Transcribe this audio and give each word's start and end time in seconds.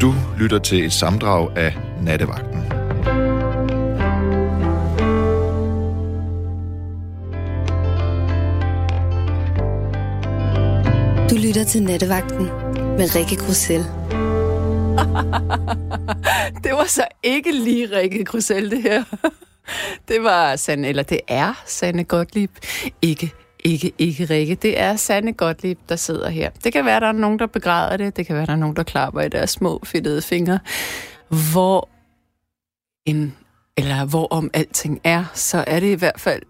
Du 0.00 0.14
lytter 0.38 0.58
til 0.58 0.84
et 0.84 0.92
samdrag 0.92 1.56
af 1.56 1.76
Nattevagten. 2.02 2.60
Du 11.30 11.34
lytter 11.46 11.64
til 11.68 11.82
Nattevagten 11.82 12.44
med 12.98 13.14
Rikke 13.14 13.36
Grussel. 13.36 13.80
det 16.64 16.72
var 16.72 16.86
så 16.86 17.04
ikke 17.22 17.52
lige 17.52 17.96
Rikke 17.96 18.24
Grussel, 18.24 18.70
det 18.70 18.82
her. 18.82 19.04
Det 20.08 20.22
var 20.22 20.56
Sanne, 20.56 20.88
eller 20.88 21.02
det 21.02 21.20
er 21.28 21.62
Sanne 21.66 22.04
Gottlieb. 22.04 22.50
Ikke, 23.02 23.32
ikke, 23.64 23.92
ikke 23.98 24.24
Rikke. 24.24 24.54
Det 24.54 24.80
er 24.80 24.96
Sanne 24.96 25.32
Gottlieb, 25.32 25.78
der 25.88 25.96
sidder 25.96 26.28
her. 26.28 26.50
Det 26.64 26.72
kan 26.72 26.84
være, 26.84 27.00
der 27.00 27.06
er 27.06 27.12
nogen, 27.12 27.38
der 27.38 27.46
begræder 27.46 27.96
det. 27.96 28.16
Det 28.16 28.26
kan 28.26 28.36
være, 28.36 28.46
der 28.46 28.52
er 28.52 28.56
nogen, 28.56 28.76
der 28.76 28.82
klapper 28.82 29.20
i 29.20 29.28
deres 29.28 29.50
små, 29.50 29.80
fedtede 29.84 30.22
fingre. 30.22 30.58
Hvor 31.52 31.88
en, 33.06 33.36
eller 33.76 34.04
hvor 34.04 34.26
om 34.30 34.50
alting 34.54 35.00
er, 35.04 35.24
så 35.34 35.64
er 35.66 35.80
det 35.80 35.86
i 35.86 35.94
hvert 35.94 36.20
fald 36.20 36.42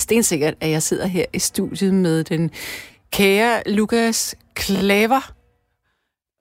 stensikkert, 0.00 0.54
at 0.60 0.70
jeg 0.70 0.82
sidder 0.82 1.06
her 1.06 1.24
i 1.32 1.38
studiet 1.38 1.94
med 1.94 2.24
den 2.24 2.50
kære 3.12 3.62
Lukas 3.66 4.34
Klaver. 4.54 5.32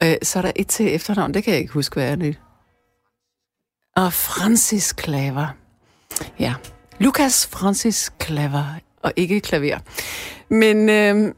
Øh, 0.03 0.15
så 0.23 0.39
er 0.39 0.41
der 0.41 0.51
et 0.55 0.67
til 0.67 0.95
efternavn, 0.95 1.33
det 1.33 1.43
kan 1.43 1.53
jeg 1.53 1.61
ikke 1.61 1.73
huske, 1.73 1.93
hvad 1.93 2.11
er 2.11 2.15
det. 2.15 2.35
Og 3.95 4.13
Francis 4.13 4.93
Klaver. 4.93 5.47
Ja, 6.39 6.53
Lukas 6.99 7.47
Francis 7.47 8.11
Klaver, 8.19 8.79
og 9.05 9.13
ikke 9.15 9.39
klaver. 9.39 9.77
Men 10.49 10.89
øh, 10.89 11.33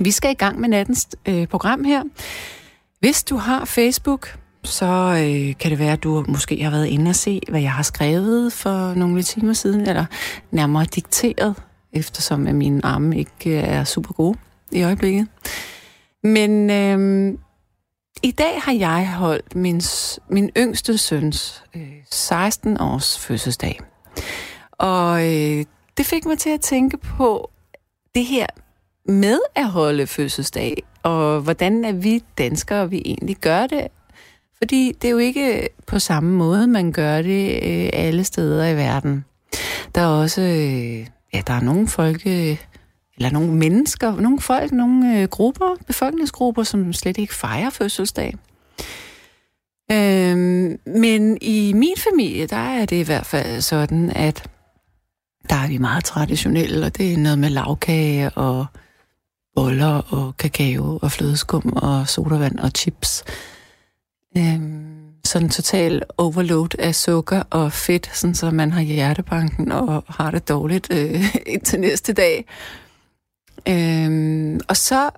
vi 0.00 0.10
skal 0.10 0.30
i 0.30 0.34
gang 0.34 0.60
med 0.60 0.68
nattens 0.68 1.08
øh, 1.28 1.46
program 1.46 1.84
her. 1.84 2.02
Hvis 3.00 3.24
du 3.24 3.36
har 3.36 3.64
Facebook, 3.64 4.38
så 4.64 4.86
øh, 4.86 5.58
kan 5.58 5.70
det 5.70 5.78
være, 5.78 5.92
at 5.92 6.02
du 6.02 6.24
måske 6.28 6.62
har 6.62 6.70
været 6.70 6.86
inde 6.86 7.08
og 7.08 7.14
se, 7.14 7.40
hvad 7.48 7.60
jeg 7.60 7.72
har 7.72 7.82
skrevet 7.82 8.52
for 8.52 8.94
nogle 8.94 9.22
timer 9.22 9.52
siden, 9.52 9.80
eller 9.80 10.04
nærmere 10.50 10.84
dikteret, 10.84 11.54
eftersom 11.92 12.46
at 12.46 12.54
mine 12.54 12.80
arme 12.84 13.18
ikke 13.18 13.56
er 13.56 13.84
super 13.84 14.12
gode 14.12 14.38
i 14.72 14.82
øjeblikket. 14.82 15.28
Men 16.22 16.70
øh, 16.70 17.38
i 18.22 18.30
dag 18.30 18.60
har 18.62 18.72
jeg 18.72 19.12
holdt 19.14 19.56
min, 19.56 19.80
min 20.30 20.50
yngste 20.56 20.98
søns 20.98 21.64
øh, 21.76 21.88
16 22.10 22.80
års 22.80 23.18
fødselsdag. 23.18 23.80
Og 24.72 25.34
øh, 25.34 25.64
det 25.98 26.06
fik 26.06 26.26
mig 26.26 26.38
til 26.38 26.50
at 26.50 26.60
tænke 26.60 26.96
på 26.96 27.50
det 28.14 28.24
her 28.24 28.46
med 29.04 29.38
at 29.54 29.68
holde 29.68 30.06
fødselsdag, 30.06 30.82
og 31.02 31.40
hvordan 31.40 31.84
er 31.84 31.92
vi 31.92 32.22
danskere, 32.38 32.90
vi 32.90 33.02
egentlig 33.04 33.36
gør 33.36 33.66
det. 33.66 33.86
Fordi 34.58 34.92
det 35.02 35.08
er 35.08 35.12
jo 35.12 35.18
ikke 35.18 35.68
på 35.86 35.98
samme 35.98 36.32
måde, 36.32 36.66
man 36.66 36.92
gør 36.92 37.22
det 37.22 37.50
øh, 37.50 37.90
alle 37.92 38.24
steder 38.24 38.66
i 38.66 38.76
verden. 38.76 39.24
Der 39.94 40.00
er 40.00 40.06
også, 40.06 40.40
øh, 40.40 41.06
ja, 41.34 41.42
der 41.46 41.52
er 41.52 41.60
nogle 41.60 41.88
folk, 41.88 42.26
øh, 42.26 42.56
eller 43.16 43.30
nogle 43.30 43.52
mennesker, 43.52 44.16
nogle 44.16 44.40
folk, 44.40 44.72
nogle 44.72 45.20
øh, 45.20 45.28
grupper, 45.28 45.76
befolkningsgrupper, 45.86 46.62
som 46.62 46.92
slet 46.92 47.18
ikke 47.18 47.34
fejrer 47.34 47.70
fødselsdag. 47.70 48.34
Øhm, 49.92 50.78
men 50.86 51.38
i 51.40 51.72
min 51.72 51.94
familie, 51.96 52.46
der 52.46 52.56
er 52.56 52.86
det 52.86 52.96
i 52.96 53.02
hvert 53.02 53.26
fald 53.26 53.60
sådan, 53.60 54.10
at 54.10 54.48
der 55.50 55.56
er 55.56 55.68
vi 55.68 55.78
meget 55.78 56.04
traditionelle, 56.04 56.86
og 56.86 56.96
det 56.96 57.12
er 57.12 57.18
noget 57.18 57.38
med 57.38 57.50
lavkage 57.50 58.30
og 58.30 58.66
boller 59.54 60.14
og 60.14 60.36
kakao 60.36 60.98
og 61.02 61.12
flødeskum 61.12 61.72
og 61.76 62.08
sodavand 62.08 62.58
og 62.58 62.70
chips. 62.76 63.24
Øhm, 64.36 64.98
sådan 65.24 65.48
total 65.48 66.02
overload 66.16 66.78
af 66.78 66.94
sukker 66.94 67.42
og 67.50 67.72
fedt, 67.72 68.16
sådan 68.16 68.34
så 68.34 68.50
man 68.50 68.72
har 68.72 68.80
hjertebanken 68.80 69.72
og 69.72 70.04
har 70.08 70.30
det 70.30 70.48
dårligt 70.48 70.88
øh, 70.90 71.36
indtil 71.54 71.80
næste 71.80 72.12
dag. 72.12 72.44
Øhm, 73.68 74.60
og 74.68 74.76
så 74.76 75.10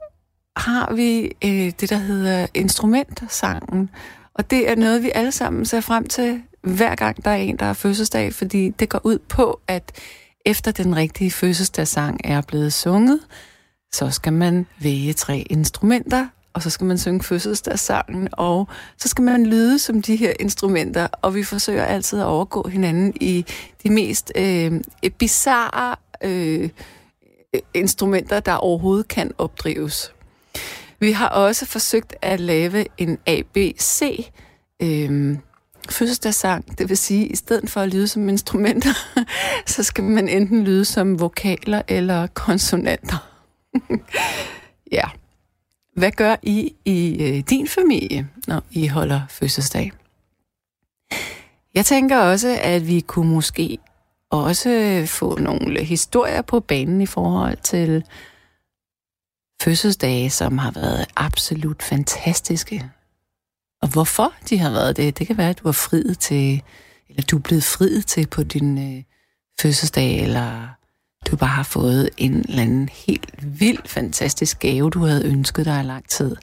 har 0.57 0.95
vi 0.95 1.33
øh, 1.45 1.73
det, 1.81 1.91
der 1.91 1.99
hedder 1.99 2.47
instrumentsangen, 2.55 3.91
og 4.35 4.51
det 4.51 4.71
er 4.71 4.75
noget, 4.75 5.03
vi 5.03 5.11
alle 5.15 5.33
sammen 5.33 5.65
ser 5.65 5.81
frem 5.81 6.07
til, 6.09 6.43
hver 6.63 6.95
gang 6.95 7.25
der 7.25 7.31
er 7.31 7.37
en, 7.37 7.57
der 7.57 7.65
har 7.65 7.73
fødselsdag, 7.73 8.35
fordi 8.35 8.71
det 8.71 8.89
går 8.89 9.01
ud 9.05 9.19
på, 9.19 9.61
at 9.67 9.93
efter 10.47 10.71
den 10.71 10.97
rigtige 10.97 11.31
fødselsdagssang 11.31 12.21
er 12.25 12.41
blevet 12.41 12.73
sunget, 12.73 13.21
så 13.93 14.11
skal 14.11 14.33
man 14.33 14.67
vælge 14.81 15.13
tre 15.13 15.47
instrumenter, 15.51 16.27
og 16.53 16.63
så 16.63 16.71
skal 16.71 16.87
man 16.87 16.99
synge 16.99 17.23
fødselsdagssangen, 17.23 18.29
og 18.33 18.69
så 18.99 19.09
skal 19.09 19.25
man 19.25 19.47
lyde 19.47 19.79
som 19.79 20.03
de 20.03 20.17
her 20.17 20.33
instrumenter, 20.41 21.07
og 21.23 21.35
vi 21.35 21.43
forsøger 21.43 21.85
altid 21.85 22.21
at 22.21 22.27
overgå 22.27 22.69
hinanden 22.69 23.13
i 23.21 23.47
de 23.83 23.91
mest 23.91 24.33
øh, 24.37 24.81
bizarre 25.19 25.97
øh, 26.25 26.71
instrumenter, 27.75 28.41
der 28.41 28.53
overhovedet 28.53 29.09
kan 29.09 29.33
opdrives. 29.39 30.15
Vi 31.01 31.13
har 31.13 31.29
også 31.29 31.67
forsøgt 31.67 32.15
at 32.23 32.41
lave 32.41 32.87
en 32.99 33.19
ABC 33.27 34.31
øh, 34.83 35.37
fødselsdagssang. 35.93 36.79
Det 36.79 36.89
vil 36.89 36.97
sige, 36.97 37.25
at 37.25 37.31
i 37.31 37.37
stedet 37.37 37.71
for 37.71 37.81
at 37.81 37.89
lyde 37.89 38.09
som 38.09 38.29
instrumenter, 38.29 38.95
så 39.67 39.83
skal 39.83 40.05
man 40.05 40.29
enten 40.29 40.65
lyde 40.65 40.85
som 40.85 41.21
vokaler 41.21 41.83
eller 41.89 42.27
konsonanter. 42.27 43.29
ja. 44.93 45.05
Hvad 45.97 46.11
gør 46.11 46.37
I 46.43 46.75
i 46.85 47.23
øh, 47.23 47.43
din 47.51 47.69
familie, 47.69 48.29
når 48.47 48.63
I 48.71 48.87
holder 48.87 49.21
fødselsdag? 49.29 49.93
Jeg 51.75 51.87
tænker 51.87 52.19
også, 52.19 52.59
at 52.63 52.87
vi 52.87 53.01
kunne 53.01 53.31
måske 53.31 53.79
også 54.31 55.05
få 55.07 55.39
nogle 55.39 55.85
historier 55.85 56.43
på 56.43 56.61
banen 56.61 57.01
i 57.01 57.07
forhold 57.07 57.57
til 57.63 58.05
fødselsdage, 59.63 60.31
som 60.31 60.59
har 60.59 60.71
været 60.71 61.07
absolut 61.17 61.83
fantastiske. 61.83 62.91
Og 63.83 63.89
hvorfor 63.89 64.33
de 64.51 64.59
har 64.59 64.71
været 64.71 64.97
det, 64.97 65.19
det 65.19 65.27
kan 65.27 65.39
være, 65.39 65.51
at 65.51 65.59
du 65.59 65.69
er 65.69 65.73
friet 65.73 66.19
til, 66.19 66.63
eller 67.09 67.23
du 67.23 67.37
er 67.37 67.41
blevet 67.41 67.65
friet 67.65 68.07
til 68.07 68.27
på 68.27 68.43
din 68.43 68.97
øh, 68.97 69.03
fødselsdag, 69.61 70.23
eller 70.23 70.69
du 71.27 71.37
bare 71.37 71.51
har 71.51 71.63
fået 71.63 72.11
en 72.17 72.35
eller 72.35 72.63
anden 72.63 72.89
helt 72.89 73.35
vild, 73.61 73.79
fantastisk 73.87 74.59
gave, 74.59 74.91
du 74.91 75.05
havde 75.05 75.27
ønsket 75.27 75.65
dig 75.67 75.81
i 75.81 75.87
lang 75.87 76.09
tid. 76.09 76.37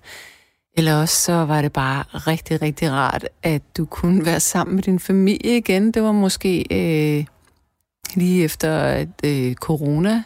Eller 0.77 0.95
også 0.95 1.15
så 1.15 1.33
var 1.33 1.61
det 1.61 1.73
bare 1.73 2.03
rigtig, 2.03 2.61
rigtig 2.61 2.91
rart, 2.91 3.27
at 3.43 3.61
du 3.77 3.85
kunne 3.85 4.25
være 4.25 4.39
sammen 4.39 4.75
med 4.75 4.83
din 4.83 4.99
familie 4.99 5.57
igen. 5.57 5.91
Det 5.91 6.03
var 6.03 6.11
måske 6.11 6.65
øh, 6.71 7.25
lige 8.15 8.43
efter 8.43 8.77
at 8.77 9.09
øh, 9.23 9.55
corona 9.55 10.23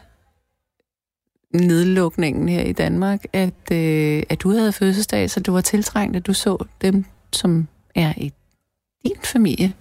nedlukningen 1.54 2.50
her 2.50 2.62
i 2.62 2.72
Danmark, 2.72 3.24
at, 3.34 3.72
øh, 3.72 4.24
at 4.30 4.42
du 4.42 4.52
havde 4.52 4.74
fødselsdag, 4.74 5.30
så 5.30 5.40
du 5.40 5.52
var 5.52 5.62
tiltrængt, 5.62 6.16
at 6.16 6.28
du 6.28 6.34
så 6.34 6.66
dem, 6.82 7.06
som 7.34 7.68
er 7.96 8.14
i 8.18 8.34
din 9.04 9.22
familie. 9.24 9.74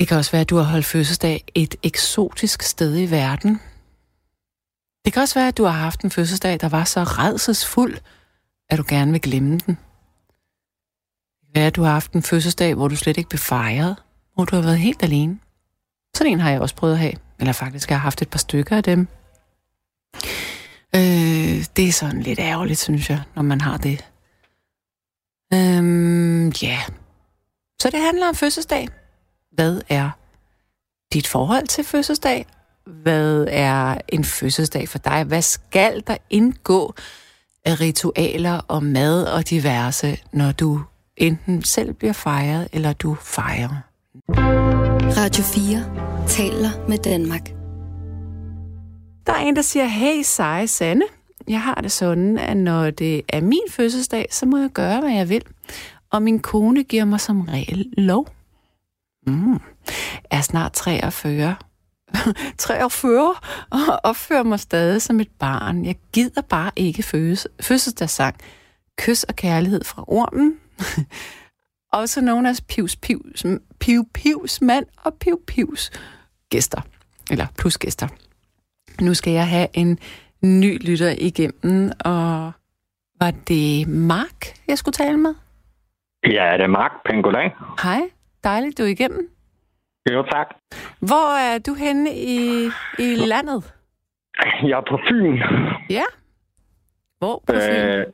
Det 0.00 0.08
kan 0.08 0.16
også 0.16 0.32
være, 0.32 0.40
at 0.40 0.50
du 0.50 0.56
har 0.56 0.64
holdt 0.64 0.86
fødselsdag 0.86 1.44
et 1.54 1.74
eksotisk 1.82 2.62
sted 2.62 2.98
i 2.98 3.10
verden. 3.10 3.60
Det 5.04 5.12
kan 5.12 5.22
også 5.22 5.34
være, 5.34 5.48
at 5.48 5.56
du 5.56 5.64
har 5.64 5.70
haft 5.70 6.00
en 6.00 6.10
fødselsdag, 6.10 6.60
der 6.60 6.68
var 6.68 6.84
så 6.84 7.02
redselsfuld, 7.02 7.98
at 8.70 8.78
du 8.78 8.84
gerne 8.88 9.12
vil 9.12 9.20
glemme 9.20 9.50
den. 9.50 9.78
Det 11.40 11.44
kan 11.44 11.54
være, 11.54 11.66
at 11.66 11.76
du 11.76 11.82
har 11.82 11.92
haft 11.92 12.12
en 12.12 12.22
fødselsdag, 12.22 12.74
hvor 12.74 12.88
du 12.88 12.96
slet 12.96 13.16
ikke 13.16 13.28
blev 13.28 13.38
fejret, 13.38 13.96
hvor 14.34 14.44
du 14.44 14.56
har 14.56 14.62
været 14.62 14.78
helt 14.78 15.02
alene. 15.02 15.38
Sådan 16.16 16.32
en 16.32 16.40
har 16.40 16.50
jeg 16.50 16.60
også 16.60 16.74
prøvet 16.74 16.92
at 16.92 16.98
have. 16.98 17.12
Eller 17.38 17.52
faktisk 17.52 17.88
har 17.88 17.96
jeg 17.96 18.00
haft 18.00 18.22
et 18.22 18.30
par 18.30 18.38
stykker 18.38 18.76
af 18.76 18.82
dem. 18.82 19.08
Øh, 20.94 21.64
det 21.76 21.88
er 21.88 21.92
sådan 21.92 22.22
lidt 22.22 22.38
ærgerligt, 22.38 22.78
synes 22.78 23.10
jeg, 23.10 23.22
når 23.36 23.42
man 23.42 23.60
har 23.60 23.76
det. 23.76 24.04
Øhm, 25.54 26.48
ja. 26.48 26.66
Yeah. 26.66 26.88
Så 27.82 27.90
det 27.90 28.00
handler 28.00 28.28
om 28.28 28.34
fødselsdag. 28.34 28.88
Hvad 29.52 29.80
er 29.88 30.10
dit 31.12 31.26
forhold 31.26 31.66
til 31.66 31.84
fødselsdag? 31.84 32.46
Hvad 32.86 33.46
er 33.48 33.98
en 34.08 34.24
fødselsdag 34.24 34.88
for 34.88 34.98
dig? 34.98 35.24
Hvad 35.24 35.42
skal 35.42 36.02
der 36.06 36.16
indgå 36.30 36.94
af 37.64 37.80
ritualer 37.80 38.60
og 38.68 38.82
mad 38.82 39.24
og 39.24 39.50
diverse, 39.50 40.18
når 40.32 40.52
du 40.52 40.80
enten 41.16 41.62
selv 41.62 41.92
bliver 41.92 42.12
fejret, 42.12 42.68
eller 42.72 42.92
du 42.92 43.16
fejrer? 43.20 43.82
Radio 45.16 45.44
4 45.44 46.26
taler 46.28 46.88
med 46.88 46.98
Danmark. 46.98 47.55
Der 49.26 49.32
er 49.32 49.38
en, 49.38 49.56
der 49.56 49.62
siger, 49.62 49.86
hey 49.86 50.22
seje 50.22 50.66
Sanne, 50.66 51.04
jeg 51.48 51.62
har 51.62 51.74
det 51.74 51.92
sådan, 51.92 52.38
at 52.38 52.56
når 52.56 52.90
det 52.90 53.22
er 53.28 53.40
min 53.40 53.62
fødselsdag, 53.70 54.26
så 54.30 54.46
må 54.46 54.58
jeg 54.58 54.70
gøre, 54.70 55.00
hvad 55.00 55.12
jeg 55.12 55.28
vil. 55.28 55.42
Og 56.10 56.22
min 56.22 56.40
kone 56.40 56.84
giver 56.84 57.04
mig 57.04 57.20
som 57.20 57.40
regel 57.40 57.92
lov. 57.96 58.28
Mm. 59.26 59.60
Er 60.30 60.40
snart 60.40 60.72
43. 60.72 61.56
43 62.58 63.34
og 63.70 64.00
opfører 64.02 64.42
mig 64.42 64.60
stadig 64.60 65.02
som 65.02 65.20
et 65.20 65.30
barn. 65.38 65.84
Jeg 65.84 65.96
gider 66.12 66.40
bare 66.40 66.70
ikke 66.76 67.02
fødselsdagssang. 67.60 68.36
Kys 68.98 69.24
og 69.24 69.36
kærlighed 69.36 69.84
fra 69.84 70.04
ormen. 70.06 70.56
Også 71.92 72.20
nogen 72.20 72.46
af 72.46 72.54
Pivs, 72.68 72.96
Pivs, 72.96 73.44
Piv 73.78 74.08
Pivs 74.14 74.60
mand 74.62 74.86
og 74.96 75.14
Piv 75.14 75.40
Pivs 75.46 75.90
gæster. 76.50 76.80
Eller 77.30 77.46
plusgæster. 77.58 78.08
Nu 79.00 79.14
skal 79.14 79.32
jeg 79.32 79.48
have 79.48 79.68
en 79.72 79.98
ny 80.42 80.86
lytter 80.88 81.14
igennem, 81.18 81.90
og 82.04 82.52
var 83.20 83.30
det 83.48 83.88
Mark, 83.88 84.46
jeg 84.68 84.78
skulle 84.78 84.92
tale 84.92 85.16
med? 85.16 85.34
Ja, 86.24 86.52
det 86.56 86.62
er 86.62 86.66
Mark 86.66 86.92
Pengolan. 87.06 87.50
Hej, 87.82 88.00
dejligt, 88.44 88.78
du 88.78 88.82
er 88.82 88.86
igennem. 88.86 89.30
Jo, 90.12 90.22
tak. 90.22 90.46
Hvor 91.00 91.36
er 91.38 91.58
du 91.58 91.74
henne 91.74 92.10
i, 92.14 92.70
i 92.98 93.14
landet? 93.14 93.74
Jeg 94.62 94.70
er 94.70 94.84
på 94.90 94.98
Fyn. 95.08 95.38
Ja. 95.90 96.04
Hvor 97.18 97.42
på 97.46 97.52
Fyn? 97.52 97.74
Øh, 97.74 98.06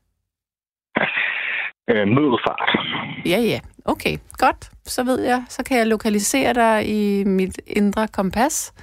øh, 1.90 2.06
Middelfart. 2.08 2.78
Ja, 3.26 3.40
ja. 3.40 3.60
Okay, 3.84 4.16
godt. 4.38 4.70
Så 4.84 5.04
ved 5.04 5.20
jeg. 5.20 5.44
Så 5.48 5.64
kan 5.64 5.78
jeg 5.78 5.86
lokalisere 5.86 6.54
dig 6.54 6.88
i 6.88 7.24
mit 7.24 7.60
indre 7.66 8.08
kompas. 8.08 8.74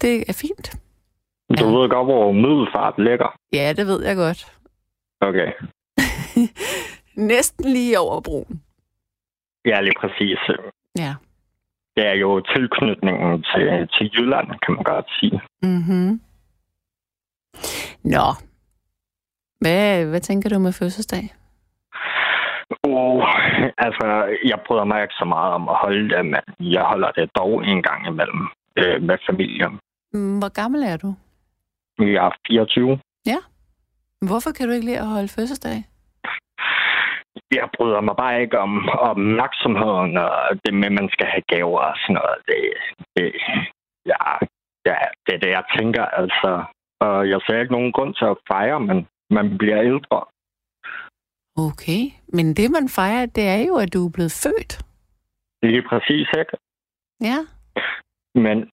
Det 0.00 0.24
er 0.30 0.32
fint. 0.40 0.66
Du 1.58 1.66
Ja. 1.66 1.72
ved 1.76 1.88
godt, 1.88 2.06
hvor 2.06 2.32
Middelfart 2.32 2.94
ligger. 2.98 3.38
Ja, 3.52 3.72
det 3.76 3.86
ved 3.86 4.04
jeg 4.04 4.16
godt. 4.16 4.52
Okay. 5.20 5.52
Næsten 7.32 7.64
lige 7.72 7.98
over 7.98 8.20
broen. 8.20 8.62
Ja, 9.64 9.80
lige 9.80 9.94
præcis. 10.00 10.38
Ja. 10.98 11.14
Det 11.96 12.06
er 12.06 12.12
jo 12.14 12.40
tilknytningen 12.40 13.42
til, 13.42 13.88
til 13.98 14.10
Jylland, 14.14 14.48
kan 14.66 14.74
man 14.74 14.84
godt 14.84 15.06
sige. 15.20 15.40
Mhm. 15.62 16.20
Nå. 18.04 18.26
Hvad, 19.60 20.04
hvad 20.06 20.20
tænker 20.20 20.48
du 20.50 20.58
med 20.58 20.72
fødselsdag? 20.72 21.34
Oh, 22.82 23.22
altså, 23.78 24.06
jeg 24.44 24.58
bryder 24.66 24.84
mig 24.84 25.02
ikke 25.02 25.14
så 25.18 25.24
meget 25.24 25.52
om 25.52 25.68
at 25.68 25.76
holde 25.76 26.16
det, 26.16 26.26
men 26.26 26.40
jeg 26.60 26.82
holder 26.82 27.10
det 27.10 27.30
dog 27.36 27.66
en 27.66 27.82
gang 27.82 28.06
imellem 28.06 28.48
øh, 28.76 29.02
med 29.02 29.18
familien. 29.30 29.78
Mm, 30.16 30.38
Hvor 30.38 30.52
gammel 30.60 30.82
er 30.82 30.96
du? 30.96 31.10
Jeg 31.98 32.26
er 32.26 32.30
24. 32.48 32.98
Hvorfor 34.28 34.50
kan 34.52 34.66
du 34.66 34.72
ikke 34.74 34.86
lide 34.86 34.98
at 34.98 35.12
holde 35.16 35.28
fødselsdag? 35.28 35.78
Jeg 37.58 37.68
bryder 37.76 38.00
mig 38.00 38.16
bare 38.16 38.40
ikke 38.42 38.58
om 38.58 38.88
opmærksomheden 38.88 40.16
og 40.16 40.32
det 40.64 40.74
med, 40.74 40.88
at 40.90 40.98
man 41.00 41.08
skal 41.14 41.26
have 41.26 41.44
gaver 41.52 41.80
og 41.90 41.96
sådan 42.02 42.14
noget. 42.20 42.38
Det, 42.48 42.60
det, 43.16 43.26
ja, 44.12 44.22
ja, 44.88 44.98
det 45.26 45.32
er 45.34 45.40
det, 45.44 45.50
jeg 45.58 45.64
tænker. 45.78 46.04
Altså, 46.04 46.64
og 47.00 47.28
jeg 47.30 47.40
ser 47.46 47.60
ikke 47.60 47.76
nogen 47.76 47.92
grund 47.92 48.14
til 48.14 48.24
at 48.24 48.42
fejre, 48.48 48.80
men 48.80 49.06
man 49.30 49.58
bliver 49.58 49.80
ældre. 49.82 50.20
Okay, 51.66 52.02
men 52.36 52.46
det 52.58 52.70
man 52.70 52.88
fejrer, 52.88 53.26
det 53.26 53.44
er 53.56 53.60
jo, 53.68 53.74
at 53.76 53.92
du 53.94 54.06
er 54.06 54.12
blevet 54.16 54.34
født. 54.44 54.72
Lige 55.62 55.84
præcis, 55.90 56.28
ikke? 56.40 56.54
Ja. 57.20 57.38
Men 58.34 58.70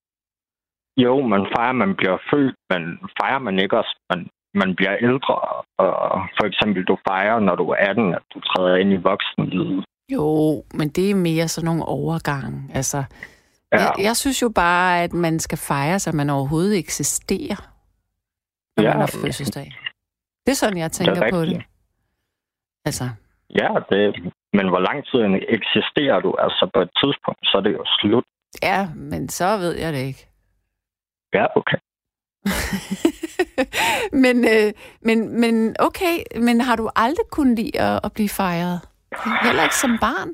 jo, 0.97 1.21
man 1.27 1.47
fejrer, 1.57 1.71
man 1.73 1.95
bliver 1.95 2.17
født, 2.31 2.55
men 2.69 2.81
fejrer 3.21 3.39
man 3.39 3.59
ikke 3.59 3.77
også, 3.77 3.99
man, 4.09 4.29
man 4.53 4.75
bliver 4.75 4.95
ældre. 5.01 5.35
Og 5.77 6.21
for 6.37 6.45
eksempel, 6.45 6.83
du 6.83 6.97
fejrer, 7.07 7.39
når 7.39 7.55
du 7.55 7.69
er 7.69 7.75
18, 7.75 8.13
at 8.13 8.21
du 8.33 8.39
træder 8.39 8.75
ind 8.75 8.93
i 8.93 8.95
voksenlivet. 8.95 9.85
Jo, 10.11 10.63
men 10.73 10.89
det 10.89 11.11
er 11.11 11.15
mere 11.15 11.47
sådan 11.47 11.65
nogle 11.65 11.85
overgange. 11.85 12.69
Altså, 12.73 13.03
Ja, 13.73 13.77
jeg, 13.79 13.91
jeg 14.03 14.15
synes 14.15 14.41
jo 14.41 14.49
bare, 14.55 15.03
at 15.03 15.13
man 15.13 15.39
skal 15.39 15.57
fejre 15.57 15.99
sig, 15.99 16.11
at 16.11 16.15
man 16.15 16.29
overhovedet 16.29 16.77
eksisterer, 16.77 17.59
når 18.77 18.83
Ja. 18.83 18.89
man 18.89 18.99
har 18.99 19.19
fødselsdag. 19.21 19.71
Det 20.45 20.51
er 20.51 20.55
sådan, 20.55 20.77
jeg 20.77 20.89
det 20.89 20.99
er 21.01 21.05
tænker 21.05 21.29
på 21.31 21.41
det. 21.45 21.63
Altså, 22.85 23.03
Ja, 23.61 23.69
det, 23.89 24.33
men 24.53 24.69
hvor 24.69 24.79
lang 24.79 25.05
tid 25.05 25.19
eksisterer 25.57 26.19
du? 26.19 26.35
Altså 26.39 26.69
på 26.73 26.79
et 26.81 26.89
tidspunkt, 27.03 27.39
så 27.43 27.57
er 27.57 27.61
det 27.61 27.73
jo 27.73 27.83
slut. 27.99 28.23
ja, 28.63 28.87
men 28.95 29.29
så 29.29 29.57
ved 29.57 29.75
jeg 29.79 29.93
det 29.93 29.99
ikke. 29.99 30.27
Ja, 31.33 31.45
okay. 31.55 31.77
men, 34.23 34.37
øh, 34.53 34.69
men, 35.01 35.39
men 35.41 35.75
okay, 35.79 36.15
men 36.47 36.61
har 36.61 36.75
du 36.75 36.89
aldrig 36.95 37.25
kunnet 37.31 37.59
lide 37.59 37.81
at, 37.81 37.99
at 38.03 38.11
blive 38.13 38.29
fejret? 38.29 38.79
Heller 39.43 39.63
ikke 39.63 39.75
som 39.75 39.97
barn? 40.01 40.29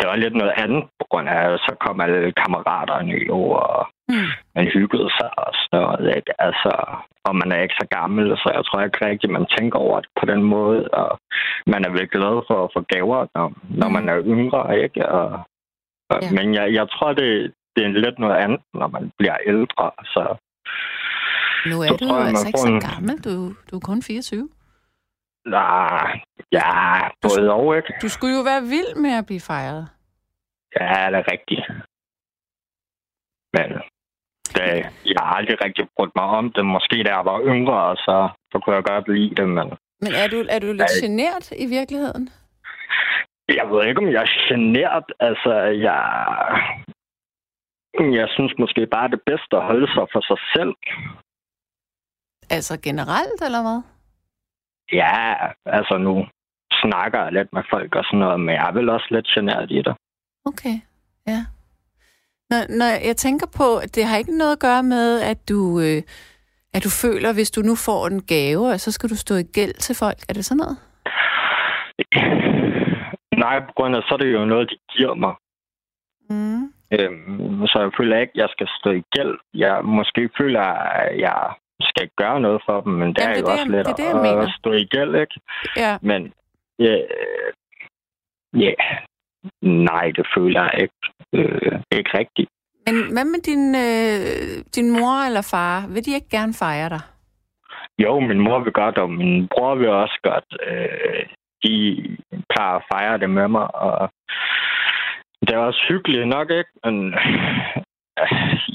Det 0.00 0.06
var 0.10 0.16
lidt 0.16 0.34
noget 0.36 0.52
andet, 0.56 0.82
på 1.00 1.06
grund 1.10 1.28
af, 1.28 1.52
at 1.52 1.60
så 1.60 1.76
kom 1.86 2.00
alle 2.00 2.32
kammeraterne 2.32 3.12
jo, 3.30 3.40
og 3.50 3.86
Hmm. 4.12 4.30
man 4.54 4.64
hyggede 4.74 5.10
sig 5.18 5.30
og 5.38 5.50
sådan 5.60 5.82
noget. 5.84 6.16
Ikke? 6.16 6.32
Altså, 6.46 6.72
og 7.26 7.36
man 7.36 7.52
er 7.52 7.60
ikke 7.62 7.80
så 7.80 7.86
gammel, 7.98 8.36
så 8.36 8.50
jeg 8.56 8.64
tror 8.64 8.80
ikke 8.82 9.06
rigtigt, 9.06 9.32
man 9.32 9.46
tænker 9.58 9.78
over 9.78 10.00
det 10.00 10.10
på 10.20 10.26
den 10.26 10.42
måde. 10.42 10.88
Og 10.88 11.18
man 11.66 11.84
er 11.84 11.90
vel 11.90 12.08
glad 12.08 12.34
for 12.48 12.64
at 12.64 12.70
få 12.76 12.80
gaver, 12.94 13.26
når, 13.34 13.52
når 13.80 13.88
man 13.88 14.08
er 14.08 14.22
yngre, 14.34 14.82
ikke? 14.84 15.08
Og, 15.08 15.28
og, 16.10 16.18
Ja. 16.22 16.30
Men 16.36 16.54
jeg, 16.54 16.66
jeg 16.78 16.86
tror, 16.90 17.12
det, 17.12 17.52
det 17.78 17.96
er 17.96 18.00
lidt 18.06 18.18
noget 18.18 18.36
andet, 18.44 18.60
når 18.74 18.86
man 18.96 19.10
bliver 19.18 19.36
ældre. 19.46 19.90
Så 20.14 20.22
Nu 21.70 21.76
er 21.82 21.88
Så 21.88 21.96
du 22.00 22.08
tror 22.08 22.18
altså 22.30 22.46
ikke 22.46 22.58
så 22.58 22.68
en- 22.68 22.80
gammel. 22.90 23.14
Du, 23.26 23.32
du 23.70 23.76
er 23.76 23.80
kun 23.90 24.02
24. 24.02 24.48
nej, 25.46 26.20
ja, 26.52 26.70
både 27.22 27.52
og, 27.52 27.76
ikke? 27.76 27.92
Du 28.02 28.08
skulle 28.08 28.34
jo 28.36 28.42
være 28.42 28.62
vild 28.74 28.92
med 29.04 29.12
at 29.20 29.26
blive 29.26 29.40
fejret. 29.40 29.88
Ja, 30.80 31.06
det 31.10 31.18
er 31.22 31.26
rigtigt. 31.34 31.64
Men 33.56 33.68
det, 34.56 34.66
jeg 35.12 35.20
har 35.22 35.34
aldrig 35.38 35.56
rigtig 35.64 35.88
brugt 35.96 36.12
mig 36.16 36.24
om 36.24 36.52
det. 36.52 36.64
Måske 36.66 37.02
da 37.06 37.10
jeg 37.16 37.24
var 37.24 37.40
yngre, 37.52 37.96
så, 37.96 38.28
så 38.52 38.56
kunne 38.64 38.76
jeg 38.76 38.84
godt 38.84 39.08
lide 39.08 39.34
det, 39.34 39.48
men 39.48 39.66
Men 40.04 40.12
er 40.22 40.28
du, 40.32 40.38
er 40.54 40.58
du 40.58 40.66
lidt 40.66 40.78
Nej. 40.78 41.00
genert 41.02 41.46
i 41.64 41.66
virkeligheden? 41.66 42.28
jeg 43.58 43.66
ved 43.70 43.86
ikke, 43.86 44.00
om 44.00 44.08
jeg 44.12 44.22
er 44.22 44.32
genert. 44.48 45.06
Altså, 45.20 45.52
jeg, 45.86 46.00
jeg 48.20 48.28
synes 48.36 48.52
måske 48.58 48.86
bare, 48.86 49.08
det 49.08 49.14
er 49.14 49.30
bedst 49.30 49.50
at 49.52 49.66
holde 49.70 49.88
sig 49.94 50.06
for 50.12 50.20
sig 50.30 50.38
selv. 50.54 50.74
Altså 52.56 52.80
generelt, 52.88 53.40
eller 53.46 53.62
hvad? 53.66 53.80
Ja, 54.92 55.34
altså 55.66 55.98
nu 55.98 56.14
snakker 56.82 57.22
jeg 57.22 57.32
lidt 57.32 57.52
med 57.52 57.62
folk 57.70 57.94
og 57.94 58.04
sådan 58.04 58.18
noget, 58.18 58.40
men 58.40 58.54
jeg 58.54 58.68
er 58.68 58.72
vel 58.72 58.88
også 58.88 59.08
lidt 59.10 59.26
genert 59.26 59.70
i 59.70 59.82
det. 59.86 59.94
Okay, 60.44 60.76
ja. 61.26 61.40
Når, 62.50 62.60
når 62.78 62.90
jeg 63.08 63.16
tænker 63.16 63.46
på, 63.56 63.68
at 63.84 63.94
det 63.94 64.04
har 64.04 64.16
ikke 64.16 64.38
noget 64.38 64.52
at 64.52 64.60
gøre 64.60 64.82
med, 64.82 65.20
at 65.20 65.48
du, 65.48 65.80
øh, 65.80 66.02
at 66.74 66.84
du 66.84 66.90
føler, 67.02 67.32
hvis 67.32 67.50
du 67.50 67.60
nu 67.60 67.74
får 67.74 68.06
en 68.06 68.22
gave, 68.26 68.64
og 68.72 68.80
så 68.80 68.92
skal 68.92 69.10
du 69.10 69.16
stå 69.16 69.34
i 69.34 69.42
gæld 69.42 69.74
til 69.74 69.94
folk. 70.02 70.18
Er 70.28 70.32
det 70.32 70.44
sådan 70.44 70.62
noget? 70.64 70.76
Nej, 73.44 73.60
på 73.60 73.72
grund 73.76 73.96
af, 73.96 74.02
så 74.02 74.14
er 74.14 74.18
det 74.18 74.32
jo 74.32 74.44
noget, 74.44 74.70
de 74.70 74.76
giver 74.96 75.14
mig. 75.14 75.34
Mm. 76.30 76.77
Øhm, 76.92 77.66
så 77.66 77.76
jeg 77.84 77.90
føler 77.98 78.18
ikke, 78.18 78.32
at 78.34 78.40
jeg 78.42 78.48
skal 78.50 78.68
stå 78.80 78.90
i 78.90 79.02
gæld. 79.16 79.34
Jeg 79.54 79.84
måske 79.84 80.30
føler, 80.38 80.60
at 80.60 81.20
jeg 81.20 81.40
skal 81.80 82.08
gøre 82.16 82.40
noget 82.40 82.62
for 82.66 82.80
dem, 82.80 82.92
men 82.92 83.08
det 83.14 83.18
Jamen, 83.22 83.30
er 83.30 83.34
det 83.34 83.42
jo 83.42 83.46
er 83.46 83.52
også 83.52 83.64
det, 83.64 83.70
lidt 83.72 83.86
det 83.86 83.96
det, 83.96 84.14
mener. 84.16 84.42
at 84.46 84.54
stå 84.58 84.72
i 84.72 84.84
gæld, 84.84 85.14
ikke? 85.16 85.40
Ja, 85.76 85.98
Men 86.02 86.32
ja, 86.78 86.96
ja, 88.64 88.72
nej, 89.62 90.06
det 90.16 90.26
føler 90.36 90.62
jeg 90.62 90.74
ikke. 90.82 91.00
Øh, 91.34 91.72
ikke 91.92 92.18
rigtigt. 92.18 92.50
men 92.86 92.96
hvad 93.12 93.24
med 93.24 93.40
din, 93.50 93.64
øh, 93.86 94.64
din 94.76 94.90
mor 94.90 95.26
eller 95.26 95.48
far? 95.54 95.86
Vil 95.92 96.04
de 96.06 96.14
ikke 96.14 96.30
gerne 96.30 96.54
fejre 96.54 96.88
dig? 96.88 97.00
Jo, 97.98 98.20
min 98.20 98.40
mor 98.40 98.58
vil 98.64 98.72
godt, 98.72 98.98
og 98.98 99.10
min 99.10 99.48
bror 99.48 99.74
vil 99.74 99.88
også 99.88 100.18
godt. 100.22 100.48
Øh, 100.68 101.26
de 101.64 101.74
plejer 102.50 102.74
at 102.76 102.84
fejre 102.92 103.18
det 103.18 103.30
med 103.30 103.48
mig, 103.48 103.74
og 103.74 104.10
det 105.40 105.50
er 105.54 105.58
også 105.58 105.84
hyggeligt 105.88 106.28
nok, 106.28 106.50
ikke? 106.50 106.70
Men 106.84 107.14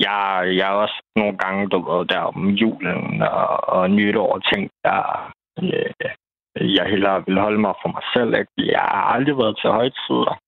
jeg, 0.05 0.43
jeg 0.57 0.67
er 0.71 0.81
også 0.83 1.01
nogle 1.15 1.37
gange, 1.37 1.69
du 1.69 1.77
ved, 1.91 2.05
der 2.05 2.19
om 2.19 2.49
julen 2.49 3.21
og, 3.21 3.69
og 3.69 3.91
nytår 3.91 4.39
ting, 4.39 4.69
der 4.83 5.31
øh, 5.63 6.75
jeg 6.77 6.85
hellere 6.85 7.23
vil 7.25 7.39
holde 7.39 7.59
mig 7.59 7.73
for 7.81 7.89
mig 7.89 8.03
selv, 8.13 8.39
ikke? 8.39 8.71
Jeg 8.71 8.79
har 8.79 9.03
aldrig 9.15 9.37
været 9.37 9.57
til 9.61 9.69
højtider. 9.69 10.39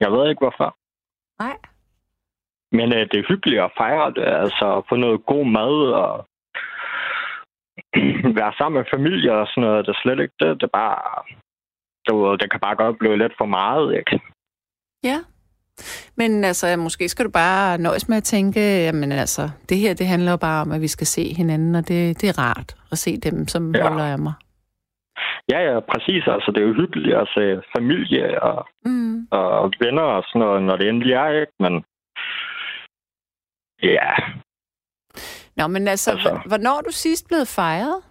Jeg 0.00 0.12
ved 0.12 0.28
ikke, 0.28 0.44
hvorfor. 0.44 0.76
Nej. 1.42 1.56
Men 2.72 2.94
øh, 2.96 3.02
det 3.10 3.18
er 3.18 3.28
hyggeligt 3.28 3.62
at 3.62 3.74
fejre 3.76 4.10
det, 4.16 4.24
altså 4.44 4.76
at 4.76 4.84
få 4.88 4.96
noget 4.96 5.26
god 5.26 5.44
mad 5.46 5.76
og 6.04 6.26
være 8.38 8.52
sammen 8.58 8.78
med 8.78 8.92
familie 8.94 9.32
og 9.32 9.46
sådan 9.46 9.62
noget. 9.64 9.86
Det 9.86 9.92
er 9.92 10.02
slet 10.02 10.20
ikke 10.20 10.38
det. 10.40 10.60
Det 10.60 10.62
er 10.62 10.78
bare... 10.82 11.22
Ved, 12.08 12.38
det 12.38 12.50
kan 12.50 12.60
bare 12.60 12.76
godt 12.76 12.98
blive 12.98 13.18
lidt 13.18 13.32
for 13.38 13.46
meget, 13.46 13.96
ikke? 13.98 14.20
Ja. 15.04 15.18
Men 16.16 16.44
altså, 16.44 16.76
måske 16.76 17.08
skal 17.08 17.24
du 17.26 17.30
bare 17.30 17.78
nøjes 17.78 18.08
med 18.08 18.16
at 18.16 18.24
tænke, 18.24 18.60
jamen 18.60 19.12
altså, 19.12 19.50
det 19.68 19.76
her, 19.78 19.94
det 19.94 20.06
handler 20.06 20.30
jo 20.30 20.36
bare 20.36 20.60
om, 20.62 20.72
at 20.72 20.80
vi 20.80 20.88
skal 20.88 21.06
se 21.06 21.34
hinanden, 21.34 21.74
og 21.74 21.88
det, 21.88 22.20
det 22.20 22.28
er 22.28 22.38
rart 22.38 22.76
at 22.92 22.98
se 22.98 23.16
dem, 23.16 23.48
som 23.48 23.74
Ja. 23.74 23.82
holder 23.88 24.04
af 24.04 24.18
mig. 24.18 24.32
Ja, 25.52 25.58
ja, 25.72 25.80
præcis. 25.80 26.22
Altså, 26.26 26.52
det 26.54 26.62
er 26.62 26.66
jo 26.68 26.74
hyggeligt 26.74 27.16
at 27.16 27.28
se 27.34 27.62
familie 27.78 28.42
og, 28.42 28.66
Mm. 28.84 29.26
og 29.30 29.72
venner 29.80 30.02
og 30.02 30.22
sådan 30.26 30.40
noget, 30.40 30.62
når 30.62 30.76
det 30.76 30.88
endelig 30.88 31.12
er, 31.12 31.28
ikke? 31.40 31.52
Men 31.60 31.84
ja, 33.82 34.10
Nå, 35.56 35.66
men 35.66 35.88
altså, 35.88 36.10
Altså- 36.10 36.28
altså... 36.28 36.48
hvornår 36.48 36.78
er 36.78 36.82
du 36.82 36.92
sidst 36.92 37.28
blevet 37.28 37.48
fejret? 37.48 38.02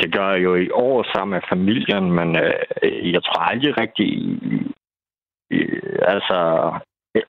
det 0.00 0.12
gør 0.12 0.30
jeg 0.32 0.42
jo 0.44 0.54
i 0.54 0.70
år 0.70 1.02
sammen 1.14 1.34
med 1.36 1.42
familien, 1.48 2.04
men 2.12 2.28
øh, 2.36 3.12
jeg 3.14 3.22
tror 3.24 3.40
aldrig 3.50 3.78
rigtig... 3.80 4.08
Øh, 5.50 5.98
altså, 6.14 6.38
øh, 7.16 7.22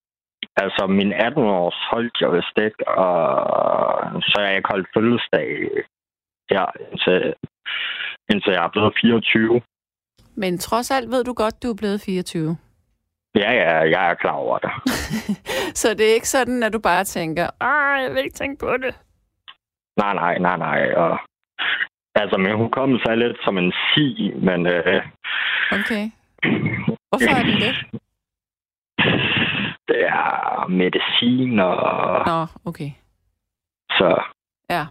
altså, 0.56 0.88
min 0.88 1.14
18-års 1.14 1.80
holdt 1.92 2.22
jeg 2.22 2.32
vist 2.34 2.58
ikke, 2.68 2.88
og 2.88 4.22
så 4.22 4.38
jeg 4.42 4.56
ikke 4.56 4.70
holdt 4.70 4.88
fødselsdag 4.96 5.48
her, 6.52 6.66
indtil, 6.92 7.34
indtil 8.32 8.52
jeg 8.54 8.64
er 8.66 8.74
blevet 8.76 8.94
24. 9.02 9.62
Men 10.36 10.58
trods 10.58 10.92
alt 10.92 11.12
ved 11.12 11.24
du 11.24 11.34
godt, 11.34 11.64
du 11.64 11.70
er 11.70 11.76
blevet 11.76 12.02
24. 12.02 12.58
Ja, 13.36 13.52
ja, 13.52 13.74
jeg 13.96 14.10
er 14.10 14.14
klar 14.14 14.32
over 14.32 14.58
det. 14.58 14.72
så 15.82 15.94
det 15.94 16.10
er 16.10 16.14
ikke 16.14 16.30
sådan, 16.30 16.64
at 16.64 16.74
du 16.74 16.80
bare 16.80 17.04
tænker, 17.04 17.50
Ej, 17.62 18.02
jeg 18.04 18.12
vil 18.12 18.24
ikke 18.24 18.36
tænke 18.36 18.60
på 18.60 18.78
det. 18.78 18.96
Nej, 19.98 20.14
nej, 20.14 20.38
nej, 20.38 20.58
nej. 20.58 20.94
Og, 20.94 21.20
altså, 22.16 22.38
min 22.38 22.58
hukommelse 22.58 23.06
er 23.10 23.16
lidt 23.16 23.38
som 23.44 23.58
en 23.58 23.74
si, 23.88 24.34
men... 24.36 24.68
Øh, 24.68 25.02
okay. 25.72 26.04
Hvorfor 27.10 27.36
er 27.40 27.44
det 27.44 27.62
det? 27.62 27.76
Det 29.88 30.02
er 30.06 30.68
medicin 30.68 31.60
og... 31.60 31.76
Nå, 32.26 32.48
okay. 32.66 32.92
Så... 33.90 34.24
Ja. 34.70 34.86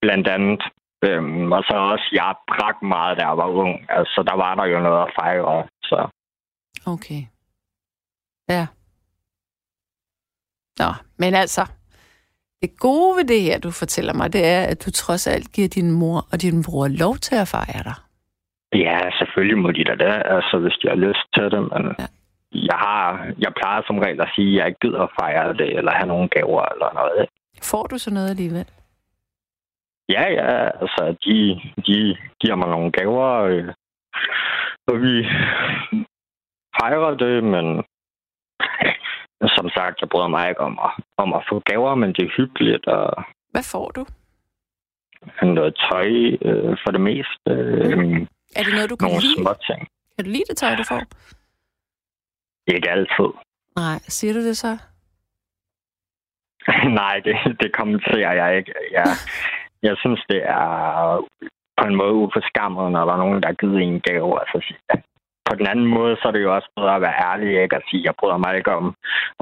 Blandt 0.00 0.28
andet. 0.28 0.62
Øhm, 1.04 1.52
og 1.52 1.62
så 1.62 1.74
også, 1.74 2.08
jeg 2.12 2.34
drak 2.48 2.82
meget, 2.82 3.18
da 3.18 3.26
jeg 3.26 3.36
var 3.36 3.46
ung. 3.46 3.90
Altså, 3.90 4.22
der 4.26 4.36
var 4.36 4.54
der 4.54 4.64
jo 4.64 4.80
noget 4.80 5.02
at 5.06 5.12
fejre, 5.20 5.68
så... 5.82 6.08
Okay. 6.86 7.22
Ja. 8.48 8.66
Nå, 10.78 10.92
men 11.18 11.34
altså, 11.34 11.66
det 12.62 12.78
gode 12.78 13.16
ved 13.16 13.24
det 13.24 13.42
her, 13.42 13.58
du 13.58 13.70
fortæller 13.70 14.14
mig, 14.14 14.32
det 14.32 14.46
er, 14.46 14.62
at 14.62 14.84
du 14.86 14.90
trods 14.90 15.26
alt 15.26 15.52
giver 15.52 15.68
din 15.68 15.90
mor 15.90 16.26
og 16.32 16.42
din 16.42 16.64
bror 16.64 16.88
lov 16.88 17.16
til 17.16 17.34
at 17.34 17.48
fejre 17.48 17.82
dig. 17.84 17.94
Ja, 18.72 19.10
selvfølgelig 19.18 19.58
må 19.58 19.70
de 19.70 19.84
da 19.84 19.94
det, 19.94 20.22
altså 20.24 20.58
hvis 20.58 20.78
de 20.82 20.88
har 20.88 20.96
lyst 20.96 21.26
til 21.34 21.44
det, 21.44 21.62
men 21.72 21.84
ja. 21.98 22.06
jeg, 22.52 22.78
har, 22.86 23.32
jeg 23.38 23.52
plejer 23.56 23.82
som 23.86 23.98
regel 23.98 24.20
at 24.20 24.32
sige, 24.34 24.50
at 24.52 24.58
jeg 24.58 24.66
ikke 24.66 24.80
gider 24.80 25.02
at 25.02 25.14
fejre 25.20 25.52
det, 25.52 25.76
eller 25.78 25.92
have 25.92 26.08
nogle 26.08 26.28
gaver 26.28 26.64
eller 26.72 26.90
noget. 26.94 27.28
Får 27.62 27.86
du 27.86 27.98
så 27.98 28.10
noget 28.14 28.30
alligevel? 28.30 28.68
Ja, 30.08 30.24
ja, 30.38 30.70
altså 30.82 31.16
de, 31.24 31.60
de 31.86 32.16
giver 32.40 32.56
mig 32.56 32.68
nogle 32.68 32.92
gaver, 32.92 33.30
øh, 33.42 33.68
og 34.86 35.02
vi 35.02 35.14
fejrer 36.80 37.14
det, 37.14 37.44
men 37.44 37.66
som 39.56 39.68
sagt, 39.76 40.00
jeg 40.00 40.08
bryder 40.08 40.28
mig 40.28 40.48
ikke 40.48 40.60
om 40.60 40.78
at, 40.84 41.04
om 41.16 41.32
at 41.32 41.46
få 41.48 41.60
gaver, 41.60 41.94
men 41.94 42.12
det 42.12 42.24
er 42.24 42.36
hyggeligt. 42.36 42.86
Og 42.86 43.24
Hvad 43.50 43.62
får 43.72 43.88
du? 43.96 44.06
Noget 45.42 45.74
tøj 45.90 46.08
øh, 46.42 46.76
for 46.84 46.90
det 46.90 47.00
meste. 47.00 47.50
Øh, 47.50 48.26
er 48.56 48.62
det 48.62 48.74
noget, 48.74 48.90
du 48.90 48.96
kan 48.96 49.08
nogle 49.08 49.22
lide? 49.22 49.36
små 49.42 49.52
ting. 49.68 49.80
Kan 50.14 50.24
du 50.24 50.30
lide 50.30 50.48
det 50.48 50.56
tøj, 50.56 50.74
du 50.74 50.84
får? 50.84 51.02
Ikke 52.74 52.90
altid. 52.90 53.30
Nej, 53.76 53.98
siger 54.16 54.32
du 54.32 54.40
det 54.48 54.56
så? 54.56 54.72
Nej, 57.00 57.14
det, 57.24 57.34
det 57.60 57.70
kommenterer 57.72 58.32
jeg 58.42 58.58
ikke. 58.58 58.72
Jeg, 58.92 59.06
jeg 59.82 59.94
synes, 59.98 60.24
det 60.28 60.40
er 60.44 60.66
på 61.78 61.84
en 61.86 61.96
måde 61.96 62.12
uforskammet, 62.12 62.92
når 62.92 63.04
der 63.04 63.12
er 63.12 63.22
nogen, 63.24 63.42
der 63.42 63.48
har 63.48 63.54
givet 63.62 63.82
en 63.82 64.00
gave. 64.00 64.40
Altså, 64.40 64.58
på 65.50 65.54
den 65.60 65.66
anden 65.72 65.88
måde, 65.96 66.14
så 66.16 66.24
er 66.28 66.32
det 66.32 66.42
jo 66.46 66.54
også 66.56 66.68
bedre 66.76 66.94
at 66.96 67.04
være 67.06 67.16
ærlig, 67.30 67.62
ikke? 67.62 67.76
At 67.76 67.86
sige, 67.88 68.02
jeg 68.08 68.14
bryder 68.20 68.38
mig 68.44 68.52
ikke 68.56 68.72
om, 68.80 68.86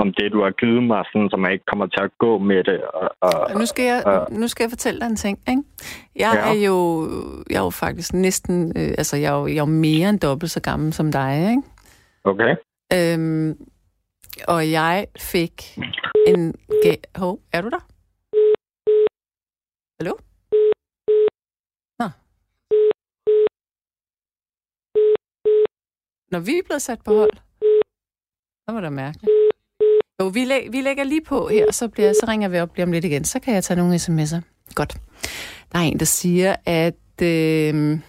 om 0.02 0.06
det, 0.18 0.32
du 0.34 0.40
har 0.44 0.52
givet 0.62 0.82
mig, 0.90 1.00
sådan, 1.10 1.30
så 1.30 1.36
man 1.36 1.52
ikke 1.52 1.68
kommer 1.70 1.86
til 1.86 2.02
at 2.06 2.10
gå 2.24 2.32
med 2.38 2.60
det. 2.70 2.80
Og, 2.98 3.08
og, 3.20 3.58
nu, 3.60 3.66
skal 3.66 3.84
jeg, 3.92 4.00
og, 4.06 4.18
nu 4.40 4.48
skal 4.48 4.64
jeg 4.64 4.70
fortælle 4.70 5.00
dig 5.00 5.06
en 5.06 5.16
ting, 5.24 5.36
ikke? 5.52 5.62
Jeg 6.24 6.32
ja. 6.34 6.48
er 6.50 6.56
jo, 6.68 6.78
jeg 7.50 7.58
er 7.62 7.66
jo 7.68 7.74
faktisk 7.84 8.10
næsten, 8.14 8.56
øh, 8.78 8.90
altså 9.00 9.16
jeg 9.16 9.30
er, 9.32 9.38
jo, 9.40 9.46
jeg 9.46 9.60
er 9.60 9.66
jo 9.68 9.74
mere 9.88 10.08
end 10.08 10.20
dobbelt 10.20 10.50
så 10.50 10.60
gammel 10.62 10.92
som 10.92 11.12
dig, 11.12 11.32
ikke? 11.50 11.62
Okay. 12.24 12.52
Øhm, 12.96 13.50
og 14.48 14.70
jeg 14.70 15.06
fik 15.18 15.54
en... 16.26 16.54
Hov, 17.16 17.38
er 17.52 17.60
du 17.60 17.68
der? 17.68 17.82
Hallo? 20.00 20.12
Når 26.30 26.38
vi 26.38 26.58
er 26.58 26.62
blevet 26.64 26.82
sat 26.82 26.98
på 27.04 27.18
hold. 27.18 27.36
Så 28.68 28.72
var 28.72 28.80
det 28.80 28.92
mærkeligt. 28.92 29.30
Jo, 30.20 30.26
vi, 30.26 30.44
læ- 30.44 30.68
vi 30.68 30.80
lægger 30.80 31.04
lige 31.04 31.24
på 31.24 31.48
her, 31.48 31.72
så, 31.72 31.88
bliver, 31.88 32.12
så 32.12 32.26
ringer 32.28 32.48
vi 32.48 32.58
op 32.58 32.76
lige 32.76 32.84
om 32.84 32.92
lidt 32.92 33.04
igen. 33.04 33.24
Så 33.24 33.40
kan 33.40 33.54
jeg 33.54 33.64
tage 33.64 33.76
nogle 33.76 33.94
sms'er. 33.96 34.40
Godt. 34.74 34.96
Der 35.72 35.78
er 35.78 35.82
en, 35.82 35.98
der 35.98 36.04
siger, 36.04 36.56
at... 36.66 37.22
Øh, 37.22 38.00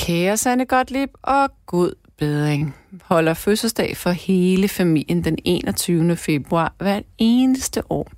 Kære 0.00 0.36
Sanne 0.36 0.66
Gottlieb 0.66 1.10
og 1.22 1.50
god 1.66 1.92
bedring 2.16 2.76
holder 3.02 3.34
fødselsdag 3.34 3.96
for 3.96 4.10
hele 4.10 4.68
familien 4.68 5.24
den 5.24 5.38
21. 5.44 6.16
februar 6.16 6.74
hvert 6.78 7.02
eneste 7.18 7.82
år. 7.90 8.10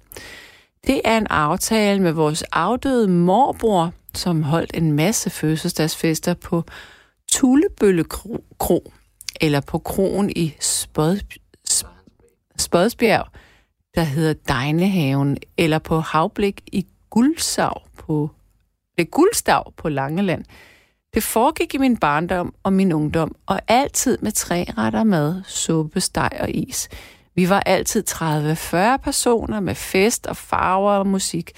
Det 0.87 1.01
er 1.05 1.19
en 1.19 1.27
aftale 1.27 2.03
med 2.03 2.13
vores 2.13 2.43
afdøde 2.43 3.09
morbror, 3.09 3.93
som 4.15 4.43
holdt 4.43 4.77
en 4.77 4.93
masse 4.93 5.31
fødselsdagsfester 5.31 6.35
på 6.35 6.65
Tullebølle 7.41 8.05
Kro, 8.59 8.93
eller 9.41 9.61
på 9.61 9.79
kroen 9.79 10.31
i 10.37 10.55
Spod, 10.61 11.39
Spodsbjerg, 12.59 13.27
der 13.95 14.03
hedder 14.03 14.35
Dejnehaven, 14.49 15.37
eller 15.57 15.79
på 15.79 16.01
Havblik 16.01 16.61
i 16.73 16.87
Guldsav 17.11 17.83
på, 17.99 18.31
det 18.99 19.11
Guldstav 19.11 19.73
på 19.77 19.89
Langeland. 19.89 20.45
Det 21.15 21.23
foregik 21.23 21.75
i 21.75 21.79
min 21.79 21.97
barndom 21.97 22.55
og 22.63 22.73
min 22.73 22.93
ungdom, 22.93 23.35
og 23.47 23.61
altid 23.69 24.19
med 24.19 24.33
tre 24.33 24.67
retter 24.79 25.05
mad, 25.05 25.43
suppe, 25.47 26.01
steg 26.01 26.31
og 26.41 26.51
is. 26.51 26.89
Vi 27.35 27.49
var 27.49 27.61
altid 27.61 28.05
30-40 28.11 28.97
personer 28.97 29.61
med 29.61 29.75
fest 29.75 30.27
og 30.27 30.37
farver 30.37 30.93
og 30.93 31.07
musik. 31.07 31.53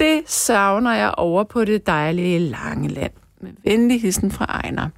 Det 0.00 0.22
savner 0.26 0.92
jeg 0.92 1.14
over 1.16 1.44
på 1.44 1.64
det 1.64 1.86
dejlige 1.86 2.38
Langeland. 2.38 3.12
Med 3.40 3.52
venlig 3.64 4.02
hilsen 4.02 4.30
fra 4.30 4.44
Ejner. 4.44 4.88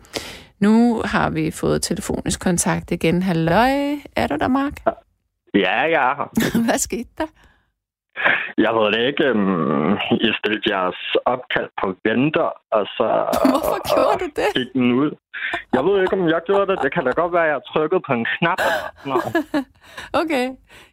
Nu 0.60 1.02
har 1.04 1.30
vi 1.30 1.50
fået 1.50 1.82
telefonisk 1.82 2.40
kontakt 2.40 2.90
igen. 2.90 3.22
Halløj, 3.22 3.72
er 4.16 4.26
du 4.26 4.36
der, 4.36 4.48
Mark? 4.48 4.76
Ja, 5.54 5.80
jeg 5.80 6.10
er 6.10 6.14
her. 6.16 6.28
Hvad 6.66 6.78
skete 6.78 7.10
der? 7.18 7.26
Jeg 8.58 8.72
ved 8.74 8.86
det 8.94 9.02
ikke. 9.10 9.26
Jeg 10.26 10.34
stillede 10.38 10.62
jeres 10.72 11.00
opkald 11.24 11.70
på 11.80 11.86
venter, 12.04 12.50
og 12.76 12.84
så... 12.96 13.08
Hvorfor 13.52 13.78
gjorde 13.94 14.18
du 14.24 14.28
det? 14.40 14.50
Gik 14.54 14.72
den 14.72 14.92
ud. 14.92 15.10
Jeg 15.72 15.84
ved 15.84 16.02
ikke, 16.02 16.16
om 16.18 16.28
jeg 16.28 16.40
gjorde 16.46 16.66
det. 16.72 16.82
Det 16.82 16.94
kan 16.94 17.04
da 17.04 17.10
godt 17.10 17.32
være, 17.32 17.46
at 17.46 17.52
jeg 17.54 17.60
trykkede 17.72 18.02
på 18.06 18.12
en 18.12 18.26
knap. 18.34 18.60
Nå. 19.08 19.16
okay. 20.20 20.46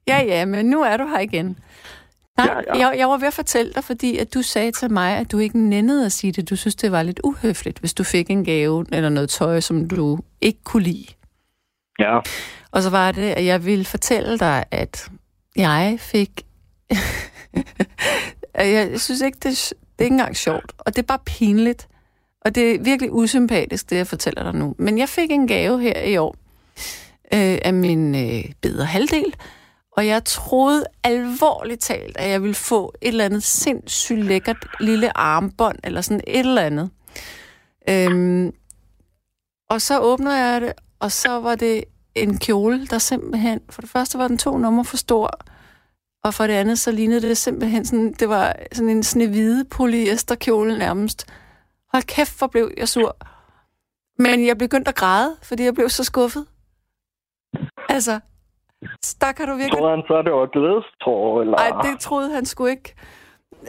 Ja, 0.07 0.17
ja, 0.31 0.45
men 0.45 0.65
nu 0.65 0.81
er 0.81 0.97
du 0.97 1.05
her 1.07 1.19
igen. 1.19 1.57
Nej, 2.45 2.63
ja, 2.67 2.77
ja. 2.77 2.87
Jeg, 2.87 2.97
jeg 2.97 3.09
var 3.09 3.17
ved 3.17 3.27
at 3.27 3.33
fortælle 3.33 3.73
dig, 3.73 3.83
fordi 3.83 4.17
at 4.17 4.33
du 4.33 4.41
sagde 4.41 4.71
til 4.71 4.91
mig, 4.91 5.17
at 5.17 5.31
du 5.31 5.37
ikke 5.37 5.59
nændede 5.59 6.05
at 6.05 6.11
sige 6.11 6.31
det. 6.31 6.49
Du 6.49 6.55
synes, 6.55 6.75
det 6.75 6.91
var 6.91 7.03
lidt 7.03 7.19
uhøfligt, 7.23 7.79
hvis 7.79 7.93
du 7.93 8.03
fik 8.03 8.29
en 8.29 8.45
gave 8.45 8.85
eller 8.91 9.09
noget 9.09 9.29
tøj, 9.29 9.59
som 9.59 9.87
du 9.87 10.19
ikke 10.41 10.59
kunne 10.63 10.83
lide. 10.83 11.05
Ja. 11.99 12.19
Og 12.71 12.83
så 12.83 12.89
var 12.89 13.11
det, 13.11 13.21
at 13.31 13.45
jeg 13.45 13.65
ville 13.65 13.85
fortælle 13.85 14.39
dig, 14.39 14.65
at 14.71 15.09
jeg 15.55 15.97
fik... 15.99 16.29
jeg 18.55 18.99
synes 18.99 19.21
ikke, 19.21 19.37
det, 19.43 19.73
det 19.79 19.99
er 19.99 20.03
ikke 20.03 20.13
engang 20.13 20.37
sjovt, 20.37 20.73
og 20.77 20.95
det 20.95 21.01
er 21.01 21.07
bare 21.07 21.19
pinligt. 21.25 21.87
Og 22.41 22.55
det 22.55 22.75
er 22.75 22.79
virkelig 22.79 23.11
usympatisk, 23.13 23.89
det 23.89 23.97
jeg 23.97 24.07
fortæller 24.07 24.43
dig 24.43 24.55
nu. 24.55 24.75
Men 24.77 24.97
jeg 24.97 25.09
fik 25.09 25.31
en 25.31 25.47
gave 25.47 25.81
her 25.81 26.01
i 26.01 26.17
år 26.17 26.35
øh, 27.33 27.57
af 27.63 27.73
min 27.73 28.15
øh, 28.15 28.43
bedre 28.61 28.85
halvdel, 28.85 29.35
og 29.99 30.07
jeg 30.07 30.25
troede 30.25 30.85
alvorligt 31.03 31.81
talt, 31.81 32.17
at 32.17 32.29
jeg 32.29 32.41
ville 32.41 32.55
få 32.55 32.93
et 33.01 33.07
eller 33.07 33.25
andet 33.25 33.43
sindssygt 33.43 34.25
lækkert 34.25 34.67
lille 34.79 35.17
armbånd, 35.17 35.79
eller 35.83 36.01
sådan 36.01 36.21
et 36.27 36.39
eller 36.39 36.61
andet. 36.61 36.89
Øhm, 37.89 38.51
og 39.69 39.81
så 39.81 39.99
åbner 39.99 40.35
jeg 40.35 40.61
det, 40.61 40.73
og 40.99 41.11
så 41.11 41.39
var 41.39 41.55
det 41.55 41.83
en 42.15 42.37
kjole, 42.37 42.87
der 42.87 42.97
simpelthen... 42.97 43.61
For 43.69 43.81
det 43.81 43.89
første 43.89 44.17
var 44.17 44.27
den 44.27 44.37
to 44.37 44.57
numre 44.57 44.85
for 44.85 44.97
stor, 44.97 45.39
og 46.23 46.33
for 46.33 46.47
det 46.47 46.53
andet, 46.53 46.79
så 46.79 46.91
lignede 46.91 47.21
det 47.21 47.37
simpelthen 47.37 47.85
sådan... 47.85 48.13
Det 48.13 48.29
var 48.29 48.55
sådan 48.71 48.89
en 48.89 49.03
snehvide 49.03 49.65
polyesterkjole 49.65 50.77
nærmest. 50.77 51.25
Hold 51.91 52.03
kæft, 52.03 52.37
hvor 52.37 52.47
blev 52.47 52.71
jeg 52.77 52.89
sur. 52.89 53.17
Men 54.19 54.45
jeg 54.45 54.57
begyndte 54.57 54.89
at 54.89 54.95
græde, 54.95 55.37
fordi 55.41 55.63
jeg 55.63 55.73
blev 55.73 55.89
så 55.89 56.03
skuffet. 56.03 56.45
Altså, 57.89 58.19
der 59.21 59.31
kan 59.31 59.47
du 59.47 59.53
virkelig... 59.53 59.77
Troede 59.77 59.95
han 59.95 60.03
så, 60.07 60.21
det 60.21 60.31
var 60.31 60.45
glædestår, 60.45 61.41
eller? 61.41 61.57
Nej, 61.57 61.91
det 61.91 61.99
troede 61.99 62.33
han 62.33 62.45
sgu 62.45 62.65
ikke. 62.65 62.95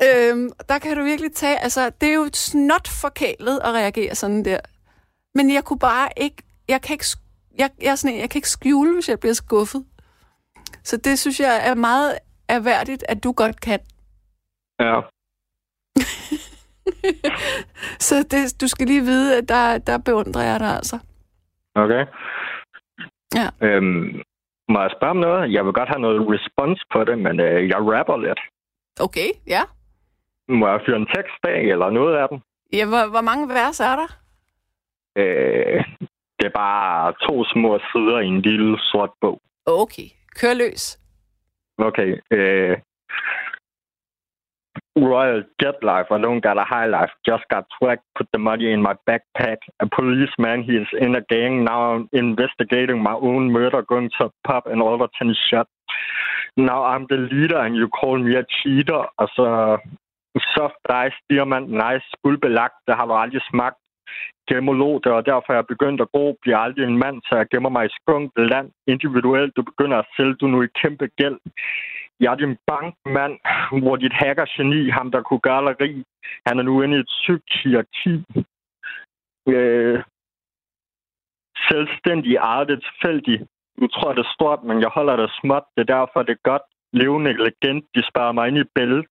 Øhm, 0.07 0.49
der 0.69 0.79
kan 0.79 0.97
du 0.97 1.03
virkelig 1.03 1.33
tage... 1.33 1.59
Altså, 1.59 1.91
det 2.01 2.09
er 2.09 2.15
jo 2.15 2.29
snot 2.35 2.89
forkælet 3.03 3.61
at 3.65 3.73
reagere 3.75 4.15
sådan 4.15 4.45
der. 4.45 4.59
Men 5.35 5.55
jeg 5.55 5.65
kunne 5.65 5.79
bare 5.79 6.09
ikke... 6.17 6.43
Jeg 6.69 6.83
kan 6.83 6.95
ikke, 6.95 7.05
jeg, 7.59 7.71
jeg, 7.83 7.99
sådan, 7.99 8.19
jeg 8.19 8.31
kan 8.31 8.39
ikke 8.39 8.49
skjule, 8.49 8.95
hvis 8.95 9.09
jeg 9.09 9.21
bliver 9.21 9.35
skuffet. 9.35 9.85
Så 10.85 10.97
det 10.97 11.19
synes 11.19 11.41
jeg 11.41 11.69
er 11.69 11.75
meget 11.75 12.19
erhverdigt, 12.49 13.05
at 13.09 13.25
du 13.25 13.33
godt 13.33 13.61
kan. 13.61 13.81
Ja. 14.81 15.01
Så 18.09 18.15
det, 18.31 18.61
du 18.61 18.69
skal 18.69 18.87
lige 18.87 19.01
vide, 19.03 19.39
at 19.39 19.49
der, 19.49 19.79
der 19.79 19.99
beundrer 19.99 20.43
jeg 20.43 20.61
dig 20.61 20.77
altså. 20.77 20.99
Okay. 21.75 22.07
Ja. 23.35 23.49
Øhm, 23.61 24.23
må 24.73 24.81
jeg 24.81 24.91
spørge 24.97 25.11
om 25.11 25.17
noget? 25.27 25.53
Jeg 25.53 25.65
vil 25.65 25.73
godt 25.73 25.89
have 25.89 26.05
noget 26.07 26.21
respons 26.35 26.81
på 26.93 27.05
det, 27.05 27.19
men 27.19 27.41
øh, 27.41 27.69
jeg 27.69 27.79
rapper 27.93 28.17
lidt. 28.17 28.41
Okay, 29.01 29.31
ja. 29.47 29.63
Må 30.49 30.69
jeg 30.69 30.81
fyre 30.87 30.97
en 30.97 31.11
tekst 31.15 31.43
af, 31.45 31.61
eller 31.73 31.91
noget 31.91 32.17
af 32.17 32.29
den? 32.29 32.39
ja 32.73 32.87
hvor, 32.87 33.11
hvor 33.11 33.21
mange 33.21 33.49
vers 33.49 33.81
er 33.81 33.97
der? 33.97 34.11
Øh, 35.17 35.85
det 36.39 36.47
er 36.47 36.55
bare 36.55 37.13
to 37.27 37.45
små 37.45 37.79
sider 37.79 38.19
i 38.21 38.27
en 38.27 38.41
lille 38.41 38.79
sort 38.79 39.11
bog. 39.21 39.41
Okay, 39.67 40.09
kør 40.41 40.55
løs. 40.55 40.99
Okay. 41.79 42.21
Øh, 42.31 42.77
Royal 44.97 45.43
Jet 45.61 45.83
Life, 45.83 46.07
I 46.11 46.19
don't 46.19 46.41
got 46.41 46.59
a 46.59 46.65
high 46.65 46.87
life. 46.87 47.11
Just 47.25 47.45
got 47.49 47.67
swagged, 47.81 48.03
put 48.17 48.27
the 48.33 48.39
money 48.39 48.73
in 48.73 48.83
my 48.83 48.95
backpack. 49.09 49.59
A 49.81 49.87
policeman, 49.87 50.65
he 50.65 50.77
is 50.77 50.89
in 51.01 51.15
a 51.15 51.23
gang. 51.29 51.65
Now 51.65 51.95
I'm 51.95 52.09
investigating 52.13 53.03
my 53.03 53.15
own 53.15 53.53
murder, 53.53 53.83
going 53.83 54.11
to 54.19 54.31
pub 54.47 54.65
and 54.67 54.83
all 54.83 54.99
the 54.99 55.09
10 55.19 55.35
shot. 55.49 55.69
Now 56.57 56.85
I'm 56.85 57.07
the 57.09 57.17
leader, 57.17 57.59
and 57.59 57.77
you 57.77 57.89
call 57.89 58.19
me 58.19 58.35
a 58.37 58.45
cheater. 58.59 59.05
Altså, 59.19 59.79
soft 60.55 60.81
dice, 60.89 61.19
diamant, 61.31 61.71
nice, 61.71 62.07
guldbelagt, 62.25 62.75
det 62.87 62.97
har 62.97 63.07
du 63.07 63.13
aldrig 63.13 63.43
smagt. 63.51 63.77
Gemolog, 64.49 65.05
det 65.05 65.13
var 65.13 65.21
derfor, 65.21 65.53
jeg 65.53 65.67
begyndte 65.67 66.03
at 66.03 66.13
gå. 66.13 66.37
Bliver 66.43 66.59
aldrig 66.59 66.85
en 66.87 66.99
mand, 66.99 67.23
så 67.29 67.37
jeg 67.37 67.49
gemmer 67.49 67.71
mig 67.71 67.87
i 67.87 67.97
skunk 67.99 68.33
land. 68.37 68.71
Individuelt, 68.87 69.57
du 69.57 69.63
begynder 69.63 69.99
at 69.99 70.11
sælge, 70.17 70.35
du 70.35 70.47
nu 70.47 70.63
i 70.63 70.67
kæmpe 70.83 71.07
gæld. 71.07 71.39
Jeg 72.21 72.33
er 72.33 72.37
din 72.37 72.57
bankmand, 72.67 73.35
hvor 73.83 73.97
dit 73.97 74.13
hacker-geni, 74.13 74.91
ham 74.91 75.11
der 75.11 75.23
kunne 75.23 75.41
rig, 75.81 76.05
han 76.47 76.59
er 76.59 76.63
nu 76.63 76.83
inde 76.83 76.97
i 76.97 77.01
et 77.01 77.11
sygt 77.25 77.53
hierarki. 77.63 78.15
Øh, 79.49 80.03
selvstændig 81.71 82.35
ejet 82.37 82.69
det 82.69 82.83
tilfældigt. 82.83 83.43
Du 83.81 83.87
tror, 83.87 84.13
det 84.13 84.23
er 84.27 84.33
stort, 84.35 84.63
men 84.63 84.81
jeg 84.81 84.89
holder 84.89 85.17
det 85.17 85.31
småt. 85.41 85.65
Det 85.75 85.81
er 85.81 85.95
derfor, 85.97 86.23
det 86.23 86.33
er 86.33 86.49
godt. 86.51 86.63
Levende 86.93 87.33
legend, 87.33 87.83
de 87.95 88.03
sparer 88.11 88.33
mig 88.33 88.49
ind 88.49 88.59
i 88.59 88.65
bælte. 88.75 89.09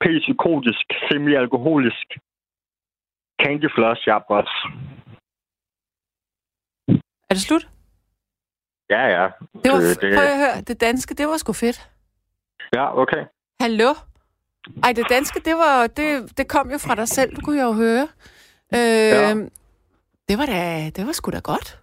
P-psykotisk, 0.00 0.86
semi-alkoholisk. 1.08 2.06
Candy 3.42 3.68
Floss, 3.74 4.06
jeg 4.06 4.20
boss. 4.28 4.50
Er 7.28 7.34
det 7.36 7.40
slut? 7.48 7.68
Ja, 8.90 9.02
ja. 9.16 9.24
Det 9.62 9.70
var, 9.72 9.80
det, 10.02 10.14
prøv 10.16 10.28
at 10.34 10.38
høre, 10.44 10.60
det 10.68 10.80
danske, 10.80 11.14
det 11.14 11.26
var 11.26 11.36
sgu 11.36 11.52
fedt. 11.52 11.95
Ja, 12.74 12.98
okay. 12.98 13.24
Hallo? 13.60 13.94
Ej, 14.84 14.92
det 14.92 15.06
danske, 15.08 15.40
det, 15.44 15.54
var, 15.56 15.86
det, 15.86 16.38
det 16.38 16.48
kom 16.48 16.70
jo 16.70 16.78
fra 16.78 16.94
dig 16.94 17.08
selv, 17.08 17.36
du 17.36 17.40
kunne 17.40 17.62
jo 17.62 17.72
høre. 17.72 18.08
Øh, 18.74 18.80
Ja. 18.80 19.34
Det 20.28 20.38
var 20.38 20.46
da, 20.46 20.90
det 20.96 21.06
var 21.06 21.12
sgu 21.12 21.30
da 21.30 21.38
godt. 21.38 21.80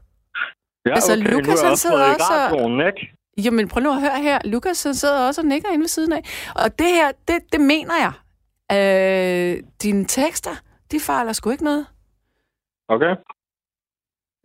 Ja, 0.86 0.92
Altså, 0.92 1.14
okay. 1.14 1.32
Lukas, 1.32 1.62
jeg 1.62 1.70
han 1.70 1.78
sidder 1.78 1.96
også 2.14 2.34
og- 2.34 2.88
ikke? 2.88 3.16
Jamen, 3.38 3.68
prøv 3.68 3.84
nu 3.84 3.90
at 3.92 4.02
høre 4.02 4.20
her. 4.22 4.40
Lukas 4.46 4.84
han 4.84 4.94
sidder 4.96 5.28
også 5.28 5.42
og 5.42 5.46
nikker 5.48 5.70
inde 5.70 5.82
ved 5.82 5.88
siden 5.88 6.14
af. 6.14 6.24
Og 6.56 6.80
det 6.80 6.88
her, 6.88 7.12
det, 7.28 7.36
det 7.52 7.62
mener 7.62 7.94
jeg. 8.06 8.12
Øh, 8.78 9.64
dine 9.84 10.06
tekster, 10.06 10.52
de 10.92 11.00
fejler 11.00 11.34
sgu 11.34 11.50
ikke 11.50 11.64
noget. 11.64 11.86
Okay. 12.90 13.16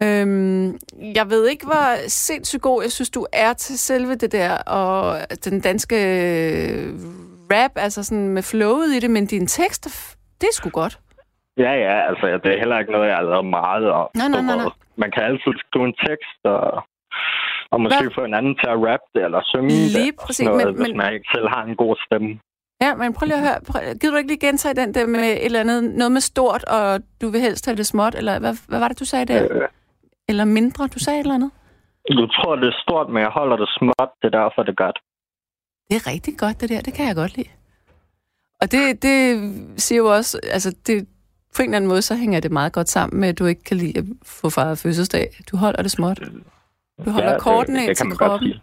Øhm, 0.03 0.79
jeg 1.19 1.31
ved 1.31 1.49
ikke, 1.49 1.65
hvor 1.67 2.09
sindssygt 2.09 2.63
god 2.63 2.83
jeg 2.83 2.93
synes, 2.93 3.11
du 3.11 3.27
er 3.33 3.53
til 3.53 3.79
selve 3.79 4.15
det 4.15 4.33
der, 4.33 4.59
og 4.59 5.19
den 5.45 5.61
danske 5.61 5.97
øh, 5.97 6.93
rap, 7.53 7.71
altså 7.77 8.03
sådan 8.03 8.29
med 8.29 8.43
flowet 8.43 8.89
i 8.97 9.01
det, 9.01 9.11
men 9.11 9.27
dine 9.27 9.47
tekster, 9.47 9.91
det 10.41 10.47
er 10.47 10.53
sgu 10.55 10.69
godt. 10.71 10.99
Ja, 11.57 11.73
ja, 11.73 12.09
altså 12.09 12.27
det 12.45 12.53
er 12.55 12.59
heller 12.59 12.79
ikke 12.79 12.93
noget, 12.93 13.09
jeg 13.09 13.17
har 13.17 13.23
lavet 13.23 13.47
meget 13.47 13.91
om. 13.91 14.09
Nej, 14.15 14.29
nej, 14.29 14.43
nej, 14.43 14.57
nej. 14.57 14.71
Man 14.97 15.11
kan 15.11 15.23
altid 15.23 15.53
skrive 15.67 15.85
en 15.87 15.95
tekst, 16.07 16.41
og, 16.45 16.83
og 17.71 17.81
måske 17.81 18.03
Hvad? 18.03 18.15
få 18.15 18.25
en 18.25 18.35
anden 18.35 18.55
til 18.55 18.69
at 18.75 18.79
rappe 18.89 19.07
det, 19.15 19.25
eller 19.25 19.41
synge 19.45 19.69
Lige 19.69 19.99
det. 20.07 20.17
præcis, 20.27 20.47
noget, 20.47 20.67
men- 20.67 20.77
hvis 20.85 20.95
man 20.97 21.13
ikke 21.15 21.29
selv 21.35 21.49
har 21.49 21.63
en 21.65 21.77
god 21.77 21.97
stemme. 22.07 22.41
Ja, 22.83 22.95
men 22.95 23.13
prøv 23.15 23.25
lige 23.27 23.37
at 23.37 23.43
høre. 23.49 23.61
Prøv, 23.71 23.81
gider 24.01 24.11
du 24.13 24.17
ikke 24.17 24.31
lige 24.31 24.47
gentage 24.47 24.75
den 24.75 24.95
der 24.95 25.07
med 25.07 25.21
et 25.21 25.45
eller 25.45 25.61
andet, 25.61 25.83
noget 25.85 26.13
med 26.13 26.21
stort, 26.21 26.65
og 26.65 27.01
du 27.21 27.29
vil 27.29 27.41
helst 27.41 27.67
have 27.67 27.77
det 27.77 27.87
småt, 27.87 28.15
eller 28.15 28.39
hvad, 28.39 28.55
hvad 28.69 28.79
var 28.79 28.89
det, 28.89 29.01
du 29.01 29.05
sagde 29.05 29.25
der? 29.25 29.43
Øh, 29.51 29.61
Eller 30.29 30.45
mindre, 30.45 30.87
du 30.87 30.99
sagde 30.99 31.19
et 31.19 31.25
eller 31.25 31.35
andet? 31.35 31.51
du 32.11 32.27
tror, 32.27 32.57
det 32.57 32.69
er 32.69 32.79
stort, 32.83 33.09
men 33.09 33.23
jeg 33.23 33.31
holder 33.31 33.57
det 33.57 33.69
småt, 33.79 34.11
det 34.23 34.35
er 34.35 34.39
derfor, 34.41 34.63
det 34.63 34.73
er 34.73 34.85
godt. 34.85 34.99
Det 35.89 35.97
er 35.97 36.07
rigtig 36.13 36.39
godt, 36.39 36.61
det 36.61 36.69
der. 36.69 36.81
Det 36.81 36.95
kan 36.95 37.07
jeg 37.07 37.15
godt 37.15 37.37
lide. 37.37 37.49
Og 38.61 38.73
det, 38.73 39.03
det 39.03 39.21
siger 39.81 39.99
jo 39.99 40.07
også, 40.07 40.41
altså 40.43 40.77
det, 40.87 41.09
på 41.57 41.63
en 41.63 41.69
eller 41.69 41.77
anden 41.77 41.89
måde, 41.89 42.03
så 42.03 42.17
hænger 42.17 42.41
det 42.41 42.51
meget 42.53 42.73
godt 42.73 42.89
sammen 42.89 43.21
med, 43.21 43.29
at 43.29 43.39
du 43.39 43.45
ikke 43.45 43.65
kan 43.65 43.77
lide 43.77 43.99
at 43.99 44.05
få 44.27 44.51
fejret 44.51 44.79
fødselsdag. 44.79 45.27
Du 45.51 45.57
holder 45.57 45.83
det 45.83 45.91
småt. 45.91 46.21
Du 47.05 47.11
holder 47.11 47.33
ja, 47.33 47.39
kortene 47.39 47.85
ind 47.85 47.97
til 47.97 48.11
kroppen. 48.11 48.55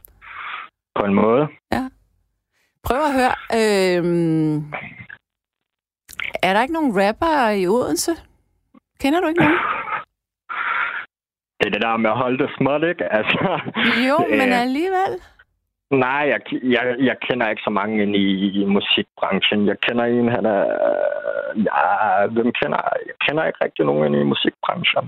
På 0.95 1.05
en 1.05 1.13
måde. 1.13 1.47
Prøv 2.85 2.97
at 2.97 3.13
høre. 3.13 3.35
Øhm, 3.59 4.57
er 6.43 6.53
der 6.53 6.61
ikke 6.61 6.73
nogen 6.73 6.91
rapper 7.01 7.49
i 7.49 7.67
Odense? 7.67 8.11
Kender 8.99 9.19
du 9.19 9.27
ikke 9.27 9.39
nogen? 9.39 9.57
Det 11.65 11.71
er 11.71 11.79
det 11.79 11.87
der 11.87 11.97
med 11.97 12.09
at 12.09 12.17
holde 12.17 12.37
det 12.43 12.49
småt, 12.57 12.83
ikke? 12.91 13.03
Altså, 13.19 13.39
Jo, 14.07 14.17
men 14.39 14.49
øh, 14.49 14.61
alligevel. 14.65 15.13
Nej, 15.91 16.23
jeg, 16.31 16.39
jeg, 16.75 16.95
jeg 16.99 17.15
kender 17.27 17.49
ikke 17.49 17.61
så 17.65 17.69
mange 17.69 18.03
ind 18.03 18.15
i, 18.15 18.27
i 18.61 18.65
musikbranchen. 18.65 19.67
Jeg 19.67 19.77
kender 19.79 20.05
en, 20.05 20.27
han 20.37 20.45
er... 20.45 20.63
Ja, 21.69 21.81
hvem 22.35 22.49
kender 22.59 22.79
jeg? 22.83 23.15
kender 23.25 23.45
ikke 23.45 23.63
rigtig 23.65 23.85
nogen 23.85 24.05
ind 24.05 24.21
i 24.21 24.31
musikbranchen. 24.33 25.05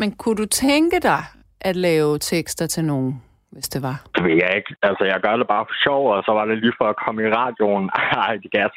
Men 0.00 0.16
kunne 0.16 0.36
du 0.36 0.46
tænke 0.46 1.00
dig 1.00 1.22
at 1.60 1.76
lave 1.76 2.18
tekster 2.18 2.66
til 2.66 2.84
nogen, 2.84 3.22
hvis 3.52 3.68
det 3.68 3.82
var? 3.82 3.96
Det 4.14 4.24
ved 4.24 4.36
jeg 4.44 4.52
ikke. 4.56 4.74
Altså, 4.82 5.04
jeg 5.04 5.20
gør 5.20 5.36
det 5.36 5.46
bare 5.54 5.66
for 5.68 5.76
sjov, 5.84 6.02
og 6.14 6.22
så 6.26 6.32
var 6.32 6.44
det 6.44 6.58
lige 6.58 6.78
for 6.80 6.88
at 6.88 7.00
komme 7.04 7.22
i 7.22 7.32
radioen. 7.40 7.90
Ej, 8.26 8.36
det 8.42 8.50
gas. 8.50 8.74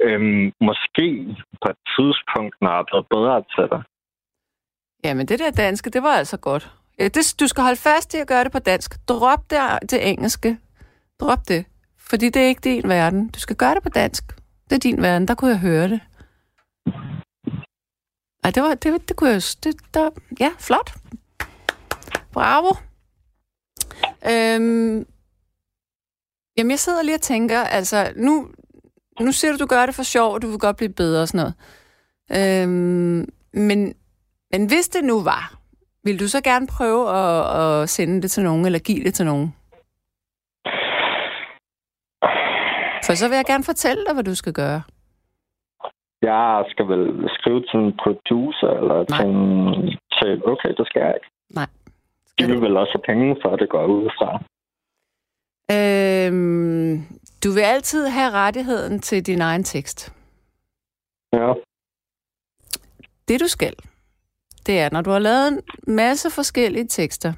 Øhm, 0.00 0.52
måske 0.60 1.08
på 1.62 1.68
et 1.74 1.80
tidspunkt, 1.96 2.54
når 2.60 2.70
jeg 2.70 2.78
er 2.78 2.88
blevet 2.90 3.06
bedre 3.14 3.36
til 3.54 3.66
det. 3.72 3.82
Ja, 5.04 5.14
men 5.14 5.28
det 5.28 5.38
der 5.38 5.50
danske, 5.50 5.90
det 5.90 6.02
var 6.02 6.16
altså 6.16 6.36
godt. 6.36 6.70
Ja, 6.98 7.08
det, 7.08 7.34
du 7.40 7.46
skal 7.46 7.62
holde 7.62 7.80
fast 7.80 8.14
i 8.14 8.16
at 8.16 8.26
gøre 8.26 8.44
det 8.44 8.52
på 8.52 8.58
dansk. 8.58 9.08
Drop 9.08 9.50
det, 9.50 9.58
det 9.90 10.08
engelske. 10.08 10.58
Drop 11.20 11.48
det. 11.48 11.64
Fordi 11.98 12.28
det 12.28 12.42
er 12.42 12.46
ikke 12.46 12.60
din 12.60 12.88
verden. 12.88 13.28
Du 13.28 13.40
skal 13.40 13.56
gøre 13.56 13.74
det 13.74 13.82
på 13.82 13.88
dansk. 13.88 14.24
Det 14.70 14.76
er 14.76 14.80
din 14.80 15.02
verden. 15.02 15.28
Der 15.28 15.34
kunne 15.34 15.50
jeg 15.50 15.58
høre 15.58 15.88
det. 15.88 16.00
Ej, 18.44 18.50
det 18.50 18.62
var, 18.62 18.74
det, 18.74 19.08
det 19.08 19.16
kunne 19.16 19.30
jeg... 19.30 19.42
Det, 19.64 19.94
der, 19.94 20.10
ja, 20.40 20.50
flot. 20.58 20.94
Bravo. 22.32 22.74
Øhm, 24.30 25.06
jamen, 26.56 26.70
jeg 26.70 26.78
sidder 26.78 27.02
lige 27.02 27.14
og 27.14 27.20
tænker, 27.20 27.60
altså, 27.60 28.12
nu, 28.16 28.48
nu 29.20 29.32
siger 29.32 29.52
du, 29.52 29.58
du 29.58 29.66
gør 29.66 29.86
det 29.86 29.94
for 29.94 30.02
sjov, 30.02 30.34
og 30.34 30.42
du 30.42 30.46
vil 30.46 30.58
godt 30.58 30.76
blive 30.76 30.92
bedre 30.92 31.22
og 31.22 31.28
sådan 31.28 31.52
noget. 32.30 32.62
Øhm, 32.62 33.28
men, 33.52 33.94
men 34.52 34.66
hvis 34.66 34.88
det 34.88 35.04
nu 35.04 35.22
var, 35.22 35.54
vil 36.04 36.20
du 36.20 36.28
så 36.28 36.40
gerne 36.42 36.66
prøve 36.66 37.02
at, 37.10 37.82
at 37.82 37.88
sende 37.88 38.22
det 38.22 38.30
til 38.30 38.42
nogen, 38.42 38.66
eller 38.66 38.78
give 38.78 39.04
det 39.04 39.14
til 39.14 39.26
nogen? 39.26 39.54
For 43.06 43.14
så 43.14 43.28
vil 43.28 43.36
jeg 43.36 43.44
gerne 43.44 43.64
fortælle 43.64 44.04
dig, 44.06 44.14
hvad 44.14 44.24
du 44.24 44.34
skal 44.34 44.52
gøre. 44.52 44.82
Jeg 46.22 46.64
skal 46.68 46.88
vel 46.88 47.28
skrive 47.38 47.60
til 47.60 47.78
en 47.80 47.92
producer, 48.04 48.70
eller 48.80 48.98
Nej. 49.08 49.18
til 49.18 49.28
en... 49.28 49.98
Til, 50.16 50.30
okay, 50.52 50.72
det 50.78 50.86
skal 50.86 51.00
jeg 51.00 51.14
ikke. 51.16 51.30
Nej. 51.50 51.68
De 52.38 52.46
vil 52.46 52.60
vel 52.60 52.76
også 52.76 52.92
have 52.96 53.14
penge 53.14 53.36
for, 53.42 53.50
at 53.54 53.60
det 53.60 53.68
går 53.68 53.86
ud 53.86 54.10
fra. 54.18 54.30
Øhm, 55.76 56.92
du 57.44 57.50
vil 57.54 57.60
altid 57.60 58.06
have 58.08 58.30
rettigheden 58.30 59.00
til 59.00 59.26
din 59.26 59.40
egen 59.40 59.64
tekst. 59.64 60.14
Ja. 61.32 61.52
Det 63.28 63.40
du 63.40 63.48
skal, 63.48 63.74
det 64.66 64.80
er, 64.80 64.88
når 64.92 65.00
du 65.00 65.10
har 65.10 65.18
lavet 65.18 65.48
en 65.48 65.60
masse 65.86 66.30
forskellige 66.30 66.86
tekster, 66.88 67.32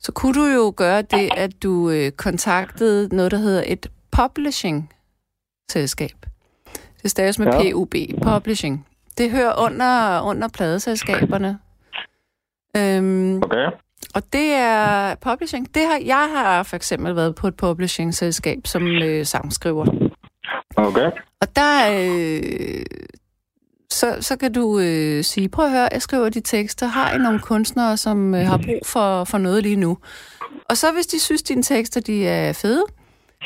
så 0.00 0.12
kunne 0.12 0.34
du 0.34 0.44
jo 0.46 0.72
gøre 0.76 1.02
det, 1.02 1.30
at 1.36 1.62
du 1.62 1.90
øh, 1.90 2.10
kontaktede 2.12 3.16
noget, 3.16 3.30
der 3.30 3.38
hedder 3.38 3.62
et 3.66 3.86
publishing-selskab. 4.10 6.10
Det 7.02 7.10
staves 7.10 7.38
med 7.38 7.46
Ja. 7.46 7.72
PUB, 7.72 7.94
publishing. 8.22 8.86
Det 9.18 9.30
hører 9.30 9.64
under, 9.64 10.20
under 10.22 10.48
pladeselskaberne. 10.48 11.58
Øhm, 12.76 13.42
Okay. 13.42 13.66
og 14.14 14.22
det 14.32 14.50
er 14.52 15.14
publishing. 15.14 15.74
Det 15.74 15.82
har, 15.82 16.00
jeg 16.04 16.28
har 16.34 16.62
for 16.62 16.76
eksempel 16.76 17.16
været 17.16 17.34
på 17.34 17.46
et 17.48 17.56
publishing-selskab 17.56 18.58
som 18.66 18.86
øh, 18.86 19.26
sangskriver. 19.26 19.86
Okay. 20.76 21.10
Og 21.40 21.56
der, 21.56 21.90
øh, 21.92 22.82
så, 23.90 24.16
så 24.20 24.36
kan 24.36 24.52
du 24.52 24.78
øh, 24.78 25.24
sige, 25.24 25.48
prøv 25.48 25.64
at 25.64 25.70
høre, 25.70 25.88
jeg 25.92 26.02
skriver 26.02 26.28
de 26.28 26.40
tekster. 26.40 26.86
Har 26.86 27.12
I 27.12 27.18
nogle 27.18 27.40
kunstnere, 27.40 27.96
som 27.96 28.34
øh, 28.34 28.46
har 28.46 28.56
brug 28.56 28.80
for, 28.84 29.24
for 29.24 29.38
noget 29.38 29.62
lige 29.62 29.76
nu? 29.76 29.98
Og 30.64 30.76
så 30.76 30.92
hvis 30.92 31.06
de 31.06 31.20
synes, 31.20 31.42
dine 31.42 31.62
tekster 31.62 32.00
de 32.00 32.26
er 32.26 32.52
fede, 32.52 32.84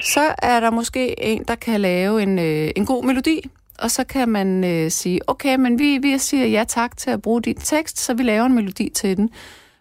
så 0.02 0.34
er 0.42 0.60
der 0.60 0.70
måske 0.70 1.20
en, 1.20 1.44
der 1.48 1.54
kan 1.54 1.80
lave 1.80 2.22
en, 2.22 2.38
øh, 2.38 2.70
en 2.76 2.86
god 2.86 3.04
melodi, 3.04 3.50
og 3.78 3.90
så 3.90 4.04
kan 4.04 4.28
man 4.28 4.64
øh, 4.64 4.90
sige, 4.90 5.20
okay, 5.26 5.56
men 5.56 5.78
vi, 5.78 5.98
vi 5.98 6.18
siger 6.18 6.46
ja 6.46 6.64
tak 6.68 6.96
til 6.96 7.10
at 7.10 7.22
bruge 7.22 7.42
din 7.42 7.56
tekst, 7.56 8.00
så 8.00 8.14
vi 8.14 8.22
laver 8.22 8.46
en 8.46 8.54
melodi 8.54 8.88
til 8.94 9.16
den. 9.16 9.30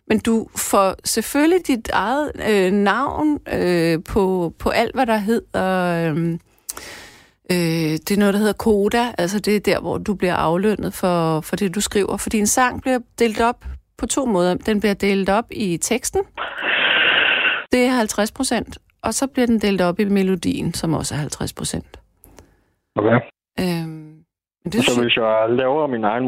Men 0.07 0.19
du 0.19 0.47
får 0.55 0.95
selvfølgelig 1.05 1.67
dit 1.67 1.89
eget 1.93 2.31
øh, 2.49 2.71
navn 2.71 3.39
øh, 3.53 4.03
på, 4.03 4.53
på 4.59 4.69
alt, 4.69 4.95
hvad 4.95 5.05
der 5.05 5.17
hedder... 5.17 6.13
Øh, 6.15 6.37
øh, 7.51 7.91
det 8.05 8.11
er 8.11 8.19
noget, 8.19 8.33
der 8.33 8.39
hedder 8.39 8.53
koda. 8.53 9.03
Altså 9.17 9.39
det 9.39 9.55
er 9.55 9.59
der, 9.59 9.79
hvor 9.79 9.97
du 9.97 10.13
bliver 10.13 10.35
aflønnet 10.35 10.93
for, 10.93 11.41
for 11.41 11.55
det, 11.55 11.75
du 11.75 11.81
skriver. 11.81 12.17
For 12.17 12.29
din 12.29 12.47
sang 12.47 12.81
bliver 12.81 12.99
delt 13.19 13.41
op 13.41 13.65
på 13.97 14.05
to 14.05 14.25
måder. 14.25 14.53
Den 14.55 14.79
bliver 14.79 14.93
delt 14.93 15.29
op 15.29 15.45
i 15.51 15.77
teksten. 15.77 16.21
Det 17.71 17.85
er 17.85 17.89
50 17.89 18.31
procent. 18.31 18.77
Og 19.01 19.13
så 19.13 19.27
bliver 19.27 19.45
den 19.47 19.59
delt 19.59 19.81
op 19.81 19.99
i 19.99 20.03
melodien, 20.05 20.73
som 20.73 20.93
også 20.93 21.13
er 21.15 21.19
50 21.19 21.53
procent. 21.53 21.99
Okay. 22.95 23.19
Øhm, 23.59 24.23
men 24.63 24.71
det 24.71 24.73
Så 24.73 24.81
synes, 24.81 24.97
hvis 24.99 25.15
jeg 25.17 25.45
laver 25.49 25.87
min 25.87 26.03
egen 26.03 26.25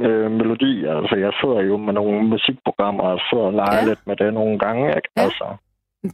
øh, 0.00 0.30
melodi, 0.30 0.84
altså 0.84 1.16
jeg 1.24 1.32
sidder 1.40 1.60
jo 1.70 1.76
med 1.76 1.92
nogle 1.92 2.28
musikprogrammer 2.28 3.04
og 3.04 3.18
sidder 3.30 3.44
og 3.44 3.52
leger 3.52 3.74
Ja. 3.74 3.82
ja. 3.82 3.88
lidt 3.88 4.06
med 4.06 4.16
det 4.16 4.34
nogle 4.34 4.58
gange, 4.58 4.84
ikke? 4.96 5.08
Ja. 5.16 5.22
Altså, 5.22 5.46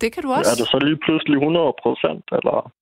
det 0.01 0.13
kan 0.13 0.23
du 0.23 0.29
er 0.31 0.37
også. 0.39 0.57
det 0.63 0.69
så 0.75 0.79
lige 0.89 1.01
pludselig 1.05 1.37
100 1.37 1.73
procent, 1.83 2.25
eller? 2.39 2.73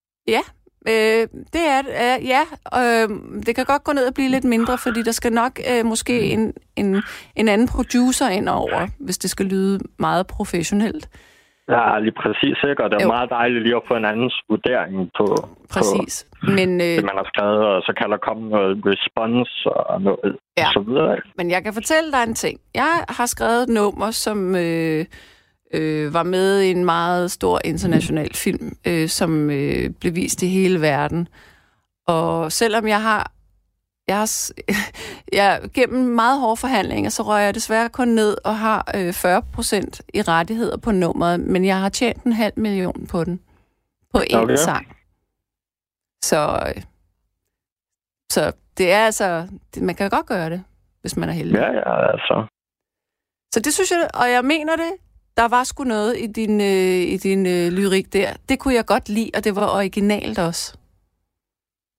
Øh, 0.89 1.23
det 1.55 1.65
er 1.75 1.81
øh, 2.03 2.27
ja. 2.35 2.43
Øh, 2.81 3.09
det 3.47 3.55
kan 3.57 3.65
godt 3.65 3.85
gå 3.85 3.93
ned 3.93 4.07
og 4.07 4.15
blive 4.15 4.29
lidt 4.29 4.45
mindre, 4.45 4.79
fordi 4.79 5.03
der 5.03 5.13
skal 5.13 5.33
nok 5.33 5.53
øh, 5.73 5.85
måske 5.87 6.21
en, 6.21 6.53
en, 6.77 7.03
en 7.37 7.49
anden 7.49 7.69
producer 7.69 8.29
ind 8.29 8.49
over, 8.49 8.89
hvis 8.99 9.19
det 9.19 9.31
skal 9.31 9.47
lyde 9.47 9.79
meget 9.99 10.27
professionelt. 10.27 11.09
Ja, 11.75 11.99
lige 11.99 12.17
præcis, 12.23 12.57
ikke? 12.71 12.85
Og 12.85 12.91
det 12.91 12.97
er 13.01 13.03
Jo. 13.05 13.09
meget 13.09 13.31
dejligt 13.31 13.63
lige 13.65 13.77
at 13.77 13.83
få 13.89 13.95
en 13.95 14.05
andens 14.05 14.37
vurdering 14.49 15.11
på, 15.19 15.27
Præcis. 15.75 16.27
Men, 16.43 16.79
på 16.79 16.85
øh, 16.85 16.97
det, 16.97 17.05
man 17.05 17.17
har 17.23 17.29
skrevet, 17.35 17.65
og 17.67 17.83
så 17.83 17.93
kan 17.99 18.11
der 18.11 18.17
komme 18.17 18.49
noget 18.49 18.83
respons 18.87 19.67
og 19.67 20.03
noget 20.03 20.19
Ja. 20.25 20.63
ja. 20.63 20.69
så 20.73 20.81
videre. 20.81 21.17
men 21.37 21.51
jeg 21.51 21.63
kan 21.65 21.73
fortælle 21.75 22.13
dig 22.13 22.23
en 22.29 22.35
ting. 22.35 22.61
Jeg 22.75 23.05
har 23.09 23.27
skrevet 23.27 23.63
et 23.63 23.69
nummer, 23.69 24.11
som 24.11 24.55
øh, 24.57 25.05
øh, 25.75 26.15
var 26.15 26.23
med 26.23 26.61
i 26.61 26.71
en 26.71 26.85
meget 26.85 27.31
stor 27.31 27.61
international 27.65 28.35
film, 28.35 28.77
øh, 28.87 29.09
som 29.09 29.51
øh, 29.51 29.91
blev 29.91 30.15
vist 30.15 30.43
i 30.43 30.47
hele 30.49 30.81
verden. 30.81 31.29
Og 32.07 32.53
selvom 32.53 32.89
jeg 32.89 33.03
har 33.03 33.33
jeg 34.09 34.19
har, 34.19 34.51
jeg, 35.39 35.61
gennem 35.75 36.15
meget 36.15 36.41
hårde 36.41 36.57
forhandlinger, 36.57 37.11
så 37.11 37.23
rører 37.23 37.41
jeg 37.41 37.55
desværre 37.55 37.89
kun 37.89 38.09
ned 38.09 38.37
og 38.45 38.59
har 38.59 38.91
øh, 38.97 39.13
40 39.13 39.43
procent 39.55 40.03
i 40.15 40.23
rettigheder 40.23 40.77
på 40.77 40.93
nummeret, 40.93 41.41
men 41.41 41.65
jeg 41.65 41.81
har 41.81 41.89
tjent 41.89 42.25
en 42.25 42.33
halv 42.33 42.53
million 42.57 43.07
på 43.07 43.25
den. 43.25 43.41
På 44.15 44.19
én 44.19 44.37
Okay. 44.37 44.57
sang. 44.57 44.97
Så, 46.23 46.73
øh, 46.77 46.83
så 48.31 48.53
det 48.79 48.93
er 48.93 48.99
altså, 48.99 49.49
det, 49.75 49.83
man 49.83 49.95
kan 49.95 50.11
godt 50.11 50.27
gøre 50.27 50.51
det, 50.51 50.65
hvis 51.01 51.17
man 51.17 51.29
er 51.29 51.33
heldig. 51.33 51.55
Ja, 51.55 51.73
ja, 51.73 52.13
altså. 52.13 52.47
Så 53.55 53.61
det 53.61 53.75
synes 53.75 53.91
jeg, 53.91 54.09
og 54.15 54.31
jeg 54.31 54.45
mener 54.45 54.77
det, 54.77 54.93
der 55.39 55.49
var 55.57 55.65
sgu 55.65 55.85
noget 55.85 56.13
i 56.25 56.27
din, 56.39 56.55
øh, 56.61 57.01
i 57.15 57.17
din 57.27 57.43
øh, 57.57 57.67
lyrik 57.79 58.07
der. 58.13 58.31
Det 58.49 58.57
kunne 58.59 58.75
jeg 58.75 58.87
godt 58.87 59.07
lide, 59.17 59.31
og 59.37 59.41
det 59.45 59.53
var 59.59 59.67
originalt 59.79 60.39
også. 60.49 60.65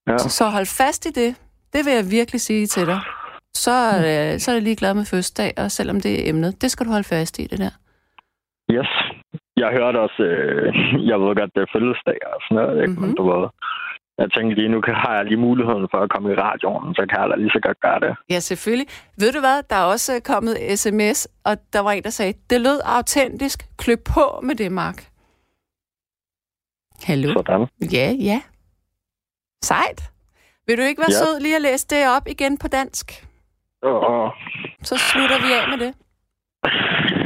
Ja. 0.09 0.17
Så, 0.17 0.29
så 0.29 0.45
hold 0.55 0.67
fast 0.81 1.01
i 1.09 1.11
det. 1.21 1.31
Det 1.73 1.81
vil 1.85 1.93
jeg 1.99 2.05
virkelig 2.17 2.41
sige 2.41 2.65
til 2.75 2.85
dig. 2.91 2.99
Så, 3.65 3.77
øh, 4.07 4.31
så 4.41 4.45
er 4.51 4.55
jeg 4.55 4.63
lige 4.63 4.81
glad 4.81 4.93
med 4.93 5.05
fødselsdag, 5.11 5.51
og 5.57 5.71
selvom 5.77 5.97
det 6.05 6.11
er 6.15 6.29
emnet, 6.29 6.61
det 6.61 6.71
skal 6.71 6.85
du 6.85 6.91
holde 6.91 7.09
fast 7.15 7.39
i, 7.39 7.43
det 7.51 7.59
der. 7.65 7.73
Yes. 8.75 8.91
Jeg 9.63 9.69
hørte 9.77 9.97
også, 10.05 10.23
øh, 10.23 10.73
jeg 11.09 11.17
ved 11.21 11.31
godt, 11.39 11.51
det 11.55 11.61
er 11.61 11.73
fødselsdag 11.75 12.19
og 12.33 12.39
sådan 12.41 12.55
noget, 12.57 12.81
ikke? 12.83 12.93
Mhm. 12.93 13.01
men 13.01 13.15
du 13.19 13.23
ved, 13.31 13.43
jeg 14.21 14.31
tænkte 14.31 14.55
lige, 14.55 14.69
nu 14.69 14.81
har 15.03 15.15
jeg 15.15 15.25
lige 15.25 15.37
muligheden 15.47 15.87
for 15.91 15.97
at 16.03 16.09
komme 16.09 16.31
i 16.31 16.35
radioen, 16.35 16.95
så 16.95 17.05
kan 17.09 17.19
jeg 17.21 17.29
da 17.29 17.35
lige 17.35 17.49
så 17.55 17.59
godt 17.67 17.79
gøre 17.79 17.99
det. 17.99 18.15
Ja, 18.29 18.39
selvfølgelig. 18.39 18.87
Ved 19.21 19.31
du 19.31 19.39
hvad, 19.39 19.63
der 19.69 19.75
er 19.75 19.83
også 19.83 20.15
øh, 20.15 20.21
kommet 20.21 20.55
sms, 20.79 21.27
og 21.43 21.57
der 21.73 21.79
var 21.79 21.91
en, 21.91 22.03
der 22.03 22.09
sagde, 22.09 22.33
det 22.49 22.61
lød 22.61 22.79
autentisk. 22.85 23.59
Kløb 23.77 23.99
på 24.15 24.39
med 24.43 24.55
det, 24.55 24.71
Mark. 24.71 24.99
Hallo? 27.03 27.33
Sådan. 27.33 27.67
Ja, 27.91 28.11
ja. 28.11 28.41
Sejt. 29.63 30.01
Vil 30.67 30.77
du 30.77 30.81
ikke 30.83 30.99
være 31.01 31.11
Ja. 31.11 31.17
sød 31.25 31.39
lige 31.39 31.55
at 31.55 31.61
læse 31.61 31.87
det 31.87 32.09
op 32.17 32.27
igen 32.27 32.57
på 32.57 32.67
dansk? 32.67 33.25
Og, 33.83 34.31
Så 34.83 34.97
slutter 34.97 35.37
vi 35.45 35.53
af 35.53 35.69
med 35.69 35.85
det. 35.85 35.93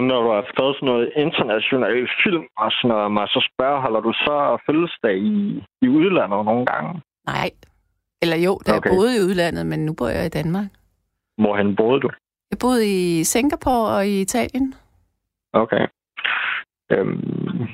nu 0.00 0.06
når 0.06 0.22
du 0.22 0.30
har 0.36 0.44
skrevet 0.52 0.76
sådan 0.76 0.86
noget 0.92 1.12
international 1.24 2.08
film 2.22 2.44
og 2.62 2.68
sådan 2.72 2.88
noget, 2.88 3.20
jeg 3.20 3.28
så 3.36 3.40
spørge, 3.52 3.82
holder 3.84 4.00
du 4.00 4.12
så 4.12 4.36
fødselsdag 4.66 5.16
i, 5.16 5.36
i 5.84 5.88
udlandet 5.88 6.44
nogle 6.50 6.66
gange? 6.66 7.02
Nej. 7.26 7.50
Eller 8.22 8.36
jo, 8.36 8.52
da 8.66 8.70
okay. 8.72 8.90
Jeg 8.90 8.96
boede 8.96 9.16
i 9.16 9.20
udlandet, 9.26 9.66
men 9.66 9.78
nu 9.86 9.92
bor 9.98 10.08
jeg 10.08 10.26
i 10.26 10.36
Danmark. 10.38 10.70
Hvorhen 11.42 11.76
boede 11.76 12.00
du? 12.00 12.10
Jeg 12.50 12.58
boede 12.60 12.82
i 12.96 13.24
Singapore 13.24 13.86
og 13.96 14.06
i 14.06 14.20
Italien. 14.20 14.74
Okay. 15.52 15.84
Øhm, 16.92 17.68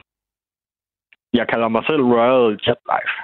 jeg 1.32 1.46
kalder 1.48 1.68
mig 1.68 1.82
selv 1.88 2.02
Royal 2.02 2.46
Jet 2.64 2.82
Life. 2.92 3.14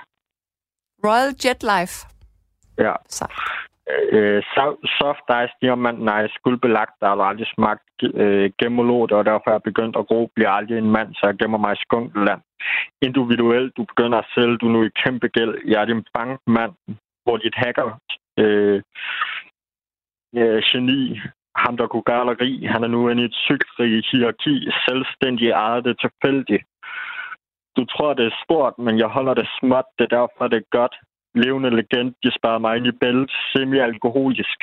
Royal 1.07 1.33
Jet 1.45 1.63
Life. 1.73 1.97
Ja. 2.79 2.95
Sejt. 3.09 3.31
Øh, 4.13 4.43
soft 4.99 5.27
ice, 5.43 5.55
diamant 5.63 6.01
nice, 6.11 6.35
skuldbelagt, 6.35 6.95
der 7.01 7.07
har 7.09 7.17
aldrig 7.31 7.47
smagt 7.55 7.97
øh, 8.23 8.51
gemolot, 8.59 9.13
og 9.13 9.25
derfor 9.25 9.49
er 9.51 9.55
jeg 9.55 9.63
begyndt 9.63 9.97
at 9.97 10.07
gro, 10.07 10.31
bliver 10.35 10.51
aldrig 10.51 10.79
en 10.79 10.91
mand, 10.91 11.15
så 11.15 11.27
jeg 11.27 11.39
gemmer 11.39 11.59
mig 11.59 11.73
i 11.73 11.83
skunkeland. 11.87 12.41
Individuelt, 13.03 13.77
du 13.77 13.85
begynder 13.85 14.19
at 14.19 14.31
sælge, 14.35 14.59
du 14.59 14.67
er 14.67 14.73
nu 14.73 14.83
i 14.85 14.99
kæmpe 15.05 15.29
gæld. 15.29 15.55
Jeg 15.67 15.81
er 15.81 15.85
din 15.85 16.05
bankmand, 16.15 16.73
hvor 17.25 17.37
dit 17.37 17.55
hacker 17.55 17.99
øh, 18.39 18.83
øh, 20.37 20.63
geni, 20.71 21.21
ham 21.57 21.77
der 21.77 21.87
kunne 21.87 22.09
galeri, 22.13 22.65
han 22.73 22.85
er 22.85 22.89
nu 22.89 23.09
inde 23.09 23.23
i 23.23 23.25
et 23.25 23.35
cykelrig 23.47 24.05
hierarki, 24.11 24.71
selvstændig 24.89 25.51
ejet 25.51 25.85
det 25.85 26.01
tilfældigt. 26.01 26.65
Du 27.77 27.85
tror, 27.85 28.15
det 28.15 28.27
er 28.27 28.41
stort, 28.45 28.75
men 28.79 28.99
jeg 28.99 29.09
holder 29.17 29.35
det 29.35 29.49
småt, 29.59 29.85
det 29.99 30.05
er 30.05 30.17
derfor, 30.19 30.49
det 30.49 30.57
er 30.59 30.77
godt 30.79 30.95
levende 31.35 31.71
legend. 31.79 32.15
Ind 32.77 32.87
i 32.87 32.93
bælt, 33.01 33.31
semi-alkoholisk. 33.53 34.59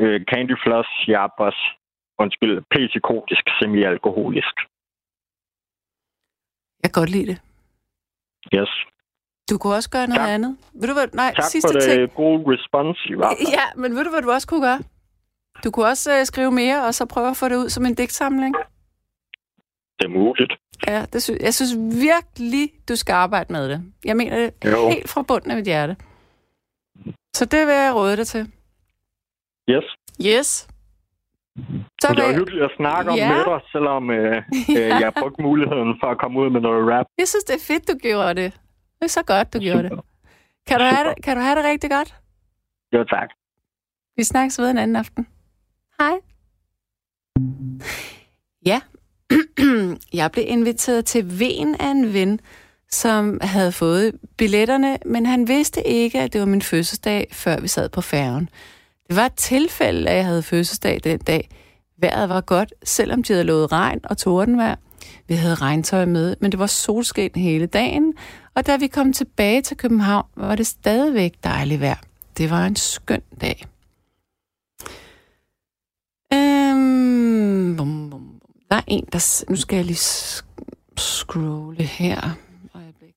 Øh, 0.00 0.20
Candy 0.30 0.56
Floss, 0.64 0.88
Jabos, 1.08 1.58
undskyld, 2.18 2.56
psykotisk, 2.90 3.44
semi-alkoholisk. 3.58 4.56
Jeg 6.82 6.88
kan 6.92 7.00
godt 7.02 7.10
lide 7.10 7.26
det. 7.26 7.38
Yes. 8.56 8.70
Du 9.50 9.58
kunne 9.58 9.74
også 9.74 9.90
gøre 9.90 10.06
noget 10.06 10.20
Tak. 10.26 10.34
andet. 10.36 10.52
Ved 10.80 10.88
du 10.88 10.94
hvad? 10.98 11.08
Nej, 11.22 11.32
Tak 11.34 11.44
sidste 11.44 11.68
for 11.68 11.72
det 11.78 11.82
ting. 11.82 12.14
gode 12.14 12.40
respons 12.52 12.98
i 13.12 13.14
fald. 13.14 13.48
Ja, 13.58 13.66
men 13.80 13.94
ved 13.96 14.04
du, 14.04 14.10
hvad 14.10 14.22
du 14.22 14.30
også 14.30 14.48
kunne 14.48 14.62
gøre? 14.68 14.80
Du 15.64 15.70
kunne 15.70 15.86
også 15.86 16.08
øh, 16.18 16.24
skrive 16.30 16.50
mere, 16.62 16.78
og 16.86 16.94
så 16.94 17.06
prøve 17.14 17.28
at 17.30 17.36
få 17.36 17.48
det 17.48 17.56
ud 17.56 17.68
som 17.68 17.86
en 17.86 17.94
digtsamling. 17.94 18.54
Det 19.98 20.04
er 20.04 20.14
muligt. 20.20 20.52
Ja, 20.86 21.04
det 21.12 21.22
sy- 21.22 21.40
jeg 21.40 21.54
synes 21.54 21.72
virkelig, 22.02 22.72
du 22.88 22.96
skal 22.96 23.12
arbejde 23.12 23.52
med 23.52 23.68
det. 23.68 23.82
Jeg 24.04 24.16
mener 24.16 24.36
det 24.36 24.70
Jo. 24.72 24.88
helt 24.90 25.08
fra 25.08 25.22
bunden 25.22 25.50
af 25.50 25.56
mit 25.56 25.64
hjerte. 25.66 25.96
Så 27.36 27.44
det 27.44 27.66
vil 27.66 27.74
jeg 27.74 27.94
råde 27.94 28.16
dig 28.16 28.26
til. 28.26 28.52
Yes. 29.70 29.84
Yes. 30.26 30.68
Så 32.00 32.08
Det 32.08 32.16
var 32.18 32.24
jeg, 32.24 32.34
hyggeligt 32.36 32.64
at 32.64 32.70
snakke 32.76 33.10
om 33.10 33.16
Ja. 33.16 33.28
med 33.28 33.44
dig, 33.44 33.60
selvom 33.72 34.10
øh, 34.10 34.36
øh, 34.78 34.88
jeg 35.04 35.12
brugte 35.18 35.42
muligheden 35.42 35.94
for 36.02 36.06
at 36.06 36.18
komme 36.18 36.40
ud 36.40 36.50
med 36.50 36.60
noget 36.60 36.92
rap. 36.92 37.06
jeg 37.18 37.28
synes, 37.28 37.44
det 37.44 37.54
er 37.54 37.64
fedt, 37.66 37.88
du 37.88 37.94
gjorde 38.02 38.34
det. 38.42 38.52
Det 38.98 39.04
er 39.04 39.06
så 39.08 39.22
godt, 39.22 39.52
du 39.54 39.58
gjorde 39.58 39.82
det. 39.82 40.00
Kan 40.66 40.78
du, 40.78 40.84
have 40.84 41.08
det. 41.08 41.24
kan 41.24 41.36
du 41.36 41.42
have 41.42 41.56
det 41.56 41.64
rigtig 41.64 41.90
godt? 41.90 42.14
Jo, 42.92 43.04
tak. 43.04 43.28
Vi 44.16 44.22
snakkes 44.24 44.58
ved 44.58 44.70
en 44.70 44.78
anden 44.78 44.96
aften. 44.96 45.26
Hej. 46.00 46.14
Jeg 50.12 50.32
blev 50.32 50.44
inviteret 50.48 51.04
til 51.04 51.38
ven 51.38 51.74
af 51.74 51.90
en 51.90 52.12
ven, 52.12 52.40
som 52.90 53.38
havde 53.42 53.72
fået 53.72 54.12
billetterne, 54.36 54.98
men 55.06 55.26
han 55.26 55.48
vidste 55.48 55.86
ikke, 55.86 56.20
at 56.20 56.32
det 56.32 56.40
var 56.40 56.46
min 56.46 56.62
fødselsdag, 56.62 57.28
før 57.32 57.60
vi 57.60 57.68
sad 57.68 57.88
på 57.88 58.00
færgen. 58.00 58.48
Det 59.08 59.16
var 59.16 59.26
et 59.26 59.34
tilfælde, 59.34 60.10
at 60.10 60.16
jeg 60.16 60.24
havde 60.24 60.42
fødselsdag 60.42 61.00
den 61.04 61.18
dag. 61.18 61.48
Vejret 61.98 62.28
var 62.28 62.40
godt, 62.40 62.74
selvom 62.84 63.22
de 63.22 63.32
havde 63.32 63.44
lovet 63.44 63.72
regn 63.72 64.00
og 64.04 64.18
tordenvejr. 64.18 64.76
Vi 65.28 65.34
havde 65.34 65.54
regntøj 65.54 66.04
med, 66.04 66.36
men 66.40 66.52
det 66.52 66.58
var 66.58 66.66
solskin 66.66 67.30
hele 67.34 67.66
dagen, 67.66 68.14
og 68.54 68.66
da 68.66 68.76
vi 68.76 68.86
kom 68.86 69.12
tilbage 69.12 69.62
til 69.62 69.76
København, 69.76 70.26
var 70.36 70.54
det 70.54 70.66
stadigvæk 70.66 71.34
dejligt 71.44 71.80
vejr. 71.80 72.00
Det 72.38 72.50
var 72.50 72.66
en 72.66 72.76
skøn 72.76 73.22
dag. 73.40 73.64
Øhm, 76.32 77.76
bum. 77.76 78.03
Der 78.74 78.80
er 78.80 78.84
en, 78.86 79.04
der... 79.12 79.44
Nu 79.50 79.56
skal 79.56 79.76
jeg 79.76 79.84
lige 79.84 79.98
scrolle 80.96 81.84
her. 81.84 82.20
Øjeblik. 82.74 83.14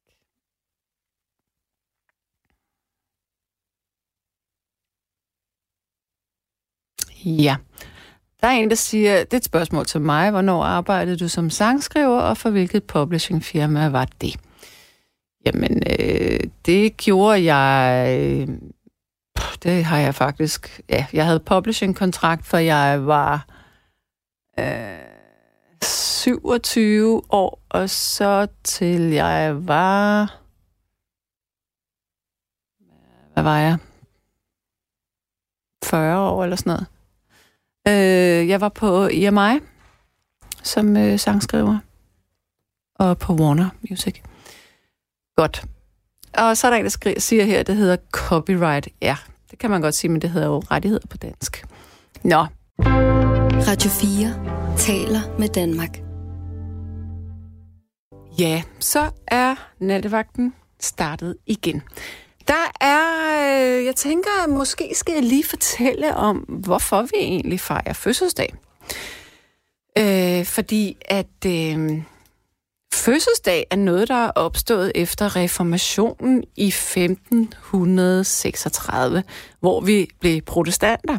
Ja. 7.26 7.56
Der 8.42 8.48
er 8.48 8.52
en, 8.52 8.70
der 8.70 8.76
siger, 8.76 9.20
det 9.20 9.34
er 9.34 9.38
et 9.38 9.44
spørgsmål 9.44 9.86
til 9.86 10.02
mig. 10.02 10.32
Hvornår 10.32 10.64
arbejdede 10.64 11.18
du 11.18 11.28
som 11.28 11.50
sangskriver, 11.50 12.20
og 12.20 12.38
for 12.38 12.50
hvilket 12.50 12.84
publishingfirma 12.84 13.88
var 13.90 14.08
det? 14.22 14.40
Jamen, 15.46 15.84
øh, 16.00 16.40
det 16.66 16.98
gjorde 16.98 17.54
jeg... 17.54 18.08
Øh, 18.20 18.48
det 19.64 19.86
har 19.86 19.98
jeg 19.98 20.16
faktisk... 20.16 20.82
Ja, 20.90 21.06
jeg 21.14 21.26
havde 21.26 21.40
publishing-kontrakt, 21.40 22.46
for 22.46 22.58
jeg 22.58 23.06
var 23.06 23.48
øh, 24.60 25.07
27 25.84 27.22
år, 27.30 27.62
og 27.70 27.90
så 27.90 28.48
til 28.64 29.02
jeg 29.02 29.68
var... 29.68 30.40
Hvad 33.34 33.44
var 33.44 33.58
jeg? 33.58 33.78
40 35.84 36.20
år 36.20 36.44
eller 36.44 36.56
sådan 36.56 36.70
noget. 36.70 36.88
Øh, 37.88 38.50
jeg 38.50 38.62
var 38.62 38.70
på 38.70 39.08
EMI 39.12 39.60
som 40.64 40.98
øh, 40.98 41.20
sangskriver, 41.20 41.78
og 42.96 43.18
på 43.18 43.34
Warner 43.34 43.70
Music. 43.90 44.22
Godt. 45.36 45.66
Og 46.38 46.58
så 46.58 46.68
er 46.68 46.72
der 46.72 46.78
en, 46.78 46.84
der 46.84 46.90
skriver, 46.90 47.20
siger 47.20 47.46
her, 47.46 47.64
det 47.64 47.76
hedder 47.76 47.98
copyright. 48.12 48.88
Ja, 49.02 49.18
det 49.52 49.60
kan 49.60 49.70
man 49.70 49.82
godt 49.82 49.96
sige, 49.96 50.12
men 50.12 50.22
det 50.22 50.30
hedder 50.30 50.48
jo 50.48 50.60
rettigheder 50.60 51.08
på 51.08 51.18
dansk. 51.18 51.66
Nå. 52.24 52.46
Radio 53.58 53.90
4 53.90 54.78
taler 54.78 55.40
med 55.40 55.50
Danmark. 55.50 55.98
Ja, 58.40 58.64
så 58.80 59.10
er 59.28 59.56
nattevagten 59.80 60.54
startet 60.80 61.38
igen. 61.46 61.82
Der 62.48 62.72
er, 62.82 63.02
øh, 63.80 63.86
jeg 63.86 63.96
tænker, 63.96 64.48
måske 64.48 64.92
skal 64.94 65.14
jeg 65.14 65.24
lige 65.24 65.44
fortælle 65.44 66.16
om, 66.16 66.38
hvorfor 66.38 67.02
vi 67.02 67.18
egentlig 67.18 67.60
fejrer 67.60 67.94
fødselsdag. 67.94 68.54
Øh, 69.98 70.46
fordi 70.46 70.98
at 71.06 71.46
øh, 71.46 72.02
fødselsdag 72.98 73.66
er 73.72 73.76
noget, 73.76 74.08
der 74.08 74.26
er 74.26 74.32
opstået 74.36 74.92
efter 74.96 75.36
reformationen 75.36 76.44
i 76.56 76.68
1536, 76.68 79.24
hvor 79.60 79.82
vi 79.82 80.08
blev 80.20 80.42
protestanter. 80.42 81.18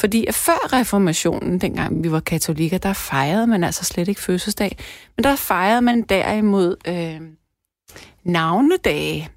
Fordi 0.00 0.26
før 0.32 0.72
reformationen, 0.72 1.60
dengang 1.60 2.04
vi 2.04 2.12
var 2.12 2.20
katolikker, 2.20 2.78
der 2.78 2.92
fejrede 2.92 3.46
man 3.46 3.64
altså 3.64 3.84
slet 3.84 4.08
ikke 4.08 4.20
fødselsdag. 4.20 4.78
Men 5.16 5.24
der 5.24 5.36
fejrede 5.36 5.82
man 5.82 6.02
derimod 6.02 6.76
øh, 6.88 7.20
navnedage. 8.24 9.28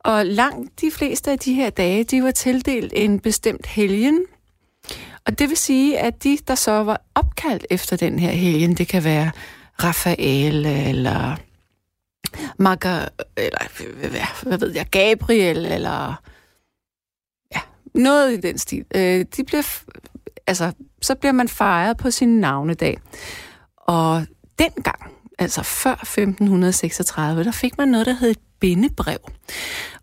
Og 0.00 0.26
langt 0.26 0.80
de 0.80 0.90
fleste 0.90 1.30
af 1.30 1.38
de 1.38 1.54
her 1.54 1.70
dage, 1.70 2.04
de 2.04 2.22
var 2.22 2.30
tildelt 2.30 2.92
en 2.96 3.20
bestemt 3.20 3.66
helgen. 3.66 4.20
Og 5.26 5.38
det 5.38 5.48
vil 5.48 5.56
sige, 5.56 5.98
at 5.98 6.24
de, 6.24 6.38
der 6.48 6.54
så 6.54 6.72
var 6.72 7.02
opkaldt 7.14 7.66
efter 7.70 7.96
den 7.96 8.18
her 8.18 8.30
helgen, 8.30 8.74
det 8.74 8.88
kan 8.88 9.04
være 9.04 9.30
Raphael 9.84 10.66
eller 10.66 11.36
Marga, 12.58 13.04
eller 13.36 13.80
hvad, 14.08 14.48
hvad 14.48 14.58
ved 14.58 14.74
jeg, 14.74 14.86
Gabriel, 14.90 15.66
eller 15.66 16.22
ja, 17.54 17.60
noget 17.94 18.32
i 18.32 18.40
den 18.40 18.58
stil. 18.58 18.84
Øh, 18.94 19.24
de 19.36 19.44
bliver, 19.44 19.80
altså, 20.46 20.72
så 21.02 21.14
bliver 21.14 21.32
man 21.32 21.48
fejret 21.48 21.96
på 21.96 22.10
sin 22.10 22.40
navnedag. 22.40 22.98
Og 23.76 24.26
dengang, 24.58 25.12
altså 25.38 25.62
før 25.62 25.92
1536, 25.92 27.44
der 27.44 27.52
fik 27.52 27.78
man 27.78 27.88
noget, 27.88 28.06
der 28.06 28.12
hed 28.12 28.30
et 28.30 28.38
bindebrev. 28.60 29.18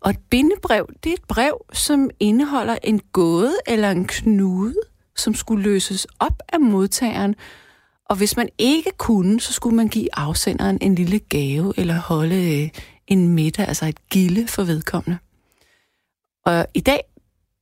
Og 0.00 0.10
et 0.10 0.18
bindebrev, 0.30 0.88
det 1.04 1.10
er 1.10 1.14
et 1.14 1.24
brev, 1.28 1.64
som 1.72 2.10
indeholder 2.20 2.76
en 2.82 3.00
gåde 3.12 3.56
eller 3.66 3.90
en 3.90 4.06
knude, 4.06 4.74
som 5.16 5.34
skulle 5.34 5.62
løses 5.62 6.06
op 6.18 6.42
af 6.48 6.60
modtageren, 6.60 7.34
og 8.10 8.16
hvis 8.16 8.36
man 8.36 8.48
ikke 8.58 8.90
kunne, 8.98 9.40
så 9.40 9.52
skulle 9.52 9.76
man 9.76 9.88
give 9.88 10.08
afsenderen 10.12 10.78
en 10.80 10.94
lille 10.94 11.18
gave 11.18 11.74
eller 11.76 12.00
holde 12.00 12.62
øh, 12.62 12.70
en 13.06 13.28
middag, 13.28 13.68
altså 13.68 13.86
et 13.86 14.08
gilde 14.08 14.48
for 14.48 14.62
vedkommende. 14.62 15.18
Og 16.44 16.66
i 16.74 16.80
dag, 16.80 17.00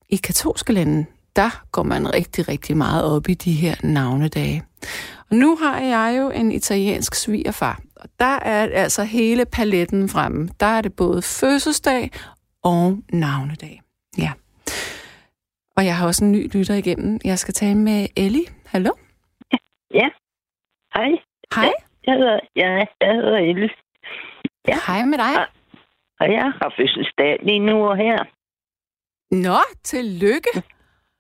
i 0.09 0.17
katolske 0.17 0.73
lande, 0.73 1.07
der 1.37 1.65
går 1.73 1.83
man 1.83 2.15
rigtig, 2.15 2.49
rigtig 2.49 2.77
meget 2.77 3.05
op 3.05 3.29
i 3.29 3.35
de 3.35 3.53
her 3.53 3.75
navnedage. 3.83 4.63
Og 5.31 5.37
nu 5.37 5.57
har 5.57 5.81
jeg 5.81 6.19
jo 6.19 6.31
en 6.31 6.53
italiensk 6.53 7.15
svigerfar, 7.15 7.81
og 7.97 8.09
der 8.19 8.35
er 8.35 8.83
altså 8.83 9.05
hele 9.05 9.45
paletten 9.45 10.09
fremme. 10.09 10.49
Der 10.61 10.67
er 10.67 10.81
det 10.81 10.93
både 10.93 11.23
fødselsdag 11.23 12.11
og 12.63 12.99
navnedag. 13.13 13.83
Ja. 14.19 14.33
Og 15.77 15.85
jeg 15.85 15.97
har 15.97 16.07
også 16.07 16.25
en 16.25 16.33
ny 16.33 16.57
lytter 16.57 16.75
igennem. 16.75 17.21
Jeg 17.25 17.39
skal 17.39 17.55
tale 17.55 17.79
med 17.79 18.07
Ellie. 18.17 18.45
Hallo? 18.67 18.91
Ja. 19.95 20.22
Hej. 20.95 21.11
Hej. 21.55 21.73
Jeg 22.07 22.15
hedder, 22.15 22.41
ja, 22.57 22.71
jeg 23.01 23.15
hedder 23.15 23.39
Elle. 23.39 23.71
Ja. 24.69 24.77
Hej 24.87 25.05
med 25.05 25.19
dig. 25.19 25.35
Ah. 25.41 25.47
Og 26.21 26.33
jeg 26.33 26.43
har 26.63 26.75
fødselsdag 26.79 27.39
lige 27.43 27.59
nu 27.59 27.87
og 27.89 27.97
her. 27.97 28.19
Nå, 29.31 29.59
tillykke. 29.83 30.53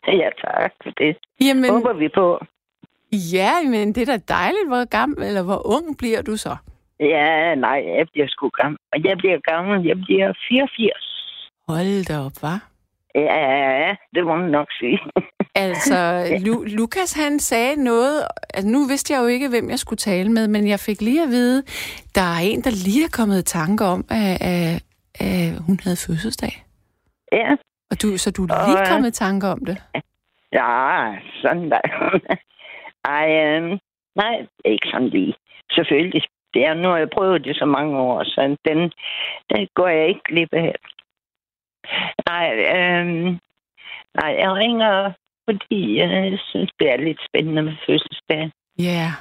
Ja, 0.06 0.28
tak 0.44 0.72
for 0.82 0.90
det. 0.90 1.16
Jamen, 1.40 1.70
Håber 1.70 1.92
vi 1.92 2.08
på. 2.08 2.40
ja, 3.12 3.52
men 3.68 3.92
det 3.94 4.08
er 4.08 4.18
da 4.18 4.34
dejligt. 4.34 4.68
Hvor 4.68 4.84
gammel 4.88 5.22
eller 5.22 5.42
hvor 5.42 5.60
ung 5.76 5.98
bliver 5.98 6.22
du 6.22 6.36
så? 6.36 6.56
Ja, 7.00 7.54
nej, 7.54 7.84
jeg 7.98 8.06
bliver 8.12 8.26
sgu 8.28 8.48
gammel. 8.48 8.78
Og 8.92 9.04
jeg 9.04 9.16
bliver 9.18 9.38
gammel. 9.52 9.86
Jeg 9.86 9.96
bliver 10.06 10.32
84. 10.48 11.38
Hold 11.68 12.04
da 12.08 12.14
op, 12.26 12.32
hva'? 12.44 12.60
Ja, 13.14 13.96
det 14.14 14.24
må 14.26 14.36
man 14.36 14.50
nok 14.50 14.68
sige. 14.80 14.98
Altså, 15.54 16.22
Lu- 16.46 16.64
Lukas 16.76 17.12
han 17.12 17.38
sagde 17.38 17.84
noget, 17.84 18.22
altså 18.54 18.68
nu 18.70 18.86
vidste 18.86 19.14
jeg 19.14 19.20
jo 19.22 19.26
ikke, 19.26 19.48
hvem 19.48 19.70
jeg 19.70 19.78
skulle 19.78 19.98
tale 19.98 20.28
med, 20.32 20.48
men 20.48 20.68
jeg 20.68 20.80
fik 20.80 21.00
lige 21.00 21.22
at 21.22 21.28
vide, 21.28 21.62
der 22.14 22.20
er 22.36 22.40
en, 22.42 22.60
der 22.60 22.70
lige 22.86 23.04
er 23.04 23.12
kommet 23.18 23.38
i 23.38 23.44
tanke 23.44 23.84
om, 23.84 24.04
at, 24.10 24.34
at, 24.52 24.82
at 25.20 25.62
hun 25.66 25.78
havde 25.84 25.96
fødselsdag. 26.06 26.64
ja. 27.32 27.56
Og 27.90 28.02
du, 28.02 28.18
så 28.18 28.30
du 28.30 28.42
er 28.42 28.46
lige 28.66 28.76
Og, 28.78 28.82
øh, 28.82 28.86
kommet 28.92 29.08
i 29.08 29.12
tanke 29.24 29.46
om 29.46 29.64
det. 29.64 29.76
Ja, 30.52 31.14
sådan 31.42 31.70
der. 31.70 31.80
Ej, 33.18 33.28
øhm, 33.46 33.78
nej, 34.16 34.46
ikke 34.64 34.88
sådan 34.92 35.08
lige. 35.08 35.34
Selvfølgelig. 35.72 36.22
Det 36.54 36.66
er, 36.66 36.74
nu 36.74 36.88
har 36.88 36.96
jeg 36.98 37.10
prøvet 37.10 37.44
det 37.44 37.56
så 37.56 37.64
mange 37.64 37.98
år, 37.98 38.24
så 38.24 38.56
den, 38.68 38.78
den 39.50 39.68
går 39.74 39.88
jeg 39.88 40.08
ikke 40.08 40.20
glip 40.24 40.48
af. 40.52 40.74
Nej, 42.28 42.46
øhm, 42.76 43.38
nej, 44.20 44.30
jeg 44.42 44.50
ringer, 44.62 45.12
fordi 45.48 45.96
jeg 45.98 46.38
synes, 46.50 46.70
det 46.78 46.86
er 46.92 46.96
lidt 46.96 47.20
spændende 47.28 47.62
med 47.62 47.76
fødselsdag. 47.86 48.50
Ja, 48.78 48.84
yeah. 48.84 49.12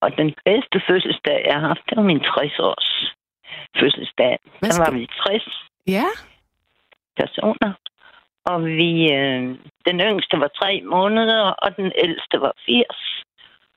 Og 0.00 0.16
den 0.16 0.34
bedste 0.44 0.76
fødselsdag, 0.88 1.44
jeg 1.46 1.54
har 1.60 1.66
haft, 1.68 1.80
det 1.88 1.96
var 1.96 2.02
min 2.02 2.20
60-års 2.20 2.88
fødselsdag. 3.80 4.38
Hvad 4.58 4.70
Der 4.70 4.78
var 4.78 4.84
skal- 4.86 5.00
vi 5.00 5.06
60 5.06 5.48
ja. 5.86 6.04
personer. 7.20 7.72
Og 8.50 8.64
vi, 8.64 8.92
øh, 9.12 9.42
den 9.88 10.00
yngste 10.10 10.40
var 10.40 10.50
tre 10.60 10.82
måneder, 10.94 11.42
og 11.64 11.76
den 11.76 11.92
ældste 12.04 12.40
var 12.40 12.52
80. 12.66 13.24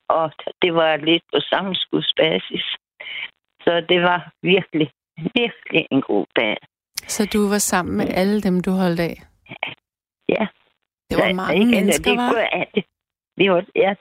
Og 0.08 0.32
det 0.62 0.74
var 0.74 0.96
lidt 0.98 1.24
på 1.34 1.40
sammenskudsbasis. 1.40 2.66
Så 3.64 3.86
det 3.90 4.02
var 4.02 4.32
virkelig, 4.44 4.92
virkelig 5.18 5.88
en 5.92 6.02
god 6.02 6.26
dag. 6.36 6.58
Så 7.08 7.30
du 7.34 7.50
var 7.50 7.58
sammen 7.58 7.98
med 7.98 8.06
alle 8.10 8.42
dem, 8.42 8.62
du 8.62 8.72
holdt 8.72 9.00
af? 9.00 9.16
Ja. 10.30 10.48
Det 11.10 11.18
var 11.18 11.34
mange 11.34 11.56
ikke, 11.60 11.72
mennesker, 11.72 12.12
det, 12.12 12.18
var? 12.20 12.30
kunne 12.30 12.42
jeg- 12.42 12.68
det, 12.76 12.84
vi 13.38 13.50
var, 13.52 13.66
ja, 13.76 13.92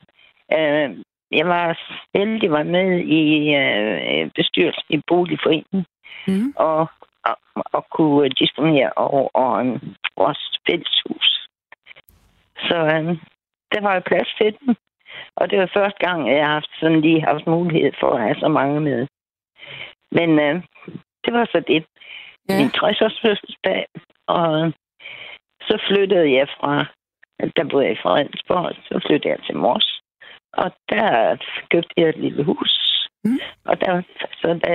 øh, 0.57 0.97
jeg 1.33 1.47
var 1.49 1.79
heldig, 2.15 2.51
var 2.51 2.63
med 2.63 2.89
i 3.21 3.23
øh, 3.55 4.31
bestyrelsen 4.35 4.85
i 4.89 5.01
Boligforeningen, 5.07 5.87
Mm. 6.29 6.53
og, 6.57 6.87
og, 7.25 7.37
og 7.73 7.87
kunne 7.91 8.29
disponere 8.29 8.91
over, 8.97 9.29
over 9.35 9.59
en, 9.61 9.97
vores 10.17 10.59
fælleshus. 10.71 11.49
Så 12.69 12.77
øh, 12.77 13.05
der 13.73 13.81
var 13.81 13.95
jo 13.95 14.01
plads 14.07 14.29
til 14.41 14.57
den. 14.61 14.77
Og 15.37 15.51
det 15.51 15.59
var 15.59 15.71
første 15.75 16.07
gang, 16.07 16.31
jeg 16.31 16.45
har 16.47 16.53
haft 16.53 16.71
sådan 16.81 17.01
lige 17.01 17.21
haft 17.23 17.47
mulighed 17.47 17.93
for 18.01 18.11
at 18.15 18.23
have 18.23 18.35
så 18.41 18.49
mange 18.49 18.81
med. 18.81 19.07
Men 20.13 20.31
øh, 20.41 20.55
det 21.25 21.33
var 21.35 21.45
så 21.45 21.63
det. 21.69 21.85
Ja. 22.49 22.59
Min 22.59 22.69
60-års 22.77 23.21
fødselsdag. 23.27 23.87
Og 24.27 24.73
så 25.69 25.77
flyttede 25.89 26.33
jeg 26.33 26.49
fra, 26.61 26.87
der 27.57 27.65
boede 27.71 27.87
jeg 27.87 27.93
i 27.93 28.03
Fredensborg, 28.03 28.75
så 28.89 29.01
flyttede 29.07 29.35
jeg 29.35 29.43
til 29.47 29.57
Mors. 29.57 30.01
Og 30.53 30.71
der 30.89 31.37
købte 31.71 31.95
jeg 31.97 32.09
et 32.09 32.17
lille 32.17 32.45
hus. 32.45 32.73
Mm. 33.25 33.39
Og 33.65 33.81
der, 33.81 34.03
så 34.41 34.61
da 34.67 34.73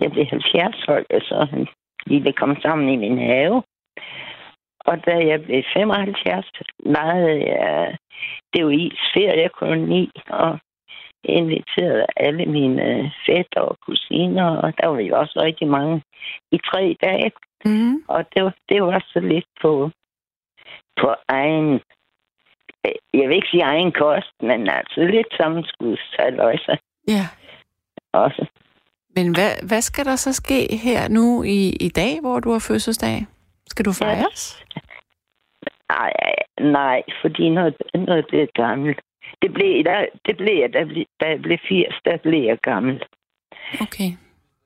jeg 0.00 0.10
blev 0.12 0.26
70, 0.26 0.84
holdt 0.88 1.06
jeg 1.10 1.22
så 1.22 1.46
en 1.52 1.68
lille 2.06 2.32
kom 2.32 2.60
sammen 2.60 2.88
i 2.88 2.96
min 2.96 3.18
have. 3.18 3.62
Og 4.80 5.06
da 5.06 5.14
jeg 5.30 5.42
blev 5.44 5.62
75, 5.74 6.50
lejede 6.78 7.38
jeg 7.52 7.96
det 8.52 8.64
var 8.64 8.70
i 8.70 8.90
feriekoloni, 9.14 10.10
og 10.28 10.58
inviterede 11.24 12.06
alle 12.16 12.46
mine 12.46 13.12
fætter 13.26 13.60
og 13.60 13.76
kusiner, 13.86 14.56
og 14.56 14.72
der 14.78 14.86
var 14.86 15.00
jo 15.00 15.18
også 15.18 15.40
rigtig 15.42 15.68
mange 15.68 16.02
i 16.52 16.58
tre 16.70 16.96
dage. 17.02 17.30
Mm. 17.66 18.02
Og 18.08 18.24
det 18.34 18.44
var, 18.44 18.54
det 18.68 18.82
var 18.82 19.04
så 19.12 19.20
lidt 19.20 19.48
på, 19.62 19.90
på 21.00 21.14
egen 21.28 21.80
jeg 23.14 23.28
vil 23.28 23.36
ikke 23.36 23.48
sige 23.50 23.62
egen 23.62 23.92
kost, 23.92 24.34
men 24.40 24.68
altså 24.68 25.00
lidt 25.00 25.26
sammenskudshaløjse 25.36 26.78
Ja. 27.08 27.24
også. 28.12 28.46
Men 29.16 29.34
hvad, 29.34 29.68
hvad 29.68 29.80
skal 29.80 30.04
der 30.04 30.16
så 30.16 30.32
ske 30.32 30.76
her 30.76 31.08
nu 31.08 31.42
i, 31.42 31.70
i 31.80 31.88
dag, 31.88 32.20
hvor 32.20 32.40
du 32.40 32.50
har 32.52 32.58
fødselsdag? 32.58 33.26
Skal 33.66 33.84
du 33.84 33.92
fejres? 33.92 34.64
Nej, 35.88 36.12
nej, 36.60 37.02
fordi 37.22 37.48
noget, 37.48 37.74
noget 37.94 38.26
det 38.30 38.42
er 38.42 38.46
gammelt. 38.54 39.00
Det 39.42 39.52
blev, 39.52 39.84
der, 39.84 40.06
det 40.26 40.36
blev 40.36 40.72
da, 40.72 40.84
da 41.20 41.28
jeg 41.28 41.42
blev 41.42 41.58
80, 41.68 41.94
der 42.04 42.16
blev 42.16 42.42
jeg 42.42 42.58
gammel. 42.62 43.02
Okay. 43.80 44.10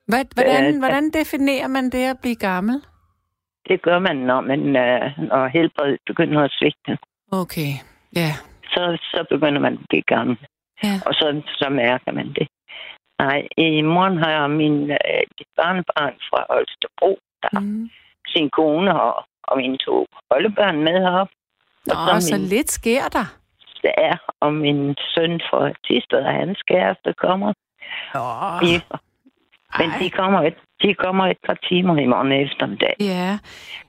Hvad, 0.06 0.24
hvordan, 0.34 0.74
Øh, 0.74 0.78
hvordan 0.78 1.10
definerer 1.10 1.68
man 1.68 1.84
det 1.84 2.04
at 2.04 2.16
blive 2.22 2.34
gammel? 2.34 2.82
Det 3.68 3.82
gør 3.82 3.98
man, 3.98 4.16
når, 4.16 4.40
man, 4.40 4.60
øh, 4.76 5.18
når 5.18 5.46
helbredet 5.48 5.98
begynder 6.06 6.42
at 6.42 6.50
svigte. 6.58 6.98
Okay, 7.32 7.72
ja. 8.16 8.30
Så, 8.64 8.98
så 9.12 9.24
begynder 9.30 9.60
man 9.60 9.72
at 9.72 9.86
blive 9.88 10.02
gammel. 10.02 10.36
Ja. 10.82 10.94
Og 11.06 11.14
så, 11.14 11.42
så 11.60 11.68
mærker 11.70 12.12
man 12.12 12.28
det. 12.38 12.48
Nej, 13.18 13.48
i 13.56 13.82
morgen 13.82 14.18
har 14.18 14.30
jeg 14.30 14.50
min 14.50 14.90
øh, 14.90 15.22
barnebarn 15.56 16.14
fra 16.28 16.40
Holstebro, 16.50 17.18
der 17.42 17.60
Mm. 17.60 17.90
sin 18.26 18.50
kone 18.50 19.00
og, 19.00 19.24
og 19.42 19.56
mine 19.56 19.78
to 19.78 20.06
oldebørn 20.30 20.78
med 20.84 21.00
heroppe. 21.00 21.34
Nå, 21.86 21.94
Og 22.14 22.22
så 22.22 22.28
så 22.28 22.36
min- 22.36 22.46
lidt 22.46 22.70
sker 22.70 23.02
der. 23.12 23.26
Er, 23.84 24.16
og 24.40 24.52
min 24.54 24.94
søn 25.14 25.40
fra 25.50 25.72
Tisted 25.86 26.18
og 26.18 26.32
hans 26.34 26.62
kæreste 26.62 27.12
kommer. 27.12 27.52
De, 28.62 28.72
men 28.72 28.80
ej. 29.74 29.98
de 30.00 30.10
kommer, 30.10 30.40
et, 30.40 30.58
de 30.82 30.94
kommer 30.94 31.24
et 31.26 31.36
par 31.46 31.58
timer 31.68 31.96
i 31.96 32.06
morgen 32.06 32.32
eftermiddag. 32.32 32.94
Ja. 33.00 33.38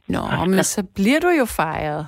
Nå, 0.07 0.45
men 0.45 0.63
så 0.63 0.87
bliver 0.95 1.19
du 1.19 1.29
jo 1.29 1.45
fejret. 1.45 2.05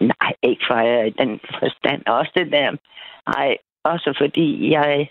Nej, 0.00 0.32
ikke 0.42 0.74
jeg 0.74 1.06
i 1.06 1.10
den 1.10 1.40
forstand. 1.60 2.06
Også 2.06 2.32
det 2.36 2.52
der. 2.52 2.70
Nej, 3.36 3.56
også 3.84 4.14
fordi 4.18 4.70
jeg, 4.70 5.08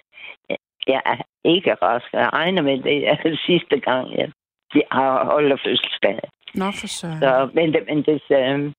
jeg 0.87 1.01
er 1.05 1.17
ikke 1.43 1.73
rask. 1.73 2.13
Jeg 2.13 2.33
regner 2.33 2.61
med 2.61 2.77
det 2.83 3.07
er 3.09 3.37
sidste 3.45 3.79
gang, 3.79 4.17
jeg, 4.17 4.31
jeg 4.75 4.83
har 4.91 5.25
holdt 5.25 5.61
fødselsdag. 5.65 6.19
Nå, 6.55 6.65
for 6.65 6.87
søren. 6.87 7.19
Så, 7.19 7.49
men 7.53 7.73
det, 7.73 7.83
men 7.89 7.97
det, 7.97 8.21
øh, 8.31 8.73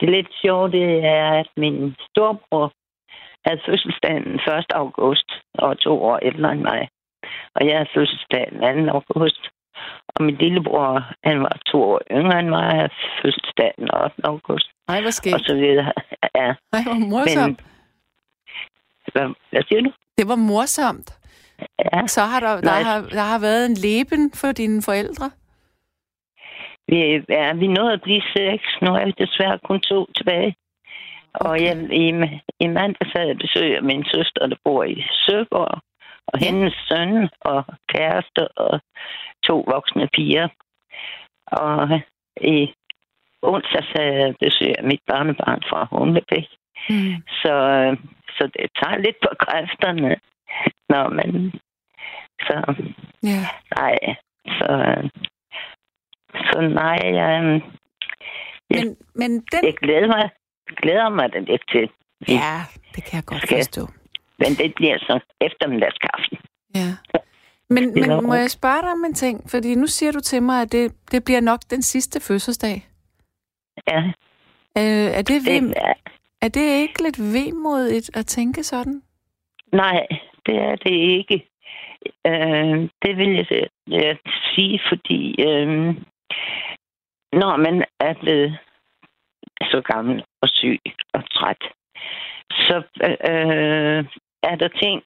det 0.00 0.06
er 0.06 0.16
lidt 0.18 0.32
sjovt, 0.42 0.72
det 0.72 1.04
er, 1.04 1.30
at 1.32 1.50
min 1.56 1.94
storbror 2.10 2.72
havde 3.46 3.60
fødselsdagen 3.66 4.24
den 4.24 4.34
1. 4.34 4.64
august, 4.74 5.28
og 5.54 5.78
to 5.78 6.02
år 6.02 6.18
ældre 6.18 6.52
end 6.52 6.60
mig. 6.60 6.88
Og 7.60 7.66
jeg 7.66 7.76
havde 7.76 7.90
fødselsdag 7.94 8.44
den 8.52 8.86
2. 8.86 8.92
august. 8.92 9.42
Og 10.14 10.24
min 10.24 10.34
lillebror, 10.36 11.04
han 11.24 11.40
var 11.42 11.56
to 11.66 11.82
år 11.82 12.00
yngre 12.10 12.38
end 12.38 12.48
mig, 12.48 12.66
og 12.66 12.74
havde 12.76 12.90
fødselsdag 13.22 13.72
den 13.78 13.88
8. 14.04 14.14
august. 14.24 14.68
Ej, 14.88 15.00
hvor 15.00 15.06
Og 15.06 15.12
skægt. 15.12 15.46
så 15.46 15.54
videre. 15.54 15.92
Ja, 16.34 16.48
Ej, 16.72 16.82
hvor 16.86 16.98
morsomt. 17.12 17.60
hvad, 19.12 19.26
hvad 19.50 19.62
siger 19.68 19.80
du? 19.82 19.90
Det 20.18 20.28
var 20.28 20.36
morsomt. 20.36 21.08
Ja, 21.92 22.06
Så 22.06 22.20
har 22.20 22.40
der, 22.40 22.54
der, 22.54 22.62
Nej. 22.62 22.82
har, 22.82 22.98
der 23.00 23.20
har 23.32 23.40
været 23.40 23.66
en 23.66 23.74
leben 23.74 24.32
for 24.40 24.52
dine 24.52 24.82
forældre. 24.82 25.30
vi, 26.88 26.96
ja, 27.28 27.52
vi 27.52 27.66
nåede 27.66 27.92
at 27.92 28.02
blive 28.02 28.22
seks. 28.36 28.66
Nu 28.82 28.90
er 28.94 29.04
vi 29.04 29.12
desværre 29.18 29.58
kun 29.64 29.80
to 29.80 30.06
tilbage. 30.16 30.56
Og 31.34 31.62
jeg, 31.64 31.74
i, 31.92 32.06
i 32.64 32.66
mandags 32.66 33.12
havde 33.16 33.28
jeg 33.28 33.38
besøg 33.38 33.76
af 33.76 33.82
min 33.82 34.04
søster, 34.14 34.46
der 34.46 34.56
bor 34.64 34.84
i 34.84 35.04
Søborg, 35.12 35.80
og 36.32 36.38
hendes 36.38 36.74
søn 36.88 37.28
og 37.40 37.64
kæreste 37.94 38.48
og 38.48 38.80
to 39.44 39.56
voksne 39.74 40.08
piger. 40.14 40.48
Og 41.46 42.00
i 42.40 42.74
onsdags 43.42 43.86
havde 43.96 44.34
jeg 44.60 44.84
mit 44.84 45.00
barnebarn 45.06 45.62
fra 45.70 45.88
Humlebæk. 45.92 46.46
Mm. 46.90 47.14
Så, 47.42 47.54
så 48.36 48.42
det 48.54 48.66
tager 48.82 48.98
lidt 48.98 49.16
på 49.22 49.28
kræfterne, 49.40 50.16
når 50.88 51.08
man... 51.08 51.52
Så 52.40 52.74
Ja. 53.22 53.40
nej, 53.76 53.98
så, 54.58 54.68
så 56.52 56.60
nej, 56.60 56.98
jeg, 57.04 57.62
Ja. 58.70 58.84
Men, 58.84 58.96
men 59.14 59.30
den... 59.52 59.60
jeg 59.64 59.74
glæder 59.82 60.06
mig, 60.06 60.30
glæder 60.76 61.08
mig 61.08 61.32
da 61.32 61.38
lidt 61.38 61.62
til. 61.72 61.90
Ja, 62.28 62.54
det 62.94 63.04
kan 63.04 63.16
jeg 63.16 63.24
godt 63.26 63.42
Skal- 63.42 63.58
forstå. 63.58 63.82
Men 64.38 64.50
det 64.54 64.74
bliver 64.74 64.98
så 64.98 65.20
eftermiddagskaffen. 65.40 66.38
Ja. 66.74 66.90
Men, 67.70 67.94
men 67.94 68.26
må 68.26 68.34
jeg 68.34 68.50
spørge 68.50 68.82
dig 68.82 68.92
om 68.92 69.04
en 69.04 69.14
ting? 69.14 69.50
Fordi 69.50 69.74
nu 69.74 69.86
siger 69.86 70.12
du 70.12 70.20
til 70.20 70.42
mig, 70.42 70.62
at 70.62 70.72
det, 70.72 70.92
det 71.12 71.24
bliver 71.24 71.40
nok 71.40 71.60
den 71.70 71.82
sidste 71.82 72.20
fødselsdag. 72.20 72.86
Ja, 73.88 74.12
Øh, 74.78 75.08
er, 75.18 75.22
det 75.22 75.38
vem, 75.50 75.68
det 75.68 75.74
er, 75.76 75.94
er 76.42 76.48
det 76.48 76.80
ikke 76.82 77.02
lidt 77.02 77.18
vemodigt 77.18 78.16
at 78.16 78.26
tænke 78.26 78.62
sådan? 78.62 79.02
nej, 79.72 80.06
det 80.46 80.56
er 80.56 80.76
det 80.76 80.94
ikke. 81.18 81.46
Øh, 82.26 82.88
det 83.02 83.16
vil 83.16 83.46
jeg, 83.50 83.68
jeg 83.86 84.16
sige, 84.54 84.80
fordi 84.88 85.42
øh, 85.48 85.68
når 87.32 87.56
man 87.56 87.84
er 88.00 88.14
blevet 88.20 88.58
så 89.62 89.80
gammel 89.80 90.24
og 90.42 90.48
syg 90.48 90.80
og 91.12 91.30
træt, 91.30 91.62
så 92.50 92.82
øh, 93.30 94.04
er 94.42 94.56
der 94.56 94.68
ting, 94.68 95.02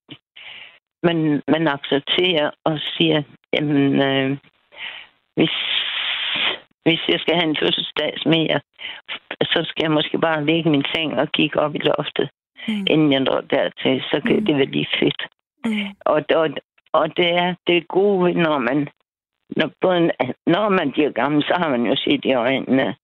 man, 1.02 1.42
man 1.48 1.68
accepterer 1.68 2.50
og 2.64 2.78
siger, 2.96 3.22
jamen, 3.54 4.02
øh, 4.02 4.36
hvis, 5.36 5.54
hvis 6.84 7.00
jeg 7.08 7.20
skal 7.20 7.34
have 7.34 7.48
en 7.48 7.56
fødselsdags 7.62 8.26
mere, 8.26 8.60
så 9.42 9.64
skal 9.68 9.82
jeg 9.84 9.90
måske 9.90 10.18
bare 10.18 10.44
ligge 10.46 10.68
i 10.68 10.72
min 10.72 10.84
seng 10.94 11.14
og 11.14 11.32
kigge 11.32 11.60
op 11.60 11.74
i 11.74 11.78
loftet, 11.78 12.30
Mm. 12.68 12.86
inden 12.90 13.12
jeg 13.12 13.20
når 13.20 13.40
dertil, 13.40 14.02
så 14.10 14.20
kan 14.26 14.36
Mm. 14.36 14.44
det 14.46 14.56
være 14.56 14.66
lige 14.76 14.88
fedt. 15.00 15.22
Mm. 15.64 15.86
Og, 16.00 16.24
og, 16.34 16.48
og 16.92 17.16
det 17.16 17.28
er 17.34 17.54
det 17.66 17.88
gode, 17.88 18.32
når 18.32 18.58
man, 18.58 18.88
når, 19.56 19.70
både, 19.80 20.10
når 20.46 20.68
man 20.68 20.92
bliver 20.92 21.10
gammel, 21.10 21.42
så 21.42 21.54
har 21.56 21.68
man 21.68 21.86
jo 21.86 21.96
set 21.96 22.24
i 22.24 22.32
øjnene. 22.34 22.94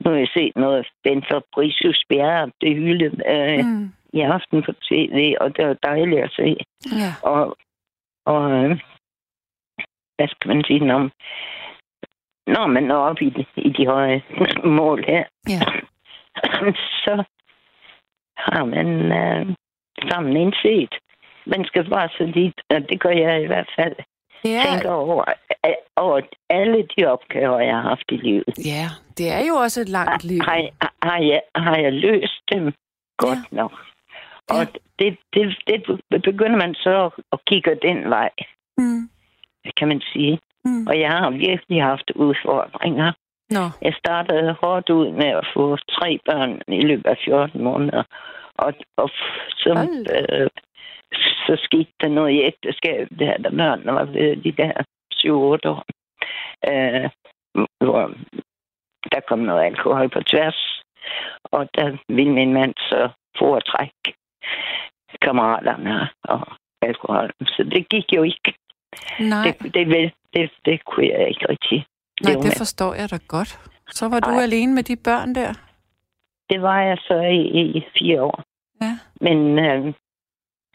Nu 0.00 0.10
har 0.10 0.18
jeg 0.18 0.28
set 0.34 0.56
noget, 0.56 0.86
Ben 1.04 1.24
Fabricius 1.30 2.02
Bjerre, 2.08 2.50
det 2.60 2.76
hyldede 2.76 3.22
øh, 3.34 3.64
Mm. 3.64 3.92
I 4.18 4.20
aften 4.20 4.62
på 4.62 4.72
tv, 4.72 5.34
og 5.40 5.56
det 5.56 5.66
var 5.68 5.76
dejligt 5.82 6.22
at 6.24 6.30
se. 6.38 6.56
Ja. 7.00 7.10
Og, 7.30 7.56
og 8.26 8.42
øh, 8.52 8.70
hvad 10.16 10.28
skal 10.28 10.48
man 10.48 10.64
sige, 10.64 10.80
når, 10.80 11.00
når 12.54 12.66
man 12.66 12.82
når 12.82 12.96
op 13.10 13.20
i, 13.22 13.30
de- 13.30 13.60
i 13.68 13.68
de 13.78 13.86
høje 13.86 14.22
mål 14.80 15.04
her, 15.08 15.24
Ja. 15.48 15.60
så 17.04 17.24
har 18.36 18.64
man 18.64 18.88
øh, 19.20 19.54
sammen 20.10 20.36
indset, 20.36 20.94
man 21.46 21.64
skal 21.64 21.90
bare 21.90 22.08
så 22.08 22.24
lidt, 22.26 22.60
og 22.70 22.88
det 22.88 23.00
gør 23.00 23.10
jeg 23.10 23.42
i 23.42 23.46
hvert 23.46 23.70
fald, 23.78 23.96
Ja, 24.44 24.62
tænker 24.70 24.90
over, 24.90 25.24
over 25.96 26.20
alle 26.50 26.88
de 26.96 27.04
opgaver, 27.06 27.58
jeg 27.60 27.74
har 27.74 27.82
haft 27.82 28.04
i 28.12 28.16
livet. 28.16 28.44
ja, 28.64 28.86
det 29.18 29.28
er 29.32 29.42
jo 29.48 29.54
også 29.54 29.80
et 29.80 29.88
langt 29.88 30.24
liv. 30.24 30.40
Har, 30.42 30.68
har, 30.80 30.92
har, 31.02 31.18
jeg, 31.22 31.42
har 31.56 31.76
jeg 31.76 31.92
løst 31.92 32.40
dem 32.52 32.64
godt 33.18 33.38
ja. 33.52 33.56
nok? 33.56 33.72
Og 34.50 34.56
Ja. 34.56 34.64
det, 34.98 35.18
det, 35.34 35.56
det 36.12 36.22
begynder 36.22 36.56
man 36.56 36.74
så 36.74 37.10
at, 37.32 37.38
kigge 37.46 37.78
den 37.82 38.10
vej, 38.10 38.30
Mm. 38.78 39.08
kan 39.76 39.88
man 39.88 40.00
sige. 40.12 40.38
Mm. 40.64 40.86
Og 40.86 41.00
jeg 41.00 41.10
har 41.10 41.30
virkelig 41.30 41.82
haft 41.82 42.10
udfordringer. 42.10 43.12
Nå, 43.50 43.64
Jeg 43.82 43.94
startede 43.98 44.56
hårdt 44.62 44.90
ud 44.90 45.10
med 45.10 45.26
at 45.26 45.46
få 45.54 45.76
tre 45.76 46.18
børn 46.26 46.62
i 46.68 46.80
løbet 46.80 47.06
af 47.06 47.16
14 47.24 47.62
måneder. 47.64 48.02
Og, 48.54 48.74
og 48.96 49.08
så, 49.62 49.70
Hold 49.76 50.06
øh, 50.40 50.50
så 51.46 51.56
skete 51.62 51.92
der 52.00 52.08
noget 52.08 52.32
i 52.32 52.40
ægteskabet, 52.42 53.18
der, 53.18 53.36
da 53.36 53.50
børnene 53.50 53.92
var 53.92 54.04
ved 54.04 54.36
de 54.36 54.52
der 54.52 54.72
7-8 55.14 55.68
år. 55.74 55.84
Øh, 56.70 57.10
hvor 57.80 58.12
der 59.12 59.20
kom 59.28 59.38
noget 59.38 59.64
alkohol 59.64 60.08
på 60.08 60.20
tværs. 60.22 60.80
Og 61.44 61.68
der 61.74 61.96
ville 62.08 62.32
min 62.32 62.52
mand 62.52 62.74
så 62.78 63.08
foretrække 63.38 64.14
kammeraterne 65.22 66.08
og 66.24 66.40
alkohol. 66.82 67.30
Så 67.46 67.62
det 67.72 67.88
gik 67.88 68.12
jo 68.16 68.22
ikke. 68.22 68.54
nej, 69.20 69.44
Det, 69.62 69.74
det, 69.74 69.86
det, 69.86 70.12
det, 70.34 70.50
det 70.64 70.84
kunne 70.84 71.08
jeg 71.08 71.28
ikke 71.28 71.46
rigtig. 71.48 71.86
nej, 72.22 72.32
det 72.32 72.44
med. 72.44 72.58
forstår 72.58 72.94
jeg 72.94 73.10
da 73.10 73.18
godt. 73.28 73.58
Så 73.90 74.08
var 74.08 74.20
du 74.20 74.30
Nej. 74.30 74.42
alene 74.42 74.74
med 74.74 74.82
de 74.82 74.96
børn 74.96 75.34
der? 75.34 75.52
Det 76.50 76.62
var 76.62 76.80
jeg 76.80 76.98
så 77.00 77.20
i, 77.20 77.40
i 77.78 77.84
fire 77.98 78.22
år. 78.22 78.42
Ja. 78.82 78.92
Men 79.20 79.58
øh, 79.58 79.94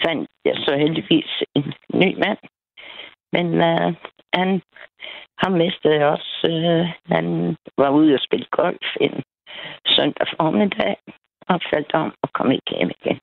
fandt 0.06 0.30
jeg 0.46 0.56
så 0.56 0.76
heldigvis 0.78 1.44
en 1.56 1.74
ny 1.94 2.18
mand. 2.24 2.38
Men 3.34 3.48
øh, 3.54 3.96
han, 4.34 4.62
ham 5.38 5.52
mistede 5.52 5.94
jeg 5.96 6.06
også. 6.06 6.48
Øh, 6.50 6.88
han 7.16 7.58
var 7.78 7.90
ude 7.90 8.14
og 8.14 8.20
spille 8.20 8.46
golf 8.52 8.88
en 9.02 9.24
søndag 9.88 10.28
formiddag 10.38 10.96
og 11.48 11.60
faldt 11.74 11.94
om 11.94 12.14
og 12.22 12.30
kom 12.34 12.52
ikke 12.52 12.76
hjem 12.78 12.92
igen. 13.02 13.20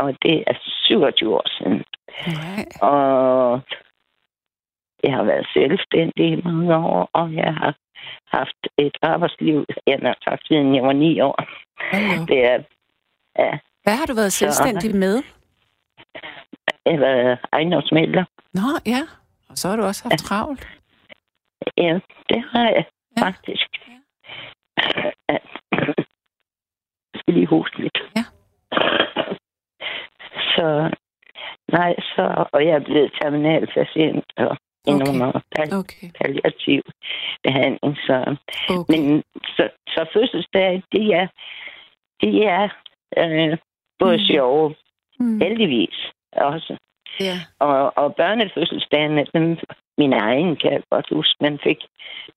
Og 0.00 0.08
det 0.22 0.44
er 0.46 0.54
27 0.84 1.34
år 1.34 1.46
siden. 1.58 1.84
Nej. 2.26 2.64
Og 2.90 3.60
jeg 5.04 5.12
har 5.14 5.22
været 5.24 5.46
selvstændig 5.54 6.26
i 6.32 6.42
mange 6.44 6.76
år, 6.76 7.10
og 7.12 7.34
jeg 7.34 7.54
har 7.54 7.74
haft 8.26 8.60
et 8.78 8.96
arbejdsliv, 9.02 9.66
jeg 9.86 9.98
har 10.02 10.16
sagt, 10.24 10.46
siden 10.46 10.74
jeg 10.74 10.82
var 10.82 10.92
ni 10.92 11.20
år. 11.20 11.36
Hold 11.92 12.02
da 12.16 12.22
op. 12.22 12.28
Det 12.28 12.44
er, 12.44 12.62
Ja. 13.38 13.58
Hvad 13.82 13.96
har 13.96 14.06
du 14.06 14.14
været 14.14 14.32
selvstændig 14.32 14.96
med? 14.96 15.22
Jeg 16.84 16.92
har 16.92 16.98
været 17.00 17.38
ejendomsmælder. 17.52 18.24
Nå, 18.54 18.60
ja. 18.86 19.00
Og 19.48 19.56
så 19.58 19.68
har 19.68 19.76
du 19.76 19.82
også 19.82 20.04
haft 20.08 20.18
travlt. 20.20 20.68
Ja, 21.76 22.00
det 22.28 22.44
har 22.52 22.68
jeg 22.68 22.84
Ja. 23.16 23.22
faktisk. 23.26 23.68
Ja. 23.88 25.38
Jeg 27.14 27.20
skal 27.20 27.34
lige 27.34 27.46
hoste 27.46 27.78
lidt. 27.82 27.98
Ja. 28.16 28.24
Så, 30.60 30.90
nej, 31.72 31.94
så, 32.14 32.44
og 32.52 32.64
jeg 32.66 32.74
er 32.74 32.84
blevet 32.84 33.12
terminalpatient 33.22 34.24
og 34.36 34.56
i 34.86 34.90
Okay. 34.92 35.20
år 35.26 35.42
pal- 35.56 35.74
Okay. 35.74 36.06
palliativ 36.20 36.82
behandling. 37.44 37.96
Så, 37.96 38.36
okay. 38.70 38.90
men 38.98 39.22
så, 39.56 39.68
så 39.88 40.06
fødselsdag, 40.12 40.82
det 40.92 41.14
er, 41.20 41.26
det 42.22 42.34
er 42.46 42.68
øh, 43.18 43.58
både 43.98 44.16
Mm. 44.16 44.24
sjove, 44.30 44.74
Mm. 45.20 45.40
heldigvis 45.40 45.96
også. 46.32 46.76
Ja. 47.20 47.36
Og, 47.58 47.92
og 47.98 48.14
børnefødselsdagen, 48.16 49.26
dem, 49.34 49.58
min 49.98 50.12
egen 50.12 50.56
kan 50.56 50.72
jeg 50.72 50.82
godt 50.90 51.06
huske, 51.12 51.34
man 51.40 51.58
fik, 51.62 51.78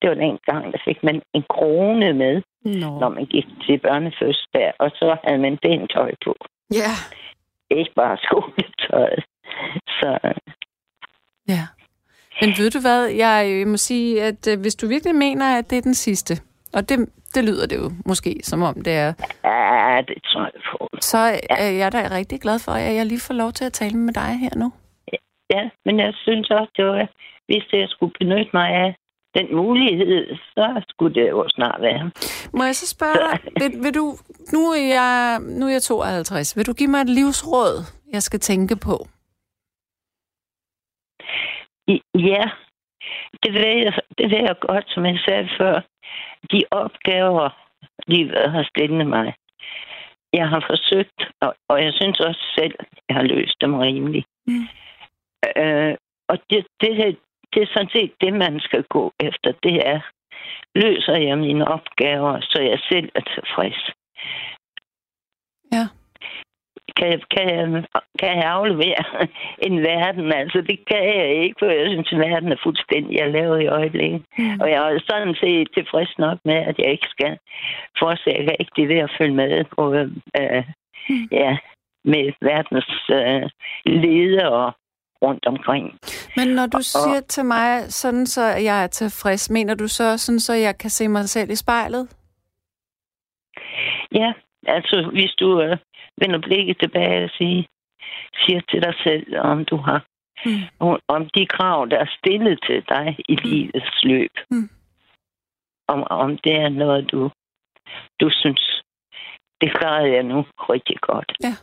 det 0.02 0.10
var 0.10 0.16
den 0.16 0.40
gang, 0.46 0.74
der 0.74 0.80
fik 0.88 1.04
man 1.04 1.22
en 1.34 1.44
krone 1.50 2.14
med, 2.14 2.42
Nå. 2.66 3.00
når 3.00 3.10
man 3.10 3.26
gik 3.26 3.46
til 3.66 3.78
børnefødselsdag, 3.80 4.74
og 4.80 4.90
så 4.96 5.18
havde 5.24 5.40
man 5.40 5.58
pænt 5.58 5.92
tøj 5.92 6.12
på. 6.26 6.36
Ja. 6.74 6.94
Ikke 7.80 7.94
bare 7.96 8.18
skoletøjet. 8.26 9.24
Så 10.00 10.10
Ja. 11.48 11.64
Men 12.42 12.50
ved 12.58 12.70
du 12.72 12.80
hvad, 12.82 13.06
jeg 13.06 13.68
må 13.68 13.78
sige, 13.78 14.24
at 14.24 14.48
øh, 14.52 14.60
hvis 14.62 14.76
du 14.76 14.88
virkelig 14.88 15.16
mener, 15.16 15.58
at 15.58 15.70
det 15.70 15.78
er 15.78 15.82
den 15.82 15.94
sidste, 15.94 16.34
og 16.74 16.90
det, 16.90 16.98
det 17.36 17.44
lyder 17.44 17.68
det 17.68 17.78
jo 17.78 17.92
måske, 18.06 18.40
som 18.44 18.62
om 18.62 18.76
det 18.86 18.94
er, 18.94 19.14
ja, 19.44 20.02
det 20.08 20.18
tror 20.24 20.44
jeg 20.44 20.62
på. 20.72 20.88
så 21.02 21.18
er 21.50 21.70
jeg 21.70 21.92
da 21.92 21.98
rigtig 22.12 22.40
glad 22.42 22.60
for, 22.66 22.72
at 22.72 22.96
jeg 22.96 23.06
lige 23.06 23.28
får 23.28 23.34
lov 23.34 23.52
til 23.52 23.66
at 23.66 23.74
tale 23.74 23.98
med 23.98 24.14
dig 24.14 24.32
her 24.44 24.54
nu. 24.56 24.72
Ja, 25.54 25.70
men 25.86 26.00
jeg 26.00 26.14
synes 26.14 26.50
også, 26.50 26.72
det 26.78 26.86
var, 26.86 27.08
hvis 27.46 27.66
jeg 27.74 27.90
skulle 27.90 28.14
benytte 28.20 28.52
mig 28.54 28.70
af 28.70 28.96
den 29.36 29.56
mulighed, 29.56 30.36
så 30.36 30.84
skulle 30.90 31.16
det 31.22 31.30
jo 31.30 31.46
snart 31.50 31.82
være. 31.82 32.12
Må 32.54 32.64
jeg 32.64 32.76
så 32.76 32.88
spørge 32.88 33.20
dig, 33.26 33.40
vil, 33.60 33.84
vil 33.84 33.94
du, 33.94 34.06
nu 34.54 34.60
er, 34.72 34.86
jeg, 35.00 35.40
nu 35.60 35.66
er 35.66 35.72
jeg 35.72 35.82
52, 35.82 36.58
vil 36.58 36.66
du 36.68 36.74
give 36.74 36.90
mig 36.90 37.02
et 37.02 37.10
livsråd, 37.10 37.74
jeg 38.14 38.22
skal 38.24 38.40
tænke 38.40 38.76
på? 38.76 38.96
I- 41.88 42.02
Ja, 42.16 42.44
det 43.44 43.54
ved, 43.54 43.76
jeg, 43.86 43.94
det 44.18 44.32
ved 44.32 44.38
jeg 44.50 44.56
godt, 44.62 44.86
som 44.88 45.06
jeg 45.06 45.20
sagde 45.28 45.50
før. 45.60 45.82
De 46.52 46.64
opgaver, 46.72 47.50
livet 48.08 48.52
har 48.52 48.64
stillet 48.64 49.08
mig, 49.08 49.34
jeg 50.34 50.48
har 50.50 50.64
forsøgt, 50.70 51.20
og, 51.42 51.56
og 51.70 51.84
jeg 51.84 51.94
synes 51.94 52.20
også 52.20 52.44
selv, 52.58 52.76
jeg 53.10 53.16
har 53.16 53.24
løst 53.24 53.56
dem 53.62 53.74
rimeligt. 53.76 54.28
Mm. 54.48 54.68
Øh, 55.58 55.96
og 56.30 56.38
det, 56.50 56.66
det, 56.82 57.18
det 57.54 57.62
er 57.64 57.68
sådan 57.74 57.90
set 57.90 58.12
det, 58.22 58.34
man 58.34 58.60
skal 58.60 58.84
gå 58.84 59.14
efter. 59.20 59.52
Det 59.64 59.88
er, 59.88 60.00
løser 60.76 61.18
jeg 61.18 61.38
mine 61.38 61.68
opgaver, 61.68 62.40
så 62.42 62.62
jeg 62.62 62.80
selv 62.92 63.10
er 63.16 63.22
tilfreds. 63.22 63.92
Ja. 65.74 65.86
Kan, 66.98 67.08
jeg- 67.12 67.28
kan, 67.32 67.50
jeg, 67.50 67.84
kan 68.20 68.30
jeg 68.38 68.44
aflevere 68.58 69.04
en 69.68 69.82
verden? 69.82 70.34
Altså, 70.34 70.62
det 70.62 70.80
kan 70.88 71.04
jeg 71.20 71.28
ikke, 71.44 71.56
for 71.60 71.66
jeg 71.66 71.88
synes, 71.90 72.12
at 72.14 72.20
verden 72.20 72.52
er 72.52 72.56
fuldstændig 72.64 73.18
jeg 73.18 73.32
laver 73.32 73.58
i 73.58 73.68
øjeblikket. 73.68 74.22
Mm. 74.38 74.60
Og 74.62 74.70
jeg 74.70 74.94
er 74.94 75.00
sådan 75.10 75.36
set 75.36 75.68
tilfreds 75.74 76.18
nok 76.18 76.38
med, 76.46 76.56
at 76.56 76.80
jeg 76.80 76.92
ikke 76.92 77.08
skal 77.10 77.38
fortsætte 78.00 78.56
rigtig 78.60 78.88
ved 78.90 78.98
at 78.98 79.12
følge 79.18 79.34
med 79.36 79.64
på, 79.76 79.94
øh, 79.94 80.64
Mm. 81.10 81.28
ja, 81.32 81.58
med 82.06 82.34
verdens 82.42 83.10
øh, 83.10 83.50
ledere 83.86 84.74
rundt 85.24 85.46
omkring. 85.46 86.00
Men 86.38 86.48
når 86.48 86.66
du 86.66 86.82
siger 86.82 87.22
til 87.30 87.46
mig, 87.46 87.92
sådan 87.94 88.26
så 88.26 88.42
jeg 88.42 88.84
er 88.84 88.88
tilfreds, 88.88 89.50
mener 89.50 89.76
du 89.76 89.88
så 89.88 90.18
sådan, 90.18 90.40
så 90.40 90.54
jeg 90.54 90.78
kan 90.78 90.90
se 90.90 91.08
mig 91.08 91.30
selv 91.30 91.50
i 91.50 91.56
spejlet? 91.56 92.10
Ja, 94.12 94.34
altså 94.68 95.10
hvis 95.14 95.32
du 95.40 95.62
øh, 95.62 95.78
vender 96.22 96.40
blikket 96.40 96.78
tilbage 96.80 97.24
og 97.24 97.30
siger, 97.38 97.64
siger 98.46 98.62
til 98.70 98.82
dig 98.82 98.94
selv, 99.04 99.38
om 99.40 99.66
du 99.66 99.78
har 99.78 100.06
Mm. 100.46 100.98
om- 101.08 101.30
de 101.36 101.46
krav, 101.46 101.88
der 101.92 101.98
er 102.00 102.06
stillet 102.18 102.60
til 102.68 102.84
dig 102.90 103.16
i 103.30 103.36
livets 103.36 104.04
løb. 104.04 104.32
Mm. 104.52 104.70
Om, 105.88 106.04
om 106.10 106.38
det 106.38 106.56
er 106.56 106.70
noget, 106.70 107.12
du, 107.12 107.32
du 108.22 108.30
synes, 108.30 108.82
det 109.62 109.78
klarede 109.80 110.12
jeg 110.14 110.24
nu 110.24 110.46
rigtig 110.70 110.98
godt. 111.02 111.32
Ja, 111.44 111.54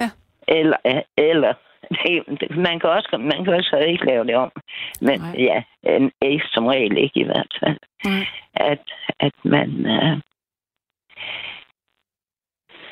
ja. 0.00 0.10
Eller, 0.48 0.76
eller 1.16 1.54
man 2.56 2.80
kan 2.80 2.90
også 2.90 3.16
man 3.20 3.44
kan 3.44 3.54
også 3.54 3.76
ikke 3.76 4.04
lave 4.06 4.24
det 4.26 4.34
om. 4.36 4.52
Men 5.00 5.20
Nej. 5.20 5.34
ja, 5.38 5.62
en, 5.82 6.12
ikke, 6.22 6.44
som 6.52 6.66
regel 6.66 6.98
ikke 6.98 7.20
i 7.20 7.24
hvert 7.24 7.52
fald. 7.60 7.78
Nej. 8.04 8.26
At, 8.54 8.82
at 9.20 9.34
man... 9.44 9.86
Øh, 9.86 10.20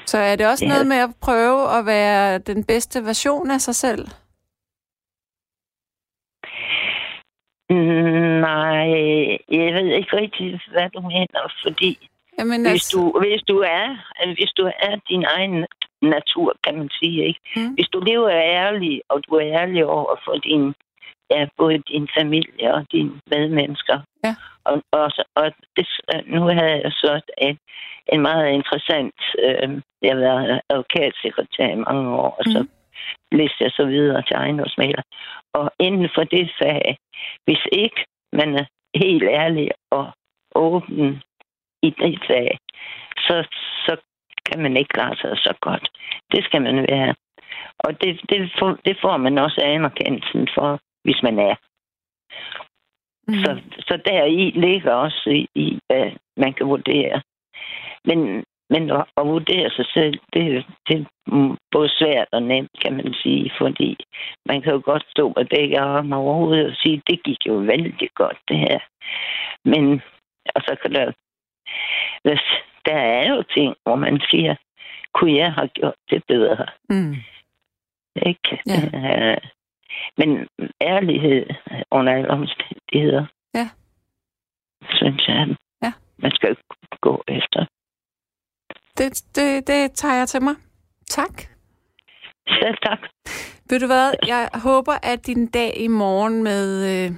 Så 0.06 0.18
er 0.18 0.36
det 0.36 0.46
også 0.46 0.64
Ja. 0.64 0.68
noget 0.68 0.86
med 0.86 0.96
at 0.96 1.10
prøve 1.22 1.78
at 1.78 1.86
være 1.86 2.38
den 2.38 2.64
bedste 2.64 3.04
version 3.04 3.50
af 3.50 3.60
sig 3.60 3.74
selv? 3.74 4.04
mm, 7.70 8.40
nej, 8.40 8.88
jeg 9.50 9.74
ved 9.74 9.88
ikke 9.98 10.16
rigtig, 10.16 10.60
hvad 10.72 10.90
du 10.90 11.00
mener, 11.00 11.52
fordi 11.62 12.08
Jamen, 12.38 12.60
Hvis 12.60 12.72
altså, 12.72 12.96
du, 12.96 13.20
hvis 13.20 13.42
du 13.42 13.58
er, 13.58 13.86
hvis 14.34 14.52
du 14.58 14.64
er 14.88 14.94
din 15.08 15.24
egen 15.24 15.66
natur, 16.02 16.56
kan 16.64 16.78
man 16.78 16.90
sige, 17.00 17.26
ikke? 17.26 17.40
Mm. 17.56 17.74
Hvis 17.74 17.88
du 17.88 18.00
lever 18.00 18.30
ærlig, 18.30 19.02
og 19.08 19.22
du 19.26 19.34
er 19.34 19.46
ærlig 19.60 19.86
over 19.86 20.16
for 20.24 20.34
din, 20.36 20.74
ja, 21.30 21.46
både 21.56 21.78
din 21.78 22.08
familie 22.18 22.74
og 22.74 22.86
dine 22.92 23.20
medmennesker. 23.30 24.00
Ja. 24.24 24.34
Og, 24.64 24.82
og, 24.92 25.10
og 25.34 25.52
det, 25.76 25.86
nu 26.26 26.40
havde 26.40 26.80
jeg 26.84 26.92
så 26.92 27.20
en, 27.38 27.58
en 28.12 28.20
meget 28.20 28.52
interessant, 28.52 29.14
øh, 29.44 29.80
jeg 30.02 30.12
har 30.14 30.20
været 30.20 30.60
advokatsekretær 30.68 31.68
i 31.68 31.82
mange 31.88 32.10
år, 32.10 32.30
og 32.38 32.44
så 32.44 32.58
Mm. 32.62 33.38
læste 33.38 33.64
jeg 33.64 33.70
så 33.70 33.84
videre 33.84 34.22
til 34.22 34.34
ejendomsmaler. 34.34 35.02
Og 35.52 35.70
inden 35.80 36.08
for 36.14 36.24
det 36.24 36.50
fag, 36.62 36.96
hvis 37.44 37.62
ikke 37.72 38.04
man 38.32 38.54
er 38.54 38.64
helt 38.94 39.22
ærlig 39.22 39.70
og 39.90 40.12
åben 40.54 41.22
i 41.82 41.90
det 41.90 42.18
fag, 42.26 42.58
så, 43.18 43.36
så 43.86 43.96
kan 44.48 44.62
man 44.62 44.76
ikke 44.76 44.88
klare 44.88 45.16
sig 45.16 45.30
så 45.36 45.54
godt. 45.60 45.88
Det 46.32 46.44
skal 46.44 46.62
man 46.62 46.86
være. 46.88 47.14
Og 47.78 48.00
det, 48.00 48.20
det, 48.28 48.52
får, 48.58 48.78
det 48.84 48.96
får 49.00 49.16
man 49.16 49.38
også 49.38 49.60
anerkendelsen 49.64 50.48
for, 50.54 50.80
hvis 51.04 51.22
man 51.22 51.38
er. 51.38 51.54
mm, 53.28 53.34
Så, 53.34 53.60
så 53.78 53.94
der 54.04 54.24
i 54.24 54.50
ligger 54.50 54.94
også 54.94 55.30
i, 55.30 55.46
i, 55.54 55.78
hvad 55.86 56.12
man 56.36 56.52
kan 56.52 56.66
vurdere. 56.66 57.22
Men, 58.04 58.44
men 58.70 58.90
at, 58.90 59.04
at 59.16 59.26
vurdere 59.26 59.70
sig 59.70 59.86
selv, 59.94 60.18
det, 60.32 60.66
det 60.88 60.96
er 61.00 61.56
både 61.72 61.88
svært 61.88 62.28
og 62.32 62.42
nemt, 62.42 62.70
kan 62.84 62.96
man 62.96 63.14
sige, 63.14 63.52
fordi 63.58 63.96
man 64.46 64.62
kan 64.62 64.72
jo 64.72 64.82
godt 64.84 65.04
stå 65.10 65.32
med 65.36 65.44
begge 65.44 65.80
arme 65.80 66.16
over 66.16 66.34
hovedet 66.34 66.66
og 66.66 66.76
sige, 66.76 67.02
det 67.06 67.22
gik 67.22 67.46
jo 67.46 67.54
vældig 67.54 68.08
godt, 68.14 68.38
det 68.48 68.58
her. 68.58 68.78
Men, 69.64 70.02
og 70.54 70.62
så 70.62 70.76
kan 70.82 70.94
der, 70.94 71.12
hvis, 72.22 72.42
der 72.86 72.96
er 73.18 73.28
jo 73.34 73.42
ting, 73.42 73.74
hvor 73.82 73.96
man 73.96 74.20
siger, 74.30 74.54
kunne 75.14 75.36
jeg 75.36 75.52
have 75.52 75.68
gjort 75.68 75.94
det 76.10 76.22
bedre? 76.28 76.66
mm, 76.88 77.14
Ikke? 78.26 78.62
Ja. 78.66 78.82
Øh, 79.32 79.38
men 80.18 80.48
ærlighed 80.82 81.46
under 81.90 82.12
alle 82.12 82.30
omstændigheder. 82.30 83.26
Ja. 83.54 83.68
Synes 84.90 85.28
jeg, 85.28 85.56
Ja. 85.82 85.92
man 86.18 86.30
skal 86.30 86.56
gå 87.00 87.22
efter. 87.28 87.66
det, 88.98 89.22
det, 89.36 89.66
det 89.66 89.92
tager 89.92 90.14
jeg 90.14 90.28
til 90.28 90.42
mig. 90.42 90.54
Tak. 91.06 91.42
Selv 92.48 92.76
tak. 92.86 93.00
Ved 93.70 93.80
du 93.80 93.86
hvad, 93.86 94.14
jeg 94.26 94.48
håber, 94.64 94.92
at 95.12 95.26
din 95.26 95.46
dag 95.46 95.72
i 95.80 95.88
morgen 95.88 96.42
med... 96.42 96.64
Øh, 96.92 97.10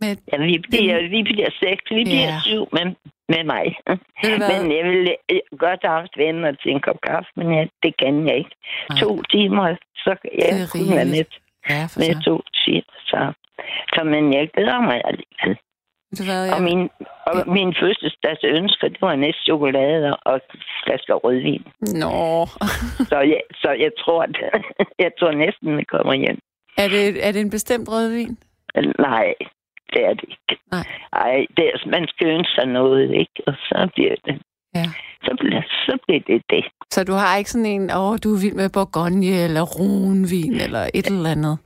med 0.00 0.16
Ja, 0.32 0.36
vi 0.44 0.58
bliver, 0.70 1.08
vi 1.08 1.22
bliver 1.22 1.50
seks, 1.62 1.82
vi 1.90 2.04
bliver 2.04 2.28
Ja. 2.34 2.40
syv 2.44 2.68
med, 2.72 2.94
med 3.28 3.44
mig. 3.44 3.64
Men 4.22 4.72
jeg 4.76 4.84
vil 4.90 5.16
øh, 5.32 5.40
godt 5.58 5.80
have 5.82 5.98
haft 6.00 6.16
venner 6.16 6.52
til 6.52 6.70
en 6.70 6.80
kop 6.80 7.00
kaffe, 7.08 7.30
men 7.36 7.52
ja, 7.58 7.64
det 7.82 7.96
kan 7.96 8.28
jeg 8.28 8.36
ikke. 8.36 8.54
Nej. 8.90 8.98
To 9.00 9.22
timer, 9.22 9.76
så 9.96 10.10
kan 10.22 10.30
jeg 10.38 10.48
Det 10.52 10.62
er 10.62 10.68
kunne 10.72 10.96
være 10.96 11.04
med. 11.04 11.24
Ja, 11.70 11.82
med 11.82 12.12
så. 12.14 12.20
to 12.24 12.36
timer. 12.64 12.92
Så. 13.10 13.32
så, 13.94 14.04
men 14.04 14.32
jeg 14.34 14.48
glæder 14.54 14.80
mig 14.80 15.02
alligevel. 15.04 15.58
Du 16.18 16.24
hvad, 16.24 16.42
Og 16.52 16.56
jeg, 16.56 16.62
min, 16.62 16.80
og 17.26 17.34
Ja. 17.38 17.44
min 17.56 17.74
fødselsdags 17.80 18.44
ønsker, 18.44 18.88
det 18.88 19.00
var 19.02 19.14
næste 19.16 19.42
chokolade 19.42 20.16
og 20.16 20.40
flasker 20.84 21.14
rødvin. 21.14 21.64
Nå, 21.80 22.46
Så 23.10 23.18
jeg, 23.32 23.40
så 23.54 23.70
jeg 23.84 23.90
tror, 23.98 24.22
at, 24.22 24.36
jeg 25.04 25.10
tror 25.18 25.30
næsten, 25.32 25.78
det 25.78 25.88
kommer 25.88 26.14
hjem. 26.14 26.38
er 26.78 26.88
det, 26.88 27.26
er 27.26 27.32
det 27.32 27.40
en 27.40 27.50
bestemt 27.50 27.88
rødvin? 27.88 28.38
Nej, 28.98 29.34
det 29.92 30.02
er 30.08 30.14
det 30.20 30.24
ikke. 30.34 30.54
Nej. 30.72 30.86
Ej, 31.12 31.46
det 31.56 31.64
er, 31.70 31.88
man 31.96 32.04
skal 32.08 32.26
ønske 32.36 32.52
sig 32.54 32.66
noget, 32.66 33.10
ikke? 33.22 33.38
Og 33.46 33.54
så 33.68 33.88
bliver 33.94 34.14
det. 34.26 34.36
Ja. 34.74 34.84
Så, 35.26 35.36
blev, 35.40 35.62
så 35.86 35.98
blev 36.06 36.20
det 36.26 36.42
det. 36.50 36.64
Så 36.90 37.04
du 37.04 37.12
har 37.12 37.36
ikke 37.36 37.50
sådan 37.50 37.66
en, 37.76 37.90
åh, 37.90 38.10
oh, 38.10 38.14
du 38.24 38.28
er 38.34 38.40
vild 38.44 38.54
med 38.62 38.70
Bourgogne 38.76 39.26
eller 39.46 39.62
Rhônevin 39.74 40.54
eller 40.64 40.82
et 40.98 41.06
eller 41.06 41.30
andet? 41.36 41.56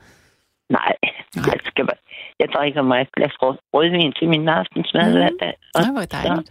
Nej, 0.70 0.92
Nej. 1.36 1.44
jeg, 1.52 1.60
skal, 1.64 1.88
jeg 2.40 2.48
drikker 2.56 2.82
mig 2.82 3.00
et 3.00 3.12
glas 3.16 3.34
rød- 3.42 3.58
rødvin 3.74 4.12
til 4.18 4.28
min 4.28 4.48
aftensmad 4.48 5.04
Mhm. 5.08 5.16
hver 5.18 5.30
dag. 5.42 5.54
Og 5.74 5.80
Nej, 5.82 5.92
hvor 5.96 6.06
dejligt. 6.16 6.50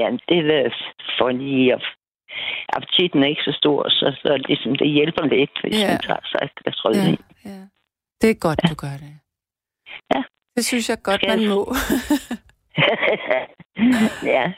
Ja, 0.00 0.06
det 0.28 0.38
er 0.38 0.70
for 1.18 1.30
lige 1.30 1.74
at... 1.74 1.82
Appetitten 2.76 3.22
er 3.22 3.26
ikke 3.26 3.42
så 3.50 3.54
stor, 3.62 3.88
så, 3.88 4.06
så 4.22 4.30
ligesom 4.48 4.76
det 4.76 4.88
hjælper 4.90 5.24
lidt, 5.34 5.54
hvis 5.62 5.80
Ja. 5.82 5.88
man 5.90 5.98
tager 6.08 6.24
sig 6.32 6.40
et 6.46 6.54
glas 6.60 6.78
Ja, 6.84 6.88
rødvin. 6.88 7.18
ja. 7.44 7.60
Det 8.20 8.28
er 8.30 8.38
godt, 8.46 8.60
du 8.70 8.74
gør 8.84 8.96
det. 9.04 9.12
Ja. 10.14 10.22
Det 10.56 10.64
synes 10.64 10.88
jeg 10.88 11.02
godt, 11.02 11.20
Skal 11.22 11.38
man 11.38 11.48
må. 11.48 11.74
ja. 14.34 14.52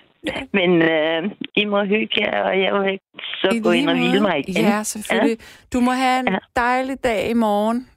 Men 0.52 0.82
øh, 0.82 1.30
I 1.56 1.64
må 1.64 1.84
hygge 1.84 2.20
jer, 2.20 2.42
og 2.42 2.60
jeg 2.60 2.72
vil 2.74 2.98
så 3.40 3.50
I 3.54 3.60
gå 3.60 3.70
ind 3.70 3.88
og 3.90 3.96
hvile 3.96 4.20
mig 4.20 4.48
igen. 4.48 4.64
Ja, 4.64 4.82
selvfølgelig. 4.82 5.38
Du 5.72 5.80
må 5.80 5.90
have 5.92 6.20
en 6.20 6.28
Ja. 6.32 6.38
dejlig 6.56 7.04
dag 7.04 7.30
i 7.30 7.32
morgen. 7.32 7.88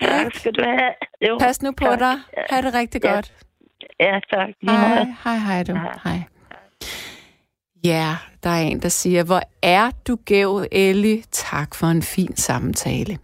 Tak 0.00 0.34
skal 0.34 0.52
du 0.52 0.64
have. 0.64 0.92
Jo, 1.28 1.38
Pas 1.38 1.62
nu 1.62 1.72
på 1.72 1.84
tak. 1.84 1.98
dig. 1.98 2.14
Ha' 2.50 2.60
det 2.60 2.74
rigtig 2.74 3.00
Ja. 3.04 3.10
godt. 3.14 3.32
Ja, 4.00 4.20
tak. 4.32 4.48
Hej, 4.62 5.04
hej, 5.24 5.36
hej 5.38 5.62
du. 5.62 5.72
Hej. 6.04 6.18
Ja, 7.84 8.16
der 8.42 8.50
er 8.50 8.60
en, 8.60 8.82
der 8.82 8.88
siger, 8.88 9.24
hvor 9.24 9.40
er 9.62 9.90
du 10.08 10.16
gæv, 10.16 10.64
Ellie? 10.72 11.22
Tak 11.32 11.74
for 11.74 11.86
en 11.86 12.02
fin 12.02 12.36
samtale. 12.36 13.18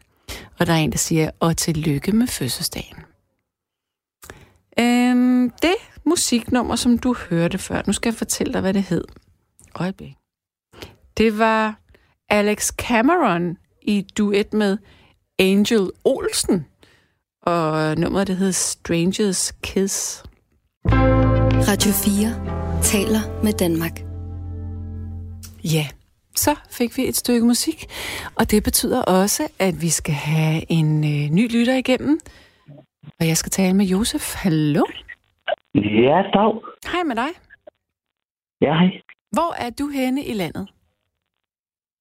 Og 0.60 0.66
der 0.66 0.72
er 0.72 0.76
en, 0.76 0.92
der 0.92 0.98
siger, 0.98 1.30
og 1.40 1.56
tillykke 1.56 2.12
med 2.12 2.26
fødselsdagen. 2.26 2.96
Øhm, 4.78 5.50
det 5.50 5.74
musiknummer, 6.04 6.76
som 6.76 6.98
du 6.98 7.14
hørte 7.30 7.58
før, 7.58 7.82
nu 7.86 7.92
skal 7.92 8.10
jeg 8.10 8.18
fortælle 8.18 8.52
dig, 8.52 8.60
hvad 8.60 8.74
det 8.74 8.82
hed. 8.82 9.04
Øjeblik. 9.74 10.14
Det 11.16 11.38
var 11.38 11.78
Alex 12.28 12.68
Cameron 12.68 13.56
i 13.82 14.06
duet 14.18 14.52
med 14.52 14.78
Angel 15.38 15.90
Olsen. 16.04 16.66
Og 17.42 17.96
nummeret, 17.98 18.26
det 18.26 18.36
hed 18.36 18.52
Strangers 18.52 19.52
Kiss. 19.62 20.24
Radio 21.68 21.92
4 21.92 22.82
taler 22.82 23.42
med 23.44 23.52
Danmark. 23.52 24.00
Ja, 25.64 25.88
så 26.36 26.54
fik 26.70 26.96
vi 26.96 27.08
et 27.08 27.16
stykke 27.16 27.46
musik, 27.46 27.86
og 28.34 28.50
det 28.50 28.62
betyder 28.62 29.02
også, 29.02 29.48
at 29.58 29.82
vi 29.82 29.90
skal 29.90 30.14
have 30.14 30.62
en 30.68 31.04
øh, 31.04 31.30
ny 31.30 31.52
lytter 31.52 31.74
igennem. 31.74 32.20
Og 33.05 33.28
jeg 33.28 33.36
skal 33.36 33.50
tale 33.50 33.74
med 33.76 33.86
Josef. 33.86 34.34
Hallo? 34.34 34.84
Ja, 35.74 36.18
dag. 36.34 36.53
Hej 36.92 37.03
med 37.07 37.16
dig. 37.16 37.30
Ja, 38.61 38.74
hej. 38.74 39.03
Hvor 39.32 39.64
er 39.64 39.70
du 39.70 39.88
henne 39.88 40.24
i 40.24 40.32
landet? 40.32 40.68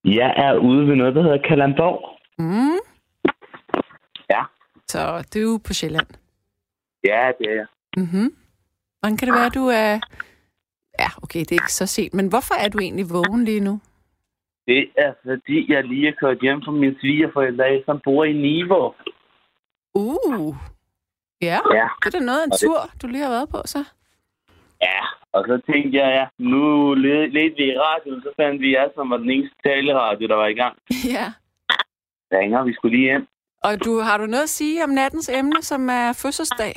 Jeg 0.04 0.34
er 0.36 0.58
ude 0.58 0.86
ved 0.88 0.96
noget, 0.96 1.14
der 1.14 1.22
hedder 1.22 1.48
Kalamborg. 1.48 2.18
Mm. 2.38 2.78
Ja. 4.30 4.42
Så 4.86 5.28
du 5.34 5.54
er 5.54 5.58
på 5.66 5.72
Sjælland. 5.72 6.06
Ja, 7.04 7.32
det 7.38 7.46
er 7.50 7.54
jeg. 7.54 7.66
Mm-hmm. 7.96 8.36
Hvordan 9.00 9.16
kan 9.16 9.28
det 9.28 9.34
være, 9.34 9.48
du 9.48 9.66
er... 9.66 10.00
Ja, 10.98 11.08
okay, 11.22 11.40
det 11.40 11.52
er 11.52 11.62
ikke 11.62 11.72
så 11.72 11.86
sent, 11.86 12.14
men 12.14 12.28
hvorfor 12.28 12.54
er 12.64 12.68
du 12.68 12.78
egentlig 12.78 13.10
vågen 13.10 13.44
lige 13.44 13.60
nu? 13.60 13.80
Det 14.66 14.90
er, 14.96 15.12
fordi 15.24 15.72
jeg 15.72 15.84
lige 15.84 16.08
er 16.08 16.12
kørt 16.20 16.40
hjem 16.42 16.62
fra 16.64 16.72
min 16.72 16.96
svigerforældre, 17.00 17.82
som 17.86 18.00
bor 18.04 18.24
i 18.24 18.32
Niveau. 18.32 18.94
Uh, 19.94 20.56
ja, 21.42 21.58
Ja. 21.78 21.86
det 22.04 22.14
er 22.14 22.18
da 22.18 22.24
noget 22.24 22.40
af 22.40 22.44
en 22.46 22.52
Og 22.52 22.58
det- 22.60 22.66
tur, 22.66 22.80
du 23.02 23.06
lige 23.06 23.22
har 23.22 23.30
været 23.30 23.48
på, 23.48 23.58
så. 23.64 23.84
Ja, 24.82 25.00
og 25.32 25.44
så 25.48 25.60
tænkte 25.72 25.98
jeg, 25.98 26.08
ja, 26.18 26.26
nu 26.44 26.94
ledte 26.94 27.56
vi 27.56 27.64
i 27.72 27.78
radioen, 27.78 28.22
så 28.22 28.30
fandt 28.40 28.60
vi 28.60 28.72
jer, 28.74 28.88
som 28.94 29.10
var 29.10 29.16
den 29.16 29.30
eneste 29.30 29.56
taleradio, 29.64 30.28
der 30.28 30.34
var 30.34 30.46
i 30.46 30.54
gang. 30.54 30.76
Ja. 31.14 31.26
Ringer, 32.38 32.64
vi 32.64 32.72
skulle 32.74 32.96
lige 32.96 33.08
hjem. 33.10 33.26
Og 33.64 33.84
du, 33.84 33.98
har 34.00 34.16
du 34.18 34.26
noget 34.26 34.42
at 34.42 34.48
sige 34.48 34.84
om 34.84 34.90
nattens 34.90 35.28
emne, 35.28 35.62
som 35.62 35.88
er 35.88 36.12
fødselsdag? 36.22 36.74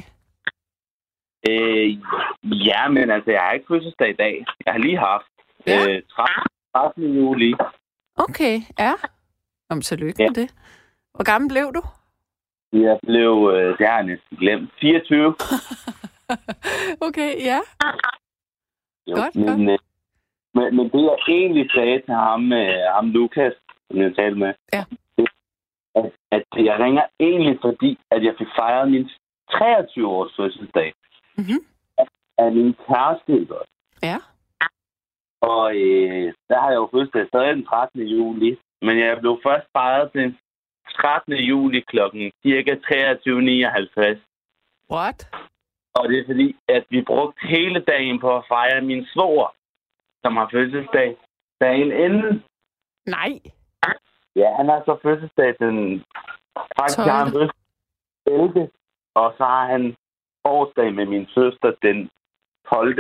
Øh, 1.50 1.90
ja, 2.68 2.88
men 2.90 3.12
altså, 3.12 3.32
jeg 3.32 3.42
har 3.42 3.52
ikke 3.52 3.66
fødselsdag 3.68 4.10
i 4.10 4.14
dag. 4.14 4.46
Jeg 4.66 4.74
har 4.74 4.80
lige 4.80 4.98
haft 4.98 5.26
Ja. 5.68 5.78
øh, 5.90 6.02
13, 6.12 6.44
13. 6.76 7.16
juli. 7.16 7.54
Okay, 8.16 8.62
ja. 8.80 8.94
Om 9.70 9.82
tillykke 9.82 10.24
Ja. 10.24 10.28
med 10.30 10.36
det. 10.36 10.54
Hvor 11.14 11.24
gammel 11.24 11.50
blev 11.50 11.74
du? 11.74 11.82
Jeg 12.74 13.00
blev, 13.04 13.52
øh, 13.56 13.78
det 13.78 13.88
har 13.88 13.96
jeg 13.96 14.06
næsten 14.06 14.38
glemt, 14.38 14.70
24. 14.82 15.36
okay, 17.08 17.32
ja. 17.50 17.60
Jo, 19.08 19.16
Godt, 19.16 19.36
men, 19.36 19.46
godt. 19.48 19.60
øh, 19.72 19.80
Men, 20.54 20.76
men 20.76 20.86
det, 20.90 21.02
jeg 21.04 21.18
egentlig 21.28 21.72
sagde 21.76 22.02
til 22.02 22.14
ham, 22.14 22.54
øh, 22.54 22.76
ham 22.96 23.10
Lukas, 23.10 23.54
som 23.92 24.02
jeg 24.02 24.16
talte 24.16 24.40
med, 24.40 24.54
Ja. 24.74 24.84
det, 25.18 25.28
at, 25.96 26.12
at 26.32 26.44
jeg 26.66 26.80
ringer 26.80 27.06
egentlig, 27.20 27.58
fordi 27.62 28.00
at 28.12 28.24
jeg 28.24 28.36
fik 28.38 28.48
fejret 28.60 28.92
min 28.92 29.10
23-års 29.52 30.34
fødselsdag 30.38 30.94
Mhm. 31.38 31.60
af 32.38 32.52
min 32.52 32.76
kæreste. 32.88 33.48
Ja. 34.04 34.18
Og 35.42 35.76
øh, 35.76 36.34
der 36.50 36.60
har 36.62 36.70
jeg 36.70 36.76
jo 36.76 36.90
fødselsdag 36.92 37.28
stadig 37.28 37.56
den 37.56 37.66
13. 37.66 38.02
juli. 38.02 38.58
Men 38.82 39.00
jeg 39.00 39.20
blev 39.20 39.40
først 39.44 39.68
fejret 39.78 40.14
den 40.14 40.38
13. 41.02 41.34
juli 41.34 41.82
klokken 41.82 42.32
cirka 42.44 42.74
23.59. 42.76 44.20
What? 44.92 45.20
Og 45.96 46.10
det 46.10 46.20
er 46.20 46.26
fordi, 46.26 46.56
at 46.68 46.86
vi 46.90 47.02
brugte 47.02 47.48
hele 47.48 47.80
dagen 47.80 48.20
på 48.20 48.38
at 48.38 48.46
fejre 48.48 48.82
min 48.82 49.06
svoger, 49.06 49.56
som 50.24 50.38
har 50.38 50.50
fødselsdag 50.52 51.18
dagen 51.62 51.92
inden. 52.06 52.44
Nej. 53.06 53.34
Ja, 54.36 54.56
han 54.58 54.66
har 54.70 54.82
så 54.86 54.98
fødselsdag 55.04 55.56
den... 55.60 56.04
Faktisk 56.80 57.00
har 57.00 57.24
han 57.24 57.32
12.. 57.32 57.34
fødselsdag 57.34 57.66
11. 58.28 58.70
Og 59.16 59.34
så 59.38 59.44
har 59.44 59.66
han 59.68 59.96
årsdag 60.44 60.94
med 60.94 61.06
min 61.06 61.26
søster 61.26 61.72
den 61.82 62.10
12. 62.70 63.00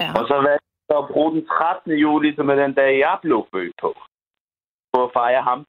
Ja. 0.00 0.08
Og 0.18 0.22
så 0.28 0.34
valgte 0.34 0.88
jeg 0.88 0.98
at 0.98 1.08
bruge 1.12 1.32
den 1.36 1.46
13. 1.46 1.92
juli, 1.92 2.34
som 2.34 2.48
er 2.48 2.54
den 2.54 2.74
dag, 2.74 2.98
jeg 2.98 3.18
blev 3.22 3.46
født 3.54 3.74
på. 3.80 3.90
På 4.92 5.04
at 5.04 5.10
fejre 5.12 5.42
ham. 5.42 5.66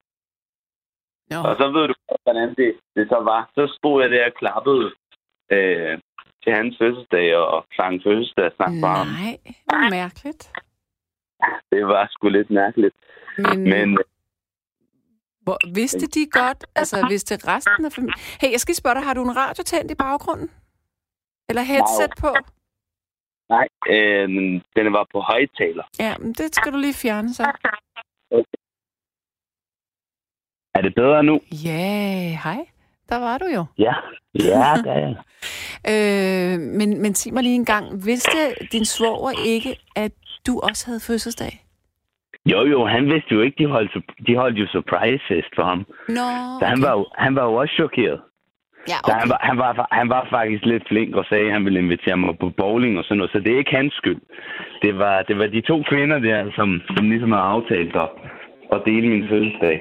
Nå. 1.30 1.38
Og 1.50 1.56
så 1.60 1.66
ved 1.76 1.88
du, 1.88 1.94
hvordan 2.24 2.50
det, 2.56 2.70
det 2.96 3.06
så 3.10 3.20
var. 3.32 3.50
Så 3.56 3.64
stod 3.78 4.02
jeg 4.02 4.10
der 4.12 4.26
og 4.26 4.34
klappede 4.34 4.86
øh, 5.52 5.98
til 6.44 6.52
hans 6.54 6.76
fødselsdag 6.80 7.36
og 7.36 7.66
sang 7.76 8.02
fødselsdagssang 8.06 8.74
for 8.84 8.88
ham. 8.88 9.08
Nej, 9.08 9.90
mærkeligt. 9.90 10.52
Det 11.72 11.88
var 11.88 12.08
sgu 12.12 12.30
lidt 12.30 12.50
mærkeligt. 12.50 12.96
Men, 13.38 13.64
Men 13.64 13.98
hvor, 15.46 15.58
vidste 15.74 16.06
de 16.08 16.26
godt, 16.32 16.66
altså 16.76 17.08
vidste 17.10 17.36
resten 17.36 17.86
af 17.86 17.92
familien... 17.92 18.20
Hey, 18.42 18.52
jeg 18.52 18.60
skal 18.60 18.76
spørge 18.76 18.96
dig, 18.96 19.04
har 19.04 19.14
du 19.14 19.24
en 19.24 19.36
radio 19.36 19.64
tændt 19.64 19.92
i 19.92 19.96
baggrunden? 19.96 20.50
Eller 21.50 21.62
headset 21.62 22.12
på? 22.20 22.32
nej, 23.50 23.68
øh, 23.90 24.28
den 24.76 24.94
var 24.94 25.06
på 25.14 25.20
højtaler. 25.20 25.84
Ja, 26.00 26.18
men 26.18 26.34
det 26.34 26.56
skal 26.56 26.74
du 26.74 26.78
lige 26.78 26.94
fjerne 26.94 27.34
så. 27.34 27.44
Er 30.76 30.82
det 30.82 30.96
bedre 30.96 31.24
nu? 31.24 31.40
Ja, 31.66 32.38
hej. 32.44 32.58
Der 33.10 33.20
var 33.20 33.38
du 33.38 33.46
jo. 33.56 33.66
Ja. 33.78 33.94
Ja, 34.40 34.74
det 34.84 34.92
er 34.92 35.00
jeg. 35.00 35.16
Øh, 35.94 36.60
men, 36.60 37.02
men 37.02 37.16
sig 37.16 37.34
mig 37.34 37.44
lige 37.44 37.56
en 37.56 37.66
gang, 37.66 38.06
vidste 38.06 38.38
din 38.72 38.86
svoger 38.86 39.32
ikke, 39.46 39.70
at 39.96 40.12
du 40.48 40.60
også 40.60 40.86
havde 40.88 41.00
fødselsdag? 41.08 41.54
Jo, 42.46 42.60
jo, 42.66 42.86
han 42.86 43.06
vidste 43.06 43.36
jo 43.36 43.42
ikke, 43.42 43.64
de 43.64 43.70
holdt, 43.70 43.92
de 44.28 44.36
holdt 44.36 44.58
jo 44.58 44.68
surprise 44.68 45.24
fest 45.28 45.52
for 45.56 45.64
ham. 45.64 45.86
Nå, 46.10 46.28
Så 46.60 46.66
han 46.66 46.82
var, 46.82 46.92
jo, 46.92 47.06
han 47.18 47.36
var 47.36 47.44
jo 47.50 47.54
også 47.54 47.74
chokeret. 47.74 48.20
Ja, 48.88 48.98
Så 49.06 49.12
han 49.14 49.22
okay. 49.22 49.30
var, 49.32 49.40
han, 49.42 49.58
var, 49.58 49.88
han 49.92 50.10
var 50.10 50.28
faktisk 50.30 50.66
lidt 50.66 50.84
flink 50.88 51.16
og 51.16 51.26
sagde, 51.30 51.46
at 51.46 51.54
han 51.54 51.66
ville 51.66 51.80
invitere 51.80 52.18
mig 52.18 52.38
på 52.40 52.50
bowling 52.50 52.98
og 52.98 53.04
sådan 53.04 53.18
noget. 53.18 53.32
Så 53.32 53.40
det 53.40 53.54
er 53.54 53.58
ikke 53.58 53.76
hans 53.76 53.94
skyld. 53.94 54.22
Det 54.82 54.98
var, 54.98 55.22
det 55.22 55.38
var 55.38 55.48
de 55.48 55.62
to 55.62 55.84
kvinder 55.90 56.20
der, 56.20 56.52
som, 56.56 56.82
som 56.96 57.10
ligesom 57.10 57.32
havde 57.32 57.44
aftalt 57.56 57.96
at, 57.96 58.10
at 58.72 58.82
dele 58.86 59.08
min 59.10 59.30
fødselsdag. 59.30 59.78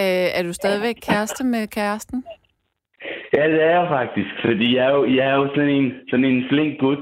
Øh, 0.00 0.28
er 0.38 0.42
du 0.42 0.52
stadigvæk 0.52 0.94
kæreste 1.08 1.44
med 1.44 1.66
kæresten? 1.68 2.24
Ja, 3.36 3.44
det 3.52 3.62
er 3.62 3.70
jeg 3.80 3.86
faktisk. 3.88 4.30
Fordi 4.44 4.76
jeg 4.76 4.84
er 4.86 4.90
jo, 4.94 5.04
jeg 5.16 5.26
er 5.30 5.34
jo 5.34 5.48
sådan, 5.54 5.68
en, 5.68 5.92
sådan 6.10 6.24
en 6.24 6.44
flink 6.48 6.80
gut. 6.80 6.98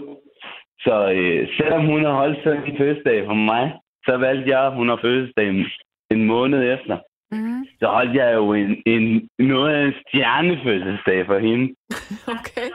Så 0.81 0.95
øh, 1.17 1.49
selvom 1.57 1.87
hun 1.87 2.05
har 2.05 2.13
holdt 2.13 2.39
sådan 2.45 2.65
en 2.65 2.79
fødselsdag 2.79 3.27
for 3.27 3.35
mig, 3.35 3.73
så 4.07 4.17
valgte 4.17 4.51
jeg, 4.51 4.67
at 4.67 4.73
hun 4.75 4.89
har 4.89 4.99
fødselsdag 5.03 5.49
en, 5.49 5.65
en 6.11 6.25
måned 6.25 6.73
efter. 6.75 6.99
Mm, 7.33 7.65
Så 7.81 7.87
holdt 7.87 8.15
jeg 8.17 8.35
jo 8.35 8.53
en, 8.53 8.83
en, 8.87 9.29
noget 9.39 9.75
af 9.75 9.83
en 9.87 9.93
stjernefødselsdag 10.09 11.27
for 11.27 11.39
hende. 11.39 11.75
okay. 12.37 12.69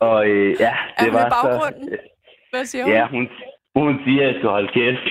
Og 0.00 0.26
øh, 0.28 0.56
ja, 0.60 0.74
Er 0.98 1.04
det 1.04 1.10
i 1.10 1.12
var 1.14 1.28
baggrunden? 1.42 1.88
så... 1.88 1.96
Hvad 2.50 2.64
siger 2.64 2.84
hun? 2.84 2.92
Ja, 2.92 3.06
hun, 3.06 3.28
hun 3.76 4.00
siger, 4.04 4.20
at 4.22 4.26
jeg 4.26 4.34
skal 4.38 4.48
holde 4.50 4.72
kæft. 4.78 5.06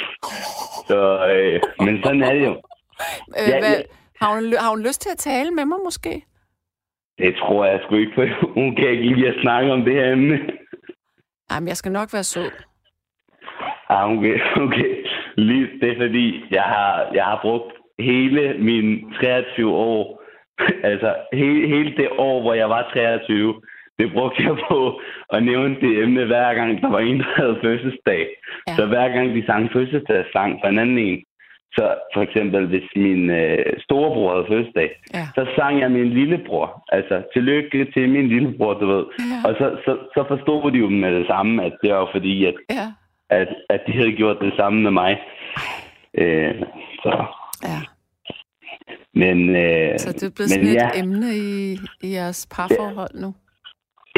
Så, 0.88 1.28
øh, 1.34 1.60
men 1.86 2.04
sådan 2.04 2.24
er 2.24 2.34
det 2.34 2.46
jo. 2.46 2.62
Øh, 3.40 3.50
Ja, 3.50 3.60
hvad, 3.60 3.78
ja. 3.78 3.84
har, 4.22 4.30
hun, 4.36 4.44
har 4.64 4.70
hun 4.70 4.82
lyst 4.88 5.02
til 5.02 5.10
at 5.10 5.18
tale 5.18 5.52
med 5.52 5.66
mig 5.66 5.78
måske? 5.84 6.14
Det 7.18 7.36
tror 7.36 7.66
jeg 7.66 7.80
sgu 7.84 7.96
ikke, 7.96 8.12
for 8.16 8.26
hun 8.60 8.76
kan 8.76 8.90
ikke 8.90 9.04
lide 9.16 9.28
at 9.28 9.42
snakke 9.42 9.72
om 9.72 9.82
det 9.86 9.94
her 9.94 10.12
emne. 10.12 10.40
Jamen, 11.52 11.68
jeg 11.68 11.78
skal 11.78 11.92
nok 11.92 12.10
være 12.14 12.24
sød. 12.24 12.52
Ah, 13.90 14.10
okay, 14.12 14.40
okay. 14.56 15.06
Lige, 15.48 15.68
det 15.82 15.90
er 15.92 15.98
fordi, 15.98 16.44
jeg 16.52 16.64
har, 16.64 17.08
jeg 17.14 17.24
har 17.24 17.40
brugt 17.42 17.74
hele 18.00 18.56
min 18.60 19.14
23 19.14 19.72
år, 19.74 20.24
altså 20.92 21.16
hele, 21.34 21.68
hele 21.68 21.98
det 21.98 22.10
år, 22.18 22.42
hvor 22.42 22.54
jeg 22.54 22.70
var 22.70 22.90
23, 22.94 23.62
det 24.00 24.12
brugte 24.14 24.44
jeg 24.44 24.56
på 24.70 25.02
at 25.30 25.44
nævne 25.44 25.76
det 25.82 26.04
emne, 26.04 26.26
hver 26.26 26.54
gang 26.54 26.82
der 26.82 26.90
var 26.90 27.00
en, 27.00 27.20
der 27.20 27.26
havde 27.36 27.60
fødselsdag. 27.64 28.20
Ja. 28.68 28.72
Ja. 28.72 28.76
Så 28.76 28.86
hver 28.86 29.08
gang 29.10 29.36
de 29.36 29.46
sang 29.46 29.72
fødselsdagssang 29.74 30.60
for 30.62 30.68
en 30.68 30.80
anden 30.80 30.98
en, 30.98 31.24
så 31.78 31.96
for 32.14 32.22
eksempel, 32.22 32.68
hvis 32.68 32.88
min 32.96 33.30
øh, 33.30 33.58
storebror 33.80 34.32
havde 34.34 34.46
fødselsdag, 34.50 34.90
Ja. 35.14 35.26
så 35.36 35.46
sang 35.56 35.80
jeg 35.80 35.92
min 35.92 36.10
lillebror. 36.10 36.84
Altså, 36.92 37.24
tillykke 37.34 37.92
til 37.94 38.10
min 38.10 38.28
lillebror, 38.28 38.74
du 38.74 38.86
ved. 38.88 39.06
Ja. 39.20 39.50
Og 39.50 39.56
så, 39.60 39.78
så, 39.86 39.98
så 40.16 40.26
forstod 40.28 40.72
de 40.72 40.78
jo 40.78 40.90
med 40.90 41.16
det 41.20 41.28
samme, 41.28 41.64
at 41.66 41.74
det 41.84 41.94
var 41.94 42.10
fordi, 42.12 42.46
at, 42.46 42.54
Ja. 42.70 42.88
at, 43.30 43.48
at 43.70 43.82
de 43.88 43.92
havde 43.92 44.12
gjort 44.12 44.38
det 44.42 44.54
samme 44.58 44.82
med 44.82 44.92
mig. 44.92 45.22
Øh, 46.18 46.56
så, 47.04 47.26
ja. 47.64 47.80
men, 49.14 49.56
øh, 49.56 50.00
Så 50.00 50.12
det 50.14 50.24
er 50.24 50.36
blevet 50.36 50.50
sådan 50.52 50.68
et 50.68 50.74
ja, 50.74 50.90
emne 51.04 51.28
i, 51.36 51.78
i 52.08 52.14
jeres 52.14 52.48
parforhold 52.56 53.16
nu. 53.24 53.34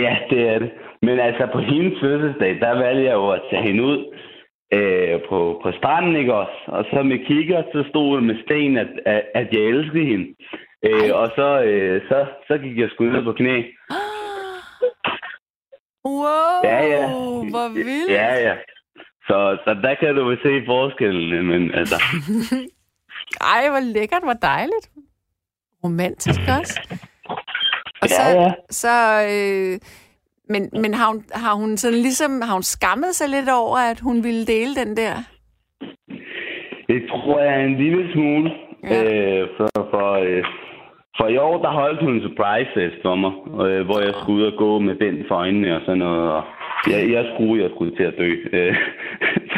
ja, 0.05 0.17
det 0.29 0.41
er 0.49 0.59
det. 0.59 0.71
Men 1.01 1.19
altså, 1.19 1.47
på 1.53 1.59
hendes 1.59 1.93
fødselsdag, 2.01 2.59
der 2.59 2.71
valgte 2.83 3.03
jeg 3.03 3.13
jo 3.13 3.29
at 3.29 3.41
tage 3.51 3.63
hende 3.63 3.83
ud 3.83 3.99
øh, 4.75 5.19
på, 5.29 5.59
på 5.63 5.71
stranden, 5.77 6.15
ikke 6.15 6.33
også? 6.33 6.57
Og 6.67 6.85
så 6.91 7.03
med 7.03 7.25
kigger, 7.25 7.63
så 7.73 7.85
stod 7.89 8.15
det 8.17 8.23
med 8.23 8.35
sten, 8.45 8.77
at, 8.77 8.87
at, 9.05 9.21
at 9.35 9.47
jeg 9.53 9.61
elskede 9.61 10.05
hende. 10.05 10.27
Øh, 10.85 11.09
og 11.21 11.27
så, 11.35 11.61
øh, 11.63 12.01
så, 12.09 12.25
så 12.47 12.57
gik 12.57 12.77
jeg 12.77 12.89
sgu 12.89 13.03
ned 13.03 13.23
på 13.23 13.33
knæ. 13.33 13.57
Wow, 16.05 16.59
Ja, 16.63 16.79
ja. 16.93 17.07
hvor 17.53 17.73
vildt. 17.73 18.11
Ja, 18.11 18.33
ja. 18.47 18.55
Så, 19.27 19.57
så 19.65 19.73
der 19.83 19.93
kan 19.95 20.15
du 20.15 20.23
vel 20.29 20.37
se 20.43 20.63
forskellen, 20.65 21.47
men 21.47 21.73
altså... 21.73 21.95
Ej, 23.53 23.69
hvor 23.69 23.79
lækkert, 23.93 24.23
hvor 24.23 24.33
dejligt. 24.33 24.89
Romantisk 25.83 26.39
også. 26.59 26.79
Og 28.01 28.09
så, 28.09 28.21
Ja, 28.21 28.41
ja. 28.43 28.51
så 28.69 28.95
øh, 29.35 29.79
men, 30.49 30.69
men 30.81 30.93
har, 30.93 31.07
hun, 31.11 31.23
har 31.33 31.53
hun 31.55 31.77
sådan 31.77 31.97
ligesom, 31.99 32.41
har 32.41 32.53
hun 32.53 32.63
skammet 32.63 33.11
sig 33.15 33.29
lidt 33.29 33.49
over, 33.49 33.77
at 33.91 33.99
hun 33.99 34.23
ville 34.23 34.45
dele 34.45 34.75
den 34.75 34.97
der? 34.97 35.13
Det 36.89 37.03
tror 37.09 37.39
jeg 37.39 37.53
er 37.61 37.65
en 37.65 37.77
lille 37.77 38.13
smule. 38.13 38.51
Ja. 38.83 39.03
Ja. 39.03 39.41
Øh, 39.41 39.47
for, 39.57 39.69
for, 39.91 40.11
øh, 40.13 40.43
for 41.17 41.27
i 41.27 41.37
år, 41.37 41.61
der 41.61 41.71
holdt 41.71 42.03
hun 42.03 42.13
en 42.13 42.21
surprise 42.21 42.69
fest 42.73 42.95
for 43.01 43.15
mig, 43.15 43.31
øh, 43.67 43.85
hvor 43.85 43.99
jeg 43.99 44.13
skulle 44.13 44.39
ud 44.41 44.51
og 44.51 44.57
gå 44.57 44.79
med 44.79 44.95
den 44.95 45.25
for 45.27 45.35
øjnene 45.35 45.75
og 45.75 45.81
sådan 45.85 45.97
noget. 45.97 46.31
Og 46.31 46.43
jeg, 46.91 47.11
jeg 47.11 47.25
skulle, 47.33 47.63
jeg 47.63 47.71
skulle 47.75 47.95
til 47.95 48.03
at 48.03 48.13
dø, 48.17 48.31
øh, 48.57 48.75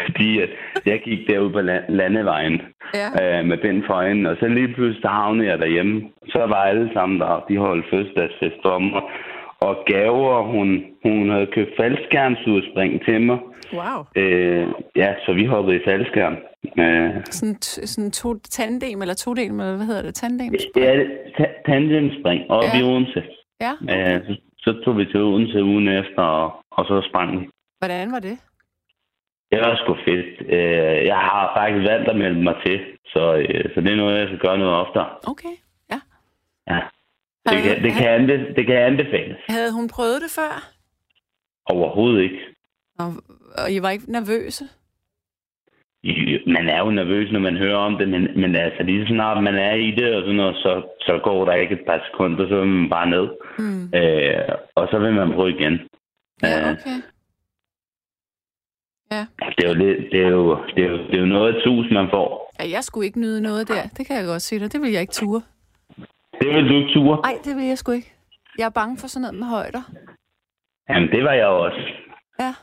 fordi 0.05 0.39
at 0.41 0.49
jeg 0.85 1.01
gik 1.01 1.27
derud 1.27 1.51
på 1.51 1.61
land, 1.61 1.83
landevejen 1.89 2.61
Ja. 3.01 3.39
øh, 3.39 3.45
med 3.45 3.57
den 3.57 3.83
for 3.87 3.93
øjnene. 3.93 4.29
Og 4.29 4.37
så 4.39 4.47
lige 4.47 4.73
pludselig 4.73 5.09
havnede 5.09 5.49
jeg 5.49 5.59
derhjemme. 5.59 6.01
Så 6.29 6.39
var 6.39 6.61
alle 6.71 6.89
sammen 6.93 7.19
der, 7.19 7.45
de 7.49 7.57
holdt 7.57 7.85
fødselsdagsfest 7.89 8.55
for 8.61 8.79
mig. 8.79 9.01
Og 9.59 9.75
gaver, 9.85 10.41
hun, 10.43 10.85
hun 11.03 11.29
havde 11.29 11.47
købt 11.55 11.69
faldskærmsudspring 11.79 13.05
til 13.05 13.21
mig. 13.21 13.37
Wow. 13.73 13.99
Øh, 14.15 14.67
ja, 14.95 15.13
så 15.25 15.33
vi 15.33 15.45
hoppede 15.45 15.75
i 15.77 15.81
faldskærm. 15.87 16.35
Øh, 16.79 17.09
Sådan, 17.25 17.61
sådan 17.61 18.11
to 18.11 18.39
tandem, 18.39 19.01
eller 19.01 19.13
to 19.13 19.33
del, 19.33 19.49
eller 19.51 19.75
hvad 19.77 19.85
hedder 19.85 20.01
det? 20.01 20.15
Tandem? 20.15 20.53
Ja, 20.75 21.03
ta- 21.37 21.53
tandemspring 21.71 22.51
op 22.51 22.63
Ja. 22.63 22.79
i 22.79 22.83
Odense. 22.83 23.23
Ja. 23.61 23.71
Ja, 23.87 24.19
så, 24.19 24.35
så 24.57 24.81
tog 24.85 24.97
vi 24.97 25.05
til 25.05 25.19
Odense 25.21 25.63
ugen 25.63 25.87
efter, 25.87 26.21
og, 26.21 26.51
og 26.71 26.85
så 26.85 27.07
sprang 27.09 27.41
vi. 27.41 27.49
Hvordan 27.79 28.11
var 28.11 28.19
det? 28.19 28.37
Det 29.51 29.59
var 29.59 29.75
sgu 29.75 29.95
fedt. 30.05 30.41
Øh, 30.55 31.05
jeg 31.05 31.17
har 31.17 31.53
faktisk 31.57 31.89
valgt 31.89 32.09
at 32.09 32.15
melde 32.15 32.43
mig 32.43 32.55
til, 32.65 32.79
så, 33.05 33.35
øh, 33.35 33.65
så 33.75 33.81
det 33.81 33.91
er 33.91 33.95
noget, 33.95 34.19
jeg 34.19 34.27
skal 34.27 34.39
gøre 34.39 34.57
noget 34.57 34.73
oftere. 34.75 35.07
Okay, 35.27 35.55
ja. 35.91 35.99
Ja. 36.73 36.79
Det 37.49 37.63
kan, 37.63 37.83
det, 37.83 37.91
kan 37.93 38.07
anbe- 38.21 38.53
det 38.55 38.65
kan 38.65 38.75
anbefales. 38.77 39.37
Havde 39.49 39.71
hun 39.73 39.87
prøvet 39.87 40.21
det 40.21 40.31
før? 40.35 40.71
Overhovedet 41.65 42.21
ikke. 42.23 42.39
Og, 42.99 43.13
og 43.57 43.71
I 43.71 43.81
var 43.81 43.89
ikke 43.89 44.11
nervøse? 44.11 44.63
Man 46.47 46.69
er 46.69 46.79
jo 46.79 46.91
nervøs, 46.91 47.31
når 47.31 47.39
man 47.39 47.57
hører 47.57 47.75
om 47.77 47.97
det, 47.97 48.09
men, 48.09 48.41
men 48.41 48.55
altså 48.55 48.83
lige 48.83 49.07
så 49.07 49.13
snart 49.13 49.43
man 49.43 49.55
er 49.55 49.73
i 49.73 49.91
det, 49.91 50.15
og 50.15 50.21
sådan 50.21 50.35
noget, 50.35 50.55
så, 50.55 50.83
så 51.01 51.19
går 51.23 51.45
der 51.45 51.53
ikke 51.53 51.73
et 51.75 51.85
par 51.87 52.01
sekunder, 52.11 52.47
så 52.49 52.55
vil 52.59 52.67
man 52.67 52.89
bare 52.89 53.09
ned. 53.09 53.27
Mm. 53.59 53.83
Øh, 53.99 54.55
og 54.75 54.87
så 54.91 54.99
vil 54.99 55.13
man 55.13 55.31
prøve 55.33 55.49
igen. 55.59 55.73
Ja, 56.43 56.59
Øh, 56.61 56.71
okay. 56.71 56.97
Ja. 59.11 59.25
Det 59.57 59.65
er 59.65 59.69
jo, 59.69 59.73
lidt, 59.73 60.11
det 60.11 60.21
er 60.25 60.27
jo, 60.29 60.57
det 60.75 60.83
er 60.85 60.89
jo, 60.89 60.97
det 60.97 61.15
er 61.15 61.19
jo 61.19 61.25
noget 61.25 61.55
af 61.55 61.61
tus, 61.63 61.85
man 61.91 62.07
får. 62.09 62.53
ja. 62.59 62.69
Jeg 62.69 62.83
skulle 62.83 63.05
ikke 63.05 63.19
nyde 63.19 63.41
noget 63.41 63.67
der. 63.67 63.83
Det 63.97 64.07
kan 64.07 64.15
jeg 64.17 64.25
godt 64.25 64.41
sige 64.41 64.59
dig. 64.59 64.73
Det 64.73 64.81
vil 64.81 64.91
jeg 64.91 65.01
ikke 65.01 65.13
ture. 65.13 65.41
Det 66.41 66.49
vil 66.55 66.69
du 66.69 66.75
ikke 66.75 66.93
ture. 66.93 67.17
Nej, 67.21 67.37
det 67.45 67.55
vil 67.55 67.65
jeg 67.65 67.77
sgu 67.77 67.91
ikke. 67.91 68.11
Jeg 68.57 68.65
er 68.65 68.69
bange 68.69 68.97
for 68.97 69.07
sådan 69.07 69.21
noget 69.21 69.35
med 69.39 69.47
højder. 69.47 69.81
Jamen, 70.89 71.09
det 71.09 71.23
var 71.23 71.33
jeg 71.33 71.45
også. 71.47 71.81
Ja. 72.39 72.53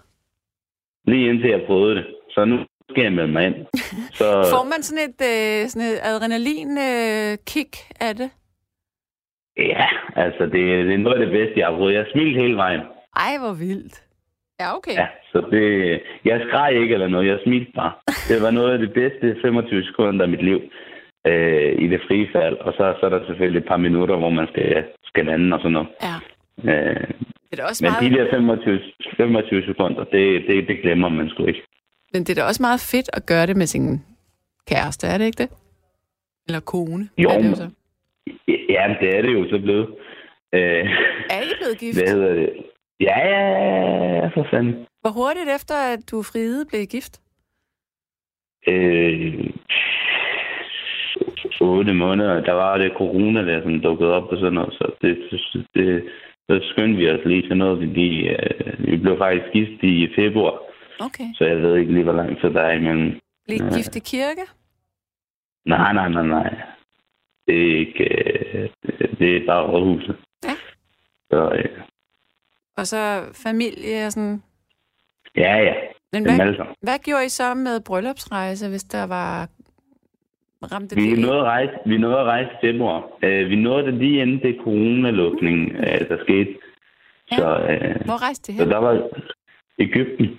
Lige 1.07 1.29
indtil 1.29 1.51
jeg 1.51 1.63
prøvede 1.67 1.95
det. 1.97 2.07
Så 2.31 2.45
nu 2.45 2.57
skal 2.91 3.03
jeg 3.03 3.13
melde 3.13 3.33
mig 3.33 3.47
ind. 3.47 3.55
Så, 4.19 4.25
Får 4.55 4.65
man 4.65 4.83
sådan 4.83 5.05
et, 5.09 5.21
øh, 5.33 5.69
sådan 5.69 5.89
et 5.89 5.99
adrenalin-kick 6.03 7.73
af 8.01 8.17
det? 8.17 8.31
ja, 9.57 9.87
altså, 10.17 10.43
det, 10.43 10.63
det 10.87 10.95
er 10.95 10.99
noget 10.99 11.21
af 11.21 11.27
det 11.27 11.33
bedste, 11.39 11.61
jeg 11.61 11.67
har 11.67 11.77
prøvet. 11.77 11.93
Jeg 11.95 12.01
har 12.05 12.11
smilt 12.13 12.43
hele 12.43 12.57
vejen. 12.57 12.81
Ej, 13.17 13.33
hvor 13.41 13.53
vildt. 13.53 14.03
Ja, 14.61 14.77
okay. 14.77 14.95
Ja, 14.95 15.07
så 15.33 15.39
det... 15.51 15.65
Jeg 16.25 16.41
skreg 16.49 16.73
ikke 16.83 16.95
eller 16.95 17.09
noget. 17.09 17.27
Jeg 17.29 17.39
smilte 17.45 17.73
bare. 17.75 17.93
Det 18.29 18.43
var 18.43 18.51
noget 18.51 18.73
af 18.73 18.79
det 18.79 18.93
bedste 18.93 19.37
25 19.43 19.85
sekunder 19.85 20.23
af 20.25 20.29
mit 20.29 20.45
liv 20.45 20.61
øh, 21.27 21.73
i 21.85 21.87
det 21.89 22.01
frie 22.09 22.29
fald. 22.35 22.57
Og 22.57 22.73
så, 22.73 22.95
så 23.01 23.07
er 23.07 23.11
der 23.11 23.27
selvfølgelig 23.27 23.61
et 23.61 23.69
par 23.69 23.77
minutter, 23.77 24.17
hvor 24.17 24.31
man 24.31 24.47
skal, 24.53 24.85
skal 25.05 25.25
lande 25.27 25.55
og 25.57 25.61
sådan 25.61 25.73
noget. 25.73 25.89
Ja. 26.09 26.17
Øh, 26.73 27.09
Det 27.51 27.59
er 27.61 27.65
også 27.65 27.85
men 27.85 27.93
meget, 27.93 28.13
de 28.13 28.19
der 28.19 28.31
25, 28.31 28.81
25 29.17 29.65
sekunder, 29.67 30.05
det, 30.05 30.43
det, 30.49 30.69
det 30.69 30.83
glemmer 30.83 31.09
man 31.09 31.29
sgu 31.29 31.45
ikke. 31.47 31.63
men 32.13 32.25
det 32.25 32.31
er 32.31 32.43
da 32.43 32.49
også 32.49 32.63
meget 32.63 32.81
fedt 32.93 33.11
at 33.13 33.27
gøre 33.27 33.47
det 33.47 33.57
med 33.57 33.67
sin 33.67 34.05
kæreste, 34.69 35.07
er 35.07 35.19
det 35.19 35.25
ikke 35.25 35.43
det? 35.43 35.51
Eller 36.47 36.61
kone? 36.61 37.09
Jo, 37.19 37.29
er 37.29 37.39
det 37.39 37.51
jo 37.51 37.55
så. 37.55 37.69
Ja, 38.49 38.85
det 39.01 39.17
er 39.17 39.23
det 39.23 39.33
jo 39.33 39.49
så 39.51 39.59
blevet. 39.63 39.89
Øh, 40.55 40.85
Er 41.31 41.41
I 41.43 41.53
blevet 41.61 41.79
gift? 41.79 41.99
hvad 41.99 42.09
hedder 42.15 42.35
det? 42.35 42.51
Ja, 43.01 43.19
ja, 43.29 43.43
ja, 44.17 44.27
for 44.27 44.47
fanden. 44.51 44.75
Hvor 45.01 45.11
hurtigt 45.11 45.49
efter, 45.57 45.75
at 45.93 45.99
du 46.11 46.23
friede, 46.23 46.65
blev 46.71 46.87
gift? 46.87 47.21
Øh, 48.69 49.51
8 51.63 51.95
måneder, 51.95 52.41
der 52.41 52.53
var 52.53 52.79
det 52.79 52.93
corona, 52.97 53.41
der 53.47 53.61
sådan 53.61 53.81
dukkede 53.81 54.13
op 54.15 54.29
og 54.33 54.39
sådan 54.39 54.53
noget, 54.53 54.73
så 54.75 54.93
det, 55.03 55.17
det, 55.31 55.67
det 55.75 56.05
så 56.51 56.69
skyndte 56.73 56.97
vi 56.99 57.11
os 57.11 57.21
lige 57.27 57.49
til 57.49 57.57
noget, 57.57 57.79
fordi 57.87 58.29
øh, 58.29 58.87
vi 58.91 58.97
blev 58.97 59.19
faktisk 59.19 59.53
gift 59.53 59.83
i 59.83 60.09
februar, 60.17 60.59
Okay. 61.01 61.25
så 61.35 61.45
jeg 61.45 61.63
ved 61.63 61.77
ikke 61.77 61.93
lige, 61.93 62.05
hvor 62.05 62.13
lang 62.13 62.41
tid 62.41 62.51
der 62.51 62.61
er 62.63 62.73
imellem. 62.73 63.21
Blev 63.47 63.59
Ja. 63.61 63.77
gift 63.77 63.97
i 63.97 64.01
kirke? 64.01 64.43
Nej, 65.67 65.93
nej, 65.93 66.09
nej, 66.09 66.27
nej. 66.27 66.57
Det 67.47 67.57
er 67.73 67.79
ikke, 67.79 68.05
øh, 68.05 68.69
det 69.19 69.37
er 69.37 69.47
bare 69.47 69.67
rådhuset. 69.67 70.17
Ja. 70.45 70.55
Så, 71.31 71.51
øh, 71.55 71.81
Og 72.77 72.87
så 72.87 73.21
familie 73.45 74.07
og 74.07 74.13
sådan... 74.13 74.43
ja, 75.37 75.57
ja, 75.57 75.75
Men 76.13 76.23
hvad, 76.23 76.67
hvad 76.83 76.99
gjorde 77.05 77.25
I 77.25 77.29
så 77.29 77.55
med 77.55 77.81
bryllupsrejse, 77.87 78.69
hvis 78.69 78.85
der 78.85 79.07
var... 79.07 79.49
Ramte 80.73 80.97
Vi 80.97 81.11
det 81.11 81.19
nåede 81.19 81.39
at 81.41 81.45
rejse, 81.45 81.73
vi 81.87 81.99
nåede 81.99 82.19
at 82.19 82.25
rejse 82.27 82.51
i 82.53 82.67
februar. 82.67 83.09
Øh, 83.23 83.51
vi 83.51 83.57
nåede 83.57 83.87
det 83.87 83.95
lige 83.95 84.23
inden 84.23 84.43
det 84.43 84.57
coronalukning, 84.65 85.71
øh, 85.73 86.09
der 86.09 86.19
skete. 86.23 86.55
Ja. 87.33 87.37
Så, 87.37 87.59
øh, 87.59 88.05
Hvor 88.05 88.23
rejste 88.23 88.53
det 88.53 88.59
så 88.59 88.63
hen? 88.65 88.71
der 88.73 88.79
var 88.79 89.09
Ægypten. 89.79 90.39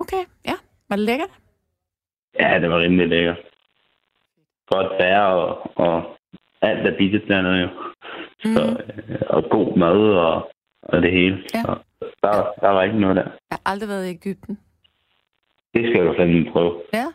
Okay, 0.00 0.24
ja. 0.46 0.52
Var 0.88 0.96
det 0.96 1.04
lækkert? 1.04 1.30
Ja, 2.40 2.58
det 2.60 2.70
var 2.70 2.78
rimelig 2.80 3.08
lækkert. 3.08 3.38
Godt 4.66 4.92
vejr 4.98 5.20
og, 5.22 5.70
og 5.76 6.16
alt 6.62 6.86
er 6.86 6.96
billigt 6.96 7.28
dernede 7.28 7.60
jo. 7.62 7.68
Så, 8.44 8.48
Mhm. 8.48 9.12
øh, 9.12 9.20
og 9.28 9.44
god 9.50 9.76
mad 9.76 9.96
og, 10.26 10.50
og 10.82 11.02
det 11.02 11.12
hele. 11.12 11.42
Ja. 11.54 11.62
Så 11.62 11.76
der, 12.22 12.52
der 12.60 12.68
var 12.68 12.82
ikke 12.82 12.98
noget 13.00 13.16
der. 13.16 13.22
Jeg 13.22 13.32
har 13.50 13.60
aldrig 13.64 13.88
været 13.88 14.06
i 14.06 14.10
Ægypten. 14.10 14.58
Det 15.74 15.90
skal 15.90 16.06
du 16.06 16.14
fandme 16.18 16.52
prøve. 16.52 16.82
Ja. 16.94 17.06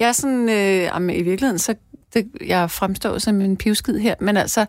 Jeg 0.00 0.08
er 0.08 0.12
sådan, 0.12 0.48
øh, 0.48 0.82
jamen, 0.92 1.10
i 1.10 1.22
virkeligheden, 1.22 1.58
så 1.58 1.74
det, 2.14 2.24
jeg 2.46 2.70
fremstår 2.70 3.18
som 3.18 3.40
en 3.40 3.56
pivskid 3.56 3.98
her, 3.98 4.14
men 4.20 4.36
altså, 4.36 4.60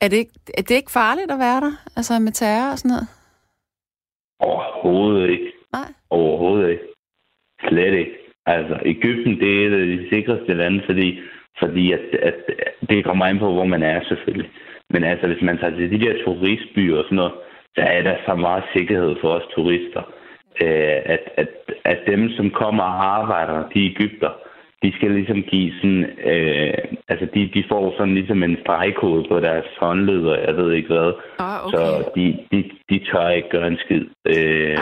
er 0.00 0.08
det, 0.08 0.16
ikke, 0.16 0.32
er 0.58 0.62
det 0.62 0.74
ikke 0.74 0.90
farligt 0.90 1.30
at 1.30 1.38
være 1.38 1.60
der? 1.60 1.72
Altså 1.96 2.12
med 2.18 2.32
terror 2.32 2.72
og 2.72 2.78
sådan 2.78 2.88
noget? 2.94 3.08
Overhovedet 4.40 5.30
ikke. 5.30 5.52
Nej. 5.72 5.88
Overhovedet 6.10 6.70
ikke. 6.70 6.84
Slet 7.68 7.94
ikke. 8.02 8.14
Altså, 8.46 8.74
Ægypten, 8.84 9.40
det 9.40 9.48
er 9.52 9.66
et 9.66 9.80
af 9.80 9.86
de 9.86 10.08
sikreste 10.10 10.54
lande, 10.54 10.82
fordi, 10.86 11.20
fordi 11.58 11.92
at, 11.92 12.04
at, 12.28 12.34
det 12.88 13.04
kommer 13.04 13.24
an 13.26 13.38
på, 13.38 13.52
hvor 13.52 13.64
man 13.64 13.82
er 13.82 14.04
selvfølgelig. 14.08 14.50
Men 14.90 15.04
altså, 15.04 15.26
hvis 15.26 15.42
man 15.42 15.58
tager 15.58 15.76
til 15.76 15.90
de 15.90 16.06
der 16.06 16.24
turistbyer 16.24 16.98
og 16.98 17.04
sådan 17.04 17.16
noget, 17.16 17.32
så 17.74 17.80
er 17.80 18.02
der 18.02 18.16
så 18.26 18.34
meget 18.34 18.64
sikkerhed 18.76 19.16
for 19.20 19.28
os 19.28 19.46
turister. 19.54 20.02
Øh, 20.60 20.98
at, 21.14 21.20
at, 21.36 21.48
at 21.84 21.98
dem, 22.06 22.30
som 22.30 22.50
kommer 22.50 22.82
og 22.82 23.04
arbejder, 23.18 23.68
de 23.74 23.86
Ægypter, 23.90 24.30
de 24.82 24.92
skal 24.96 25.10
ligesom 25.10 25.42
give 25.42 25.72
sådan, 25.80 26.04
øh, 26.24 26.74
altså 27.08 27.26
de, 27.34 27.50
de 27.54 27.64
får 27.68 27.94
sådan 27.96 28.14
ligesom 28.14 28.42
en 28.42 28.56
stregkode 28.62 29.24
på 29.28 29.40
deres 29.40 29.66
håndled, 29.80 30.26
og 30.26 30.38
jeg 30.46 30.56
ved 30.56 30.72
ikke 30.72 30.88
hvad. 30.88 31.12
Ah, 31.38 31.66
okay. 31.66 31.76
Så 31.76 32.10
de, 32.16 32.38
de, 32.52 32.70
de 32.90 33.04
tør 33.04 33.28
ikke 33.28 33.48
gøre 33.48 33.68
en 33.68 33.78
skid. 33.84 34.04
Øh, 34.26 34.78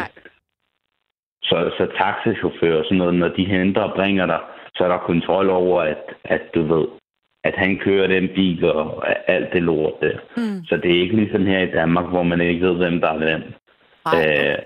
så, 1.43 1.71
så 1.79 1.89
taxichauffører 1.99 2.79
og 2.79 2.85
sådan 2.85 2.99
noget, 2.99 3.15
når 3.15 3.29
de 3.29 3.45
henter 3.45 3.83
og 3.83 3.95
bringer 3.95 4.27
dig, 4.27 4.41
så 4.75 4.85
er 4.85 4.89
der 4.89 4.99
kontrol 4.99 5.51
over, 5.51 5.83
at, 5.83 6.05
at 6.25 6.43
du 6.55 6.63
ved, 6.63 6.87
at 7.45 7.55
han 7.57 7.79
kører 7.79 8.07
den 8.07 8.29
bil 8.35 8.65
og 8.65 9.05
alt 9.31 9.53
det 9.53 9.63
lort 9.63 9.93
der. 10.01 10.19
Mm. 10.37 10.65
Så 10.65 10.77
det 10.77 10.91
er 10.91 11.01
ikke 11.01 11.17
ligesom 11.17 11.47
her 11.47 11.59
i 11.59 11.71
Danmark, 11.71 12.09
hvor 12.09 12.23
man 12.23 12.41
ikke 12.41 12.67
ved, 12.67 12.77
hvem 12.77 13.01
der 13.01 13.09
er 13.09 13.19
hvem. 13.19 13.43
Øh, 14.17 14.59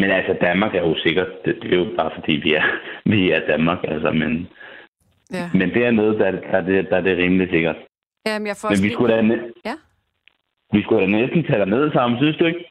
men 0.00 0.10
altså, 0.10 0.32
Danmark 0.46 0.74
er 0.74 0.80
jo 0.88 0.96
sikkert, 1.04 1.28
det, 1.44 1.52
det 1.62 1.72
er 1.74 1.78
jo 1.78 1.88
bare 1.96 2.10
fordi, 2.14 2.32
vi 2.32 2.54
er, 2.54 2.64
vi 3.12 3.30
er 3.30 3.46
Danmark, 3.46 3.78
altså, 3.84 4.10
men, 4.10 4.48
Ja. 5.32 5.50
men 5.54 5.68
dernede, 5.70 6.18
der, 6.18 6.26
er 6.26 6.30
det- 6.30 6.42
der, 6.42 6.56
er 6.58 6.60
det, 6.70 6.90
der 6.90 6.96
er 6.96 7.00
det 7.00 7.18
rimelig 7.18 7.48
sikkert. 7.50 7.76
Jamen, 8.26 8.46
jeg 8.46 8.56
får 8.56 8.68
Men 8.70 8.82
vi 8.82 8.92
skulle 8.92 9.14
da, 9.14 9.20
Ja. 9.64 9.76
vi 10.72 10.82
skulle 10.82 11.00
da 11.02 11.06
næsten 11.06 11.44
tage 11.44 11.58
dig 11.58 11.66
ned 11.68 11.92
sammen, 11.92 12.18
synes 12.20 12.36
du 12.36 12.44
ikke? 12.44 12.64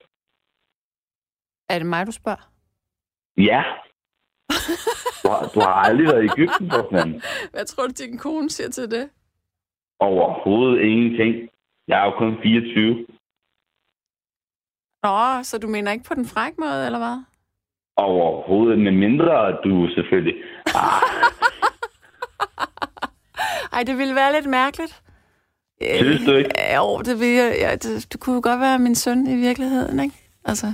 Er 1.69 1.77
det 1.80 1.88
mig, 1.88 2.07
du 2.07 2.11
spørger? 2.11 2.43
Ja. 3.38 3.63
Du 5.23 5.27
har, 5.30 5.51
du 5.55 5.59
har 5.59 5.73
aldrig 5.88 6.07
været 6.07 6.23
i 6.23 6.30
Ægypten, 6.34 6.69
for 6.71 6.88
fanden. 6.91 7.21
Hvad 7.51 7.65
tror 7.65 7.88
du, 7.88 7.93
din 7.97 8.17
kone 8.17 8.49
siger 8.49 8.69
til 8.69 8.91
det? 8.91 9.09
Overhovedet 9.99 10.82
ingenting. 10.82 11.49
Jeg 11.88 12.01
er 12.01 12.05
jo 12.05 12.11
kun 12.17 12.38
24. 12.43 13.05
Nå, 15.03 15.43
så 15.43 15.57
du 15.57 15.67
mener 15.67 15.91
ikke 15.91 16.03
på 16.07 16.13
den 16.13 16.25
fræk 16.25 16.53
måde, 16.57 16.85
eller 16.85 16.99
hvad? 16.99 17.17
Overhovedet, 17.97 18.79
med 18.79 18.91
mindre 18.91 19.51
du 19.63 19.87
selvfølgelig... 19.95 20.35
Ah, 20.75 21.01
Ej, 23.73 23.83
det 23.83 23.97
ville 23.97 24.15
være 24.15 24.33
lidt 24.33 24.49
mærkeligt. 24.49 25.01
Synes 25.81 26.25
du 26.25 26.31
ikke? 26.31 26.49
Ja, 26.55 26.75
jo, 26.77 26.97
det, 26.97 27.19
vil 27.19 27.27
jeg, 27.27 27.55
ja, 27.59 27.71
det, 27.75 28.07
det 28.11 28.19
kunne 28.19 28.35
jo 28.35 28.41
godt 28.43 28.59
være 28.59 28.79
min 28.79 28.95
søn 28.95 29.27
i 29.27 29.35
virkeligheden, 29.35 29.99
ikke? 29.99 30.15
Altså, 30.45 30.67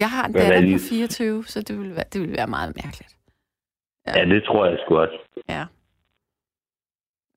jeg 0.00 0.10
har 0.10 0.24
en 0.26 0.32
datter 0.32 0.60
på 0.60 0.66
det? 0.66 0.80
24, 0.80 1.44
så 1.44 1.62
det 1.62 1.78
ville 1.78 1.94
være, 1.96 2.04
det 2.12 2.20
ville 2.20 2.36
være 2.36 2.46
meget 2.46 2.76
mærkeligt. 2.84 3.16
ja, 4.06 4.24
det 4.24 4.44
tror 4.44 4.66
jeg 4.66 4.78
sgu 4.84 4.98
også. 4.98 5.18
Ja. 5.48 5.64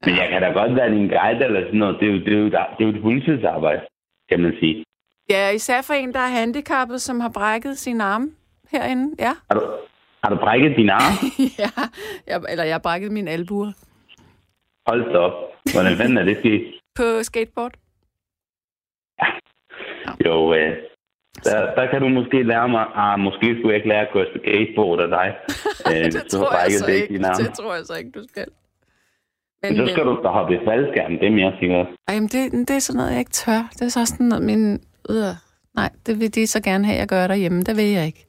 Men 0.06 0.16
jeg 0.18 0.28
kan 0.30 0.42
da 0.42 0.48
godt 0.48 0.76
være 0.76 0.90
din 0.92 1.08
guide 1.08 1.46
eller 1.46 1.62
sådan 1.62 1.80
noget. 1.80 2.00
Det 2.00 2.08
er 2.08 2.12
jo, 2.14 2.20
det 2.20 2.34
er 2.34 2.38
jo, 2.38 2.46
det 2.46 2.56
er 2.56 2.86
jo 2.88 2.90
et 2.90 3.02
fuldtidsarbejde, 3.02 3.82
kan 4.30 4.40
man 4.40 4.54
sige. 4.60 4.85
Ja, 5.30 5.50
især 5.50 5.82
for 5.82 5.94
en, 5.94 6.14
der 6.14 6.20
er 6.20 6.28
handicappet, 6.28 7.02
som 7.02 7.20
har 7.20 7.30
brækket 7.30 7.78
sin 7.78 8.02
arm 8.02 8.32
herinde. 8.72 9.16
Ja, 9.20 9.34
Har 9.52 9.60
du, 9.60 9.68
har 10.24 10.30
du 10.30 10.36
brækket 10.36 10.78
din 10.78 10.90
arm? 10.90 11.14
ja. 11.60 11.70
Jeg, 12.28 12.42
eller 12.50 12.64
jeg 12.64 12.74
har 12.74 12.80
brækket 12.80 13.12
min 13.12 13.28
albuer 13.28 13.72
Hold 14.88 15.14
da 15.14 15.18
op. 15.18 15.34
Hvordan 15.74 15.98
fanden 15.98 16.18
er 16.18 16.24
det 16.24 16.38
sket? 16.38 16.74
på 16.96 17.24
skateboard. 17.24 17.74
Jo, 20.26 20.54
øh, 20.54 20.78
der, 21.44 21.76
der 21.76 21.86
kan 21.92 22.02
du 22.02 22.08
måske 22.10 22.44
lære 22.44 22.70
mig... 22.70 22.86
Ah, 22.96 23.20
måske 23.20 23.46
skulle 23.56 23.70
jeg 23.70 23.76
ikke 23.76 23.90
lære 23.90 24.08
at 24.08 24.14
køre 24.14 24.26
skateboard 24.36 25.00
af 25.00 25.08
dig. 25.08 25.36
Øh, 25.92 26.06
det 26.12 26.24
tror 26.30 26.52
jeg 26.64 26.72
så 26.72 26.92
ikke. 26.92 27.14
Det 27.18 27.54
tror 27.54 27.76
jeg 27.76 27.86
så 27.86 27.96
ikke, 27.96 28.12
du 28.12 28.24
skal. 28.30 28.46
Men 29.64 29.76
så 29.78 29.88
skal 29.94 30.06
du 30.06 30.20
da 30.24 30.28
hoppe 30.28 30.56
i 30.56 30.60
faldskærm, 30.68 31.12
det 31.20 31.28
er 31.28 31.32
mere 31.32 31.54
sikkert. 31.60 31.88
Ej, 32.08 32.16
men 32.20 32.28
det, 32.28 32.68
det 32.68 32.76
er 32.76 32.80
sådan 32.80 32.98
noget, 32.98 33.12
jeg 33.12 33.20
ikke 33.20 33.32
tør. 33.32 33.70
Det 33.74 33.82
er 33.82 33.90
så 33.90 34.06
sådan 34.06 34.26
noget, 34.26 34.46
min... 34.46 34.82
Øh, 35.10 35.34
nej, 35.76 35.90
det 36.06 36.20
vil 36.20 36.36
de 36.36 36.48
så 36.48 36.62
gerne 36.62 36.86
have, 36.86 37.00
jeg 37.00 37.08
gør 37.08 37.28
derhjemme. 37.28 37.62
Det 37.62 37.78
vil 37.78 37.86
jeg 37.86 38.06
ikke. 38.06 38.26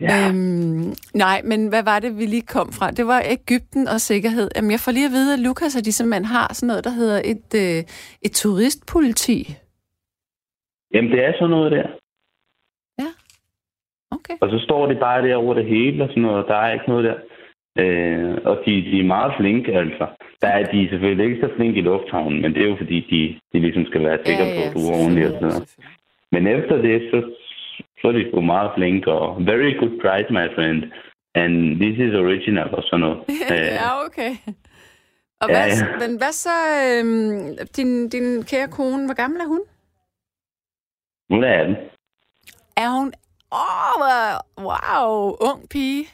Ja. 0.00 0.28
Øhm, 0.28 0.94
nej, 1.14 1.42
men 1.44 1.68
hvad 1.68 1.82
var 1.82 1.98
det, 1.98 2.18
vi 2.18 2.26
lige 2.26 2.42
kom 2.56 2.72
fra? 2.72 2.90
Det 2.90 3.06
var 3.06 3.22
Ægypten 3.36 3.88
og 3.88 4.00
sikkerhed. 4.00 4.48
Jamen, 4.56 4.70
jeg 4.70 4.80
får 4.80 4.92
lige 4.92 5.06
at 5.06 5.12
vide, 5.12 5.32
at 5.32 5.38
Lukas 5.38 5.76
og 5.76 5.84
de 5.84 5.92
simpelthen 5.92 6.24
har 6.24 6.54
sådan 6.54 6.66
noget, 6.66 6.84
der 6.84 6.90
hedder 6.90 7.20
et, 7.32 7.48
øh, 7.62 7.78
et 8.26 8.32
turistpoliti. 8.32 9.40
Jamen, 10.94 11.10
det 11.10 11.24
er 11.24 11.32
sådan 11.32 11.50
noget 11.50 11.72
der. 11.72 11.86
Okay. 14.10 14.36
Og 14.40 14.48
så 14.50 14.58
står 14.64 14.86
det 14.86 14.98
bare 14.98 15.28
der 15.28 15.36
over 15.36 15.54
det 15.54 15.66
hele 15.66 16.04
og 16.04 16.08
sådan 16.08 16.22
noget. 16.22 16.48
Der 16.48 16.56
er 16.56 16.72
ikke 16.72 16.88
noget 16.88 17.04
der. 17.04 17.16
Øh, 17.82 18.34
og 18.44 18.56
de, 18.66 18.72
de 18.90 19.00
er 19.00 19.12
meget 19.16 19.32
flinke, 19.38 19.72
altså. 19.72 20.06
Der 20.42 20.48
er 20.48 20.64
de 20.72 20.88
selvfølgelig 20.90 21.24
ikke 21.26 21.40
så 21.46 21.50
flinke 21.56 21.78
i 21.78 21.82
lufthavnen, 21.82 22.42
men 22.42 22.54
det 22.54 22.62
er 22.62 22.68
jo 22.68 22.76
fordi, 22.76 22.98
de, 23.10 23.20
de 23.52 23.62
ligesom 23.64 23.86
skal 23.86 24.02
være 24.04 24.18
sikre 24.24 24.46
på, 24.56 24.60
at 24.66 24.74
du 24.74 24.80
er 24.88 24.94
ordentlig 25.00 25.24
og 25.26 25.32
sådan 25.32 25.48
noget. 25.48 25.74
Men 26.32 26.46
efter 26.46 26.76
det, 26.82 26.96
så, 27.10 27.18
så 28.00 28.08
er 28.08 28.12
de 28.12 28.28
sgu 28.28 28.40
meget 28.40 28.70
flinke, 28.76 29.12
og 29.12 29.46
very 29.46 29.72
good 29.80 29.94
price, 30.02 30.30
my 30.38 30.46
friend. 30.54 30.82
And 31.34 31.80
this 31.80 31.96
is 31.98 32.14
original 32.14 32.74
og 32.74 32.82
sådan 32.82 33.00
noget. 33.00 33.18
Øh, 33.52 33.66
ja, 33.80 34.04
okay. 34.06 34.32
Og 35.40 35.48
Ja, 35.48 35.54
hvad, 35.54 35.66
ja. 35.68 36.08
men 36.08 36.16
hvad 36.16 36.32
så, 36.32 36.56
øhm, 36.82 37.56
din, 37.76 38.08
din 38.08 38.42
kære 38.42 38.68
kone, 38.68 39.04
hvor 39.06 39.14
gammel 39.14 39.40
er 39.40 39.46
hun? 39.46 39.60
nu 41.30 41.36
er 41.36 41.64
den. 41.64 41.76
Er 42.76 42.88
hun... 42.98 43.12
Åh, 43.52 44.02
oh, 44.02 44.64
wow, 44.68 45.36
ung 45.40 45.68
pige. 45.68 46.08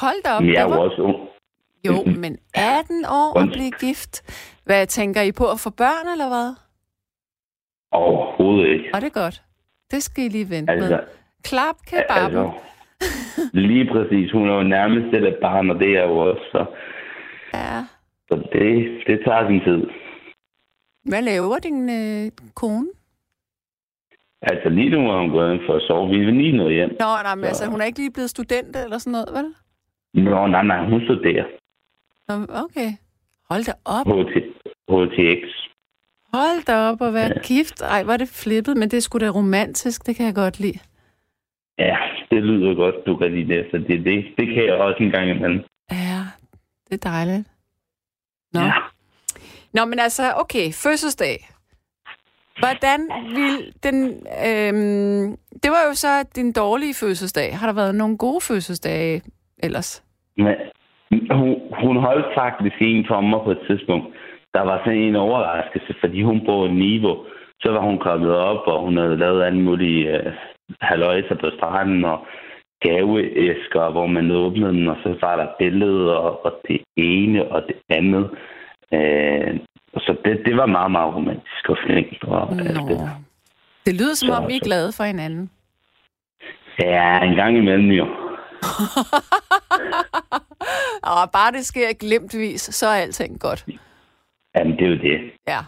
Hold 0.00 0.22
da 0.24 0.30
op. 0.36 0.42
Men 0.42 0.52
jeg 0.54 0.62
er 0.62 0.68
der 0.68 0.76
jo 0.76 0.82
også 0.82 1.02
ung. 1.02 1.16
Jo, 1.86 2.04
men 2.20 2.38
18 2.54 3.04
år 3.04 3.32
og 3.40 3.46
blive 3.48 3.70
gift. 3.70 4.14
Hvad 4.64 4.86
tænker 4.86 5.22
I 5.22 5.32
på 5.32 5.44
at 5.50 5.60
få 5.60 5.70
børn, 5.70 6.06
eller 6.14 6.28
hvad? 6.28 6.54
Overhovedet 7.92 8.68
ikke. 8.74 8.90
Og 8.94 9.00
det 9.00 9.06
er 9.06 9.20
godt. 9.22 9.42
Det 9.90 10.02
skal 10.02 10.24
I 10.24 10.28
lige 10.28 10.50
vente 10.50 10.72
Altså, 10.72 10.88
med. 10.88 10.98
Klap 11.44 11.76
kebaben. 11.86 12.16
altså, 12.24 12.50
lige 13.52 13.86
præcis. 13.92 14.32
Hun 14.32 14.48
er 14.48 14.54
jo 14.54 14.62
nærmest 14.62 15.14
et 15.14 15.38
barn, 15.42 15.70
og 15.70 15.78
det 15.80 15.90
er 15.96 16.02
jo 16.02 16.18
også. 16.18 16.42
Så, 16.52 16.64
Ja. 17.54 17.84
så 18.28 18.34
det, 18.52 18.72
det 19.06 19.20
tager 19.24 19.48
sin 19.48 19.60
tid. 19.60 19.80
Hvad 21.04 21.22
laver 21.22 21.58
din 21.58 21.90
øh, 21.90 22.30
kone? 22.54 22.86
Altså 24.42 24.68
lige 24.68 24.90
nu 24.90 25.10
er 25.10 25.20
hun 25.20 25.30
gået 25.30 25.54
ind 25.54 25.62
for 25.66 25.74
at 25.74 25.82
sove. 25.82 26.08
Vi 26.10 26.18
vil 26.24 26.34
lige 26.34 26.56
noget 26.56 26.74
hjem. 26.74 26.90
Nå, 27.00 27.06
nej, 27.22 27.34
men 27.34 27.44
altså, 27.44 27.70
hun 27.70 27.80
er 27.80 27.84
ikke 27.84 27.98
lige 27.98 28.12
blevet 28.12 28.30
student 28.30 28.76
eller 28.76 28.98
sådan 28.98 29.12
noget, 29.12 29.28
vel? 29.32 29.54
Nå, 30.14 30.46
nej, 30.46 30.62
nej, 30.62 30.90
hun 30.90 31.00
studerer. 31.04 31.44
Okay. 32.64 32.90
Hold 33.50 33.64
da 33.64 33.72
op. 33.84 34.06
HT, 34.06 34.34
HTX. 34.88 35.42
Hold 36.34 36.64
da 36.66 36.76
op 36.76 37.00
og 37.00 37.14
være 37.14 37.32
ja. 37.36 37.40
gift. 37.42 37.82
Ej, 37.82 38.00
er 38.08 38.16
det 38.16 38.28
flippet, 38.28 38.76
men 38.76 38.90
det 38.90 38.96
er 38.96 39.00
sgu 39.00 39.18
da 39.18 39.28
romantisk. 39.28 40.06
Det 40.06 40.16
kan 40.16 40.26
jeg 40.26 40.34
godt 40.34 40.60
lide. 40.60 40.78
Ja, 41.78 41.96
det 42.30 42.42
lyder 42.42 42.74
godt, 42.74 42.94
du 43.06 43.16
kan 43.16 43.34
lide 43.34 43.54
det. 43.54 43.66
Så 43.70 43.76
det, 43.76 44.04
det, 44.04 44.24
det 44.38 44.46
kan 44.46 44.64
jeg 44.64 44.74
også 44.74 45.02
en 45.02 45.10
gang 45.10 45.30
imellem. 45.30 45.64
Ja, 45.90 46.20
det 46.88 47.04
er 47.04 47.10
dejligt. 47.10 47.48
Nå. 48.52 48.60
Ja. 48.60 48.72
Nå, 49.72 49.84
men 49.84 49.98
altså, 49.98 50.32
okay, 50.36 50.72
fødselsdag. 50.72 51.48
Hvordan 52.58 53.00
vil 53.34 53.74
den... 53.82 54.26
Øhm, 54.46 55.36
det 55.62 55.70
var 55.70 55.82
jo 55.88 55.94
så 55.94 56.22
din 56.36 56.52
dårlige 56.52 56.94
fødselsdag. 56.94 57.58
Har 57.58 57.66
der 57.66 57.74
været 57.74 57.94
nogle 57.94 58.18
gode 58.18 58.40
fødselsdage 58.40 59.22
ellers? 59.62 60.02
Men 60.36 60.54
hun, 61.30 61.56
hun 61.82 61.96
holdt 61.96 62.26
faktisk 62.34 62.76
en 62.80 63.04
for 63.08 63.20
mig 63.20 63.40
på 63.44 63.50
et 63.50 63.58
tidspunkt. 63.68 64.06
Der 64.54 64.60
var 64.60 64.78
sådan 64.84 64.98
en 64.98 65.16
overraskelse, 65.16 65.94
fordi 66.00 66.22
hun 66.22 66.44
bor 66.46 66.66
i 66.66 66.70
Nivo. 66.72 67.24
Så 67.60 67.72
var 67.72 67.80
hun 67.80 67.98
kommet 67.98 68.34
op, 68.36 68.66
og 68.66 68.80
hun 68.82 68.96
havde 68.96 69.16
lavet 69.16 69.42
alle 69.44 69.60
mulige 69.60 70.18
øh, 70.18 70.32
haløjser 70.80 71.34
på 71.34 71.50
stranden 71.56 72.04
og 72.04 72.26
gaveæsker, 72.80 73.90
hvor 73.90 74.06
man 74.06 74.30
åbnede 74.30 74.72
den, 74.72 74.88
og 74.88 74.96
så 75.02 75.16
var 75.20 75.36
der 75.36 75.46
billeder 75.58 76.12
og, 76.14 76.44
og 76.44 76.52
det 76.68 76.80
ene 76.96 77.44
og 77.52 77.62
det 77.68 77.76
andet. 77.88 78.30
Øh, 78.94 79.58
så 79.96 80.16
det, 80.24 80.42
det 80.46 80.56
var 80.56 80.66
meget, 80.66 80.90
meget 80.90 81.14
romantisk 81.14 81.68
og 81.68 81.76
fint. 81.86 82.24
Og, 82.24 82.52
alt 82.52 82.88
det. 82.88 82.98
Det 83.86 83.94
lyder 84.00 84.14
som 84.14 84.26
Så- 84.28 84.34
om, 84.34 84.50
I 84.50 84.56
er 84.56 84.64
glade 84.64 84.92
for 84.96 85.04
hinanden. 85.04 85.50
Ja, 86.82 87.20
en 87.24 87.34
gang 87.34 87.56
imellem 87.56 87.90
jo. 87.90 88.06
Og 91.02 91.30
bare 91.32 91.52
det 91.52 91.66
sker 91.66 91.92
glemtvis, 91.92 92.60
så 92.60 92.86
er 92.86 92.94
alting 92.94 93.40
godt. 93.40 93.66
Jamen, 94.58 94.72
det 94.72 94.84
er 94.84 94.88
jo 94.88 94.96
det. 94.96 95.32
Ja. 95.48 95.58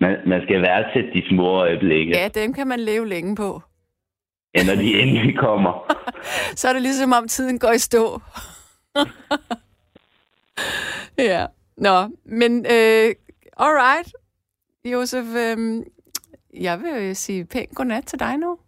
Man, 0.00 0.16
man 0.26 0.42
skal 0.42 0.62
værdsætte 0.62 1.10
de 1.14 1.28
små 1.28 1.46
øjeblikke, 1.48 2.18
ja, 2.18 2.28
dem 2.28 2.52
kan 2.52 2.66
man 2.66 2.80
leve 2.80 3.08
længe 3.08 3.36
på. 3.36 3.62
ja. 4.54 4.64
når 4.64 4.74
de 4.74 5.00
endelig 5.00 5.38
kommer. 5.38 5.92
Så 6.58 6.68
er 6.68 6.72
det 6.72 6.82
ligesom 6.82 7.12
om 7.12 7.28
tiden 7.28 7.58
går 7.58 7.72
i 7.72 7.78
stå. 7.78 8.20
ja. 11.32 11.46
Nå, 11.76 12.08
men 12.24 12.66
øh, 12.66 13.14
alright. 13.56 14.12
Josef, 14.84 15.24
øh, 15.24 15.82
jeg 16.60 16.80
vil 16.80 17.08
jo 17.08 17.14
sige 17.14 17.44
pænt 17.44 17.74
godnat 17.74 18.04
til 18.04 18.18
dig 18.18 18.36
nu. 18.36 18.58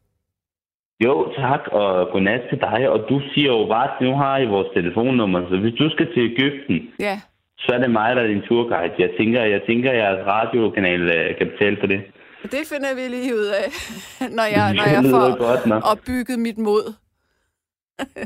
Jo, 1.00 1.32
tak, 1.36 1.60
og 1.72 2.08
godnat 2.12 2.40
til 2.50 2.60
dig. 2.60 2.88
Og 2.88 2.98
du 3.08 3.20
siger 3.34 3.46
jo 3.52 3.66
bare, 3.66 3.88
at 3.94 4.00
nu 4.00 4.16
har 4.16 4.38
I 4.38 4.46
vores 4.46 4.68
telefonnummer, 4.74 5.48
så 5.48 5.56
hvis 5.56 5.74
du 5.78 5.90
skal 5.90 6.06
til 6.14 6.22
Ægypten, 6.32 6.90
Ja, 7.00 7.20
så 7.58 7.72
er 7.74 7.78
det 7.78 7.90
mig, 7.90 8.16
der 8.16 8.22
er 8.22 8.26
din 8.26 8.42
turguide. 8.42 8.94
Jeg 8.98 9.10
tænker, 9.18 9.42
jeg 9.44 9.62
tænker, 9.66 9.90
at 9.90 9.96
jeres 9.96 10.26
radiokanal 10.26 11.00
øh, 11.00 11.38
kan 11.38 11.46
betale 11.46 11.76
for 11.80 11.86
det. 11.86 12.00
det 12.42 12.62
finder 12.72 12.94
vi 12.94 13.00
lige 13.16 13.34
ud 13.34 13.46
af, 13.60 13.66
når 14.38 14.44
jeg, 14.56 14.74
når 14.74 14.86
jeg 14.96 15.02
får 15.10 15.38
godt 15.38 15.66
nok. 15.66 15.82
opbygget 15.92 16.38
mit 16.38 16.58
mod. 16.58 16.94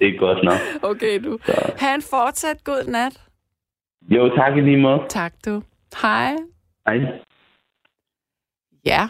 Det 0.01 0.09
er 0.15 0.19
godt 0.19 0.45
nok. 0.45 0.61
Okay, 0.91 1.21
du. 1.25 1.39
Så. 1.47 1.73
Ha' 1.79 1.95
en 1.95 2.03
fortsat 2.11 2.65
god 2.65 2.91
nat. 2.91 3.21
Jo, 4.11 4.37
tak 4.37 4.57
i 4.57 4.61
lige 4.61 4.77
måde. 4.77 5.01
Tak, 5.09 5.33
du. 5.47 5.63
Hej. 6.03 6.33
Hej. 6.87 6.99
Ja. 8.87 9.03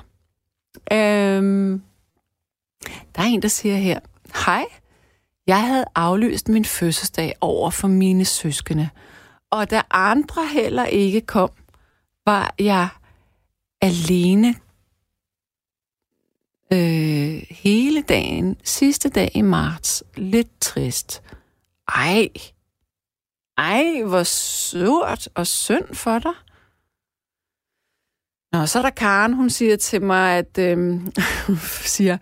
Øhm, 0.93 1.83
der 3.17 3.23
er 3.23 3.27
en, 3.27 3.43
der 3.43 3.49
siger 3.49 3.77
her, 3.77 4.01
Hej, 4.47 4.65
jeg 5.47 5.67
havde 5.67 5.85
aflyst 5.95 6.49
min 6.49 6.65
fødselsdag 6.65 7.35
over 7.41 7.71
for 7.71 7.89
mine 7.89 8.25
søskende, 8.25 8.89
og 9.51 9.71
da 9.71 9.83
andre 9.91 10.47
heller 10.47 10.85
ikke 10.85 11.21
kom, 11.21 11.51
var 12.27 12.55
jeg 12.59 12.89
alene 13.81 14.55
øh, 16.73 17.43
hele 17.51 18.03
dagen, 18.03 18.57
sidste 18.65 19.09
dag 19.09 19.31
i 19.35 19.43
marts. 19.43 20.05
Lidt 20.17 20.61
trist. 20.61 21.23
Ej, 21.89 22.29
ej, 23.59 24.03
hvor 24.07 24.23
surt 24.23 25.29
og 25.35 25.47
synd 25.47 25.95
for 25.95 26.19
dig. 26.19 26.33
Nå, 28.53 28.67
så 28.67 28.79
er 28.79 28.83
der 28.83 28.91
Karen, 28.91 29.33
hun 29.33 29.51
siger 29.51 29.77
til 29.77 30.03
mig, 30.03 30.39
at 30.39 30.59
øh, 30.69 31.01
siger, 31.85 32.19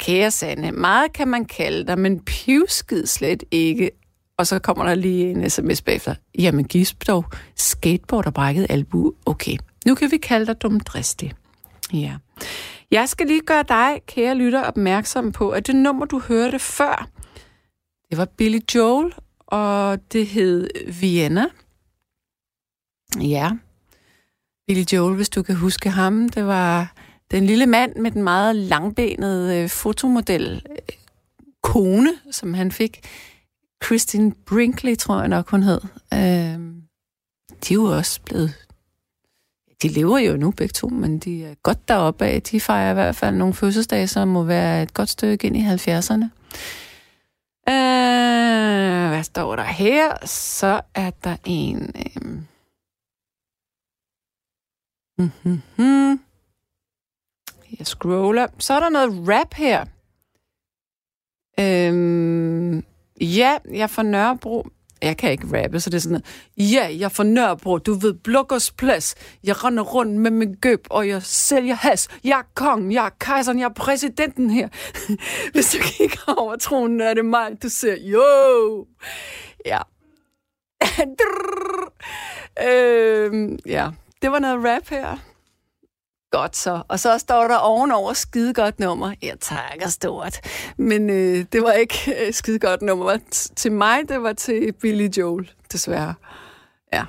kære 0.00 0.30
Sanne, 0.30 0.72
meget 0.72 1.12
kan 1.12 1.28
man 1.28 1.44
kalde 1.44 1.86
dig, 1.86 1.98
men 1.98 2.20
pivskid 2.20 3.06
slet 3.06 3.44
ikke. 3.50 3.90
Og 4.38 4.46
så 4.46 4.58
kommer 4.58 4.84
der 4.84 4.94
lige 4.94 5.30
en 5.30 5.50
sms 5.50 5.82
bagefter. 5.82 6.14
Jamen, 6.38 6.64
gisp 6.64 7.06
dog. 7.06 7.24
Skateboard 7.56 8.26
og 8.26 8.34
brækket 8.34 8.66
albu. 8.70 9.14
Okay, 9.26 9.56
nu 9.86 9.94
kan 9.94 10.10
vi 10.10 10.16
kalde 10.16 10.46
dig 10.46 10.62
dumdristig. 10.62 11.32
Ja. 11.92 12.16
Jeg 12.90 13.08
skal 13.08 13.26
lige 13.26 13.40
gøre 13.40 13.64
dig, 13.68 14.00
kære 14.06 14.34
lytter, 14.34 14.62
opmærksom 14.62 15.32
på, 15.32 15.50
at 15.50 15.66
det 15.66 15.76
nummer, 15.76 16.06
du 16.06 16.18
hørte 16.18 16.58
før, 16.58 17.08
det 18.10 18.18
var 18.18 18.24
Billy 18.24 18.58
Joel, 18.74 19.14
og 19.46 19.98
det 20.12 20.26
hed 20.26 20.68
Vienna. 21.00 21.46
Ja, 23.20 23.50
Billy 24.66 24.84
Joel, 24.92 25.16
hvis 25.16 25.28
du 25.28 25.42
kan 25.42 25.54
huske 25.56 25.90
ham. 25.90 26.28
Det 26.28 26.46
var 26.46 26.92
den 27.30 27.46
lille 27.46 27.66
mand 27.66 27.96
med 27.96 28.10
den 28.10 28.22
meget 28.22 28.56
langbenede 28.56 29.62
øh, 29.62 29.68
fotomodel 29.68 30.66
øh, 30.70 30.76
kone, 31.62 32.10
som 32.30 32.54
han 32.54 32.72
fik. 32.72 33.00
Christine 33.84 34.32
Brinkley, 34.32 34.96
tror 34.96 35.18
jeg 35.18 35.28
nok, 35.28 35.50
hun 35.50 35.62
hed. 35.62 35.80
Øh, 36.14 36.20
de 37.64 37.74
er 37.74 37.74
jo 37.74 37.84
også 37.84 38.20
blevet... 38.22 38.54
De 39.82 39.88
lever 39.88 40.18
jo 40.18 40.36
nu 40.36 40.50
begge 40.50 40.72
to, 40.72 40.88
men 40.88 41.18
de 41.18 41.44
er 41.44 41.54
godt 41.54 41.88
deroppe 41.88 42.24
af. 42.24 42.42
De 42.42 42.60
fejrer 42.60 42.90
i 42.90 42.94
hvert 42.94 43.16
fald 43.16 43.36
nogle 43.36 43.54
fødselsdage, 43.54 44.06
som 44.08 44.28
må 44.28 44.42
være 44.42 44.82
et 44.82 44.94
godt 44.94 45.08
stykke 45.08 45.46
ind 45.46 45.56
i 45.56 45.66
70'erne. 45.66 46.24
Øh, 47.68 49.08
hvad 49.08 49.22
står 49.22 49.56
der 49.56 49.62
her? 49.62 50.26
Så 50.26 50.80
er 50.94 51.10
der 51.10 51.36
en... 51.44 51.92
Øh, 51.96 52.42
Mm-hmm. 55.20 56.20
Jeg 57.78 57.86
scroller. 57.86 58.46
Så 58.58 58.74
er 58.74 58.80
der 58.80 58.88
noget 58.88 59.28
rap 59.28 59.54
her. 59.54 59.84
Øhm, 61.60 62.84
ja, 63.20 63.58
jeg 63.72 63.90
får 63.90 64.02
Nørrebro. 64.02 64.66
Jeg 65.02 65.16
kan 65.16 65.30
ikke 65.30 65.62
rappe, 65.62 65.80
så 65.80 65.90
det 65.90 65.96
er 65.96 66.00
sådan 66.00 66.22
noget. 66.58 66.72
Ja, 66.72 66.96
jeg 66.98 67.12
får 67.12 67.24
Nørrebro. 67.24 67.78
Du 67.78 67.94
ved, 67.94 68.14
Blokkers 68.14 68.70
Plads. 68.70 69.14
Jeg 69.44 69.64
render 69.64 69.82
rundt 69.82 70.16
med 70.16 70.30
min 70.30 70.54
gøb, 70.54 70.86
og 70.90 71.08
jeg 71.08 71.22
sælger 71.22 71.74
has. 71.74 72.08
Jeg 72.24 72.38
er 72.38 72.42
kongen, 72.54 72.92
jeg 72.92 73.06
er 73.06 73.10
kejseren, 73.20 73.58
jeg 73.58 73.64
er 73.64 73.74
præsidenten 73.74 74.50
her. 74.50 74.68
Hvis 75.52 75.70
du 75.72 75.78
kigger 75.82 76.34
over 76.36 76.56
tronen, 76.56 77.00
er 77.00 77.14
det 77.14 77.24
mig, 77.24 77.62
du 77.62 77.68
ser. 77.68 77.96
Jo! 77.96 78.86
Ja. 79.66 79.78
øhm, 82.68 83.58
ja, 83.66 83.90
det 84.22 84.32
var 84.32 84.38
noget 84.38 84.64
rap 84.64 84.88
her. 84.88 85.29
Godt 86.30 86.56
så. 86.56 86.82
Og 86.88 87.00
så 87.00 87.18
står 87.18 87.48
der 87.48 87.56
ovenover 87.56 88.12
skide 88.12 88.54
godt 88.54 88.80
nummer. 88.80 89.14
Jeg 89.22 89.40
takker 89.40 89.88
stort. 89.88 90.40
Men 90.76 91.10
øh, 91.10 91.44
det 91.52 91.62
var 91.62 91.72
ikke 91.72 92.26
øh, 92.26 92.32
skide 92.32 92.58
godt 92.58 92.82
nummer. 92.82 93.18
Til 93.56 93.72
mig, 93.72 93.98
det 94.08 94.22
var 94.22 94.32
til 94.32 94.72
Billy 94.72 95.08
Joel, 95.08 95.50
desværre. 95.72 96.14
Ja. 96.92 97.04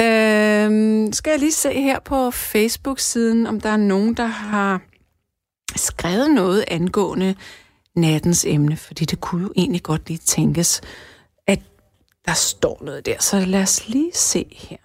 Øhm, 0.00 1.12
skal 1.12 1.30
jeg 1.30 1.38
lige 1.40 1.52
se 1.52 1.72
her 1.72 1.98
på 1.98 2.30
Facebook-siden, 2.30 3.46
om 3.46 3.60
der 3.60 3.70
er 3.70 3.76
nogen, 3.76 4.14
der 4.14 4.26
har 4.26 4.80
skrevet 5.76 6.30
noget 6.30 6.64
angående 6.68 7.34
nattens 7.96 8.44
emne, 8.44 8.76
fordi 8.76 9.04
det 9.04 9.20
kunne 9.20 9.42
jo 9.42 9.52
egentlig 9.56 9.82
godt 9.82 10.08
lige 10.08 10.18
tænkes, 10.18 10.80
at 11.46 11.60
der 12.26 12.32
står 12.32 12.82
noget 12.84 13.06
der. 13.06 13.16
Så 13.20 13.40
lad 13.40 13.62
os 13.62 13.88
lige 13.88 14.12
se 14.14 14.46
her. 14.50 14.76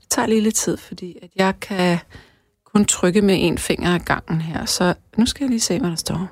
Det 0.00 0.10
tager 0.10 0.26
lige 0.26 0.40
lidt 0.40 0.54
tid, 0.54 0.76
fordi 0.76 1.18
at 1.22 1.30
jeg 1.36 1.54
kan 1.60 1.98
kun 2.74 2.84
trykke 2.84 3.22
med 3.22 3.36
en 3.40 3.58
finger 3.58 3.94
ad 3.94 4.00
gangen 4.00 4.40
her. 4.40 4.64
Så 4.64 4.94
nu 5.16 5.26
skal 5.26 5.44
jeg 5.44 5.50
lige 5.50 5.60
se, 5.60 5.78
hvad 5.78 5.90
der 5.90 5.96
står. 5.96 6.28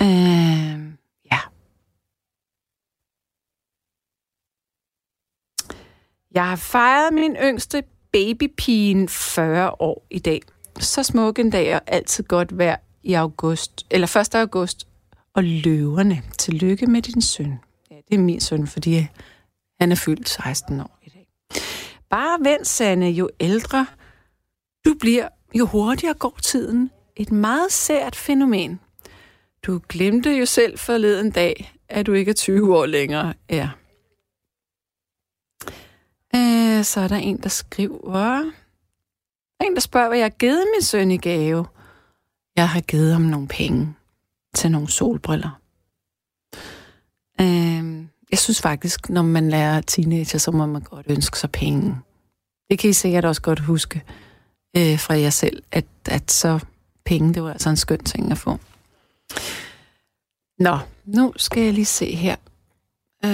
Øh, 0.00 0.92
ja. 1.32 1.40
Jeg 6.34 6.48
har 6.48 6.56
fejret 6.56 7.14
min 7.14 7.36
yngste 7.36 7.82
babypigen 8.12 9.08
40 9.08 9.70
år 9.80 10.06
i 10.10 10.18
dag. 10.18 10.42
Så 10.78 11.02
smuk 11.02 11.38
en 11.38 11.50
dag 11.50 11.74
og 11.74 11.80
altid 11.86 12.24
godt 12.24 12.58
vejr 12.58 12.76
i 13.02 13.14
august, 13.14 13.86
eller 13.90 14.16
1. 14.16 14.34
august, 14.34 14.88
og 15.34 15.44
løverne. 15.44 16.22
Tillykke 16.38 16.86
med 16.86 17.02
din 17.02 17.22
søn. 17.22 17.58
Ja, 17.90 17.96
det 18.08 18.14
er 18.14 18.18
min 18.18 18.40
søn, 18.40 18.66
fordi 18.66 19.06
han 19.80 19.92
er 19.92 19.96
fyldt 19.96 20.28
16 20.28 20.80
år 20.80 20.98
i 21.02 21.08
dag. 21.08 21.26
Bare 22.10 22.38
vent, 22.40 22.66
Sanne, 22.66 23.10
jo 23.10 23.30
ældre 23.40 23.86
du 24.84 24.94
bliver, 25.00 25.28
jo 25.54 25.66
hurtigere 25.66 26.14
går 26.14 26.38
tiden. 26.42 26.90
Et 27.16 27.32
meget 27.32 27.72
sært 27.72 28.16
fænomen. 28.16 28.80
Du 29.62 29.80
glemte 29.88 30.30
jo 30.30 30.46
selv 30.46 30.78
forleden 30.78 31.30
dag, 31.30 31.74
at 31.88 32.06
du 32.06 32.12
ikke 32.12 32.30
er 32.30 32.34
20 32.34 32.78
år 32.78 32.86
længere. 32.86 33.34
Ja. 33.50 33.70
Øh, 36.34 36.84
så 36.84 37.00
er 37.00 37.08
der 37.08 37.16
en, 37.16 37.42
der 37.42 37.48
skriver... 37.48 38.52
En, 39.60 39.74
der 39.74 39.80
spørger, 39.80 40.08
hvad 40.08 40.18
jeg 40.18 40.24
har 40.24 40.30
givet 40.38 40.64
min 40.74 40.82
søn 40.82 41.10
i 41.10 41.16
gave. 41.16 41.66
Jeg 42.56 42.68
har 42.68 42.80
givet 42.80 43.12
ham 43.12 43.22
nogle 43.22 43.48
penge 43.48 43.94
til 44.54 44.70
nogle 44.70 44.90
solbriller. 44.90 45.60
Øh, 47.40 48.04
jeg 48.30 48.38
synes 48.38 48.62
faktisk, 48.62 49.10
når 49.10 49.22
man 49.22 49.48
lærer 49.48 49.80
teenager, 49.80 50.38
så 50.38 50.50
må 50.50 50.66
man 50.66 50.82
godt 50.82 51.06
ønske 51.08 51.38
sig 51.38 51.52
penge. 51.52 51.96
Det 52.70 52.78
kan 52.78 52.90
I 52.90 52.92
sikkert 52.92 53.24
også 53.24 53.42
godt 53.42 53.60
huske 53.60 54.02
øh, 54.76 54.98
fra 54.98 55.14
jer 55.14 55.30
selv, 55.30 55.62
at, 55.72 55.84
at 56.06 56.30
så 56.30 56.58
penge, 57.04 57.34
det 57.34 57.42
var 57.42 57.52
altså 57.52 57.70
en 57.70 57.76
skøn 57.76 58.04
ting 58.04 58.32
at 58.32 58.38
få. 58.38 58.58
Nå, 60.58 60.78
nu 61.04 61.32
skal 61.36 61.62
jeg 61.62 61.72
lige 61.72 61.84
se 61.84 62.14
her. 62.14 62.36
Øh, 63.24 63.30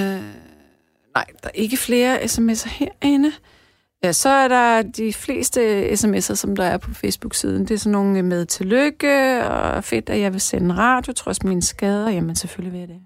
nej, 1.15 1.27
der 1.43 1.49
er 1.49 1.55
ikke 1.55 1.77
flere 1.77 2.23
sms'er 2.23 2.69
herinde. 2.69 3.33
Ja, 4.03 4.13
så 4.13 4.29
er 4.29 4.49
der 4.49 4.83
de 4.83 5.13
fleste 5.13 5.89
sms'er, 5.93 6.35
som 6.35 6.57
der 6.57 6.65
er 6.65 6.79
på 6.79 6.95
Facebook-siden. 6.95 7.63
Det 7.63 7.71
er 7.71 7.79
sådan 7.79 7.93
nogle 7.93 8.23
med 8.23 8.47
tillykke, 8.47 9.45
og 9.49 9.85
fedt, 9.85 10.11
at 10.11 10.21
jeg 10.21 10.33
vil 10.33 10.41
sende 10.41 10.75
radio, 10.75 11.13
trods 11.13 11.43
mine 11.43 11.63
skader. 11.63 12.11
Jamen, 12.11 12.37
selvfølgelig 12.37 12.73
vil 12.73 12.81
jeg 12.81 12.89
det. 12.89 13.01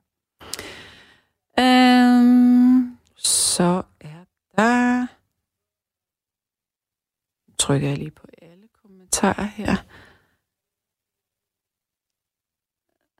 Øhm, 1.58 2.96
så 3.16 3.82
er 4.00 4.24
der 4.56 5.06
trykker 7.60 7.88
jeg 7.88 7.98
lige 7.98 8.10
på 8.10 8.26
alle 8.42 8.68
kommentarer 8.82 9.44
her. 9.44 9.76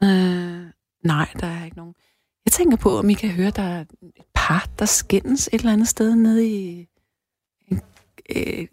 Øh, 0.03 0.73
nej, 1.05 1.29
der 1.41 1.47
er 1.47 1.65
ikke 1.65 1.77
nogen. 1.77 1.95
Jeg 2.45 2.53
tænker 2.53 2.77
på, 2.77 2.99
om 2.99 3.11
I 3.11 3.15
kan 3.15 3.31
høre, 3.31 3.51
der 3.51 3.63
er 3.63 3.81
et 3.81 4.25
par, 4.35 4.69
der 4.79 4.85
skændes 4.85 5.49
et 5.53 5.59
eller 5.59 5.73
andet 5.73 5.89
sted 5.89 6.15
nede 6.15 6.49
i 6.49 6.89
en, 7.69 7.81
øh, 8.37 8.67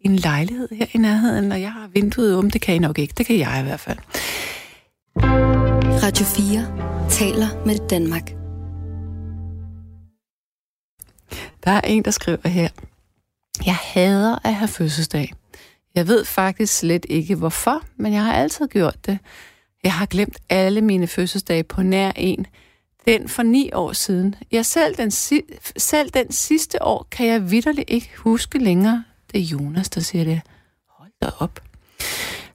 en 0.00 0.16
lejlighed 0.16 0.68
her 0.72 0.86
i 0.94 0.98
nærheden, 0.98 1.52
og 1.52 1.60
jeg 1.60 1.72
har 1.72 1.88
vinduet 1.88 2.36
om. 2.36 2.50
Det 2.50 2.60
kan 2.60 2.74
I 2.74 2.78
nok 2.78 2.98
ikke. 2.98 3.14
Det 3.18 3.26
kan 3.26 3.38
jeg 3.38 3.60
i 3.60 3.62
hvert 3.62 3.80
fald. 3.80 3.98
Radio 6.02 6.24
4 6.24 7.08
taler 7.10 7.66
med 7.66 7.88
Danmark. 7.88 8.30
Der 11.64 11.70
er 11.70 11.80
en, 11.80 12.04
der 12.04 12.10
skriver 12.10 12.48
her. 12.48 12.68
Jeg 13.66 13.76
hader 13.76 14.38
at 14.44 14.54
have 14.54 14.68
fødselsdag. 14.68 15.32
Jeg 15.94 16.08
ved 16.08 16.24
faktisk 16.24 16.78
slet 16.78 17.06
ikke 17.08 17.34
hvorfor, 17.34 17.82
men 17.96 18.12
jeg 18.12 18.24
har 18.24 18.32
altid 18.32 18.68
gjort 18.68 19.06
det. 19.06 19.18
Jeg 19.84 19.92
har 19.92 20.06
glemt 20.06 20.38
alle 20.48 20.80
mine 20.80 21.06
fødselsdage 21.06 21.62
på 21.62 21.82
nær 21.82 22.12
en. 22.16 22.46
Den 23.06 23.28
for 23.28 23.42
ni 23.42 23.70
år 23.72 23.92
siden. 23.92 24.34
Jeg 24.52 24.66
selv 24.66 24.96
den, 24.96 25.10
selv 25.76 26.10
den 26.10 26.32
sidste 26.32 26.82
år 26.82 27.06
kan 27.10 27.26
jeg 27.26 27.50
vidderligt 27.50 27.90
ikke 27.90 28.10
huske 28.16 28.58
længere. 28.58 29.04
Det 29.32 29.40
er 29.40 29.44
Jonas, 29.44 29.88
der 29.88 30.00
siger 30.00 30.24
det. 30.24 30.40
Hold 30.88 31.10
da 31.22 31.28
op. 31.38 31.60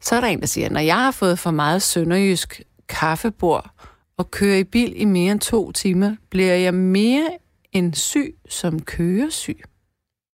Så 0.01 0.15
er 0.15 0.21
der 0.21 0.27
en, 0.27 0.39
der 0.39 0.47
siger, 0.47 0.69
når 0.69 0.79
jeg 0.79 0.97
har 0.97 1.11
fået 1.11 1.39
for 1.39 1.51
meget 1.51 1.81
sønderjysk 1.81 2.61
kaffebord 2.89 3.71
og 4.17 4.31
kører 4.31 4.57
i 4.57 4.63
bil 4.63 5.01
i 5.01 5.05
mere 5.05 5.31
end 5.31 5.39
to 5.39 5.71
timer, 5.71 6.15
bliver 6.29 6.55
jeg 6.55 6.73
mere 6.73 7.29
end 7.71 7.93
syg 7.93 8.35
som 8.49 8.81
køresyg. 8.81 9.61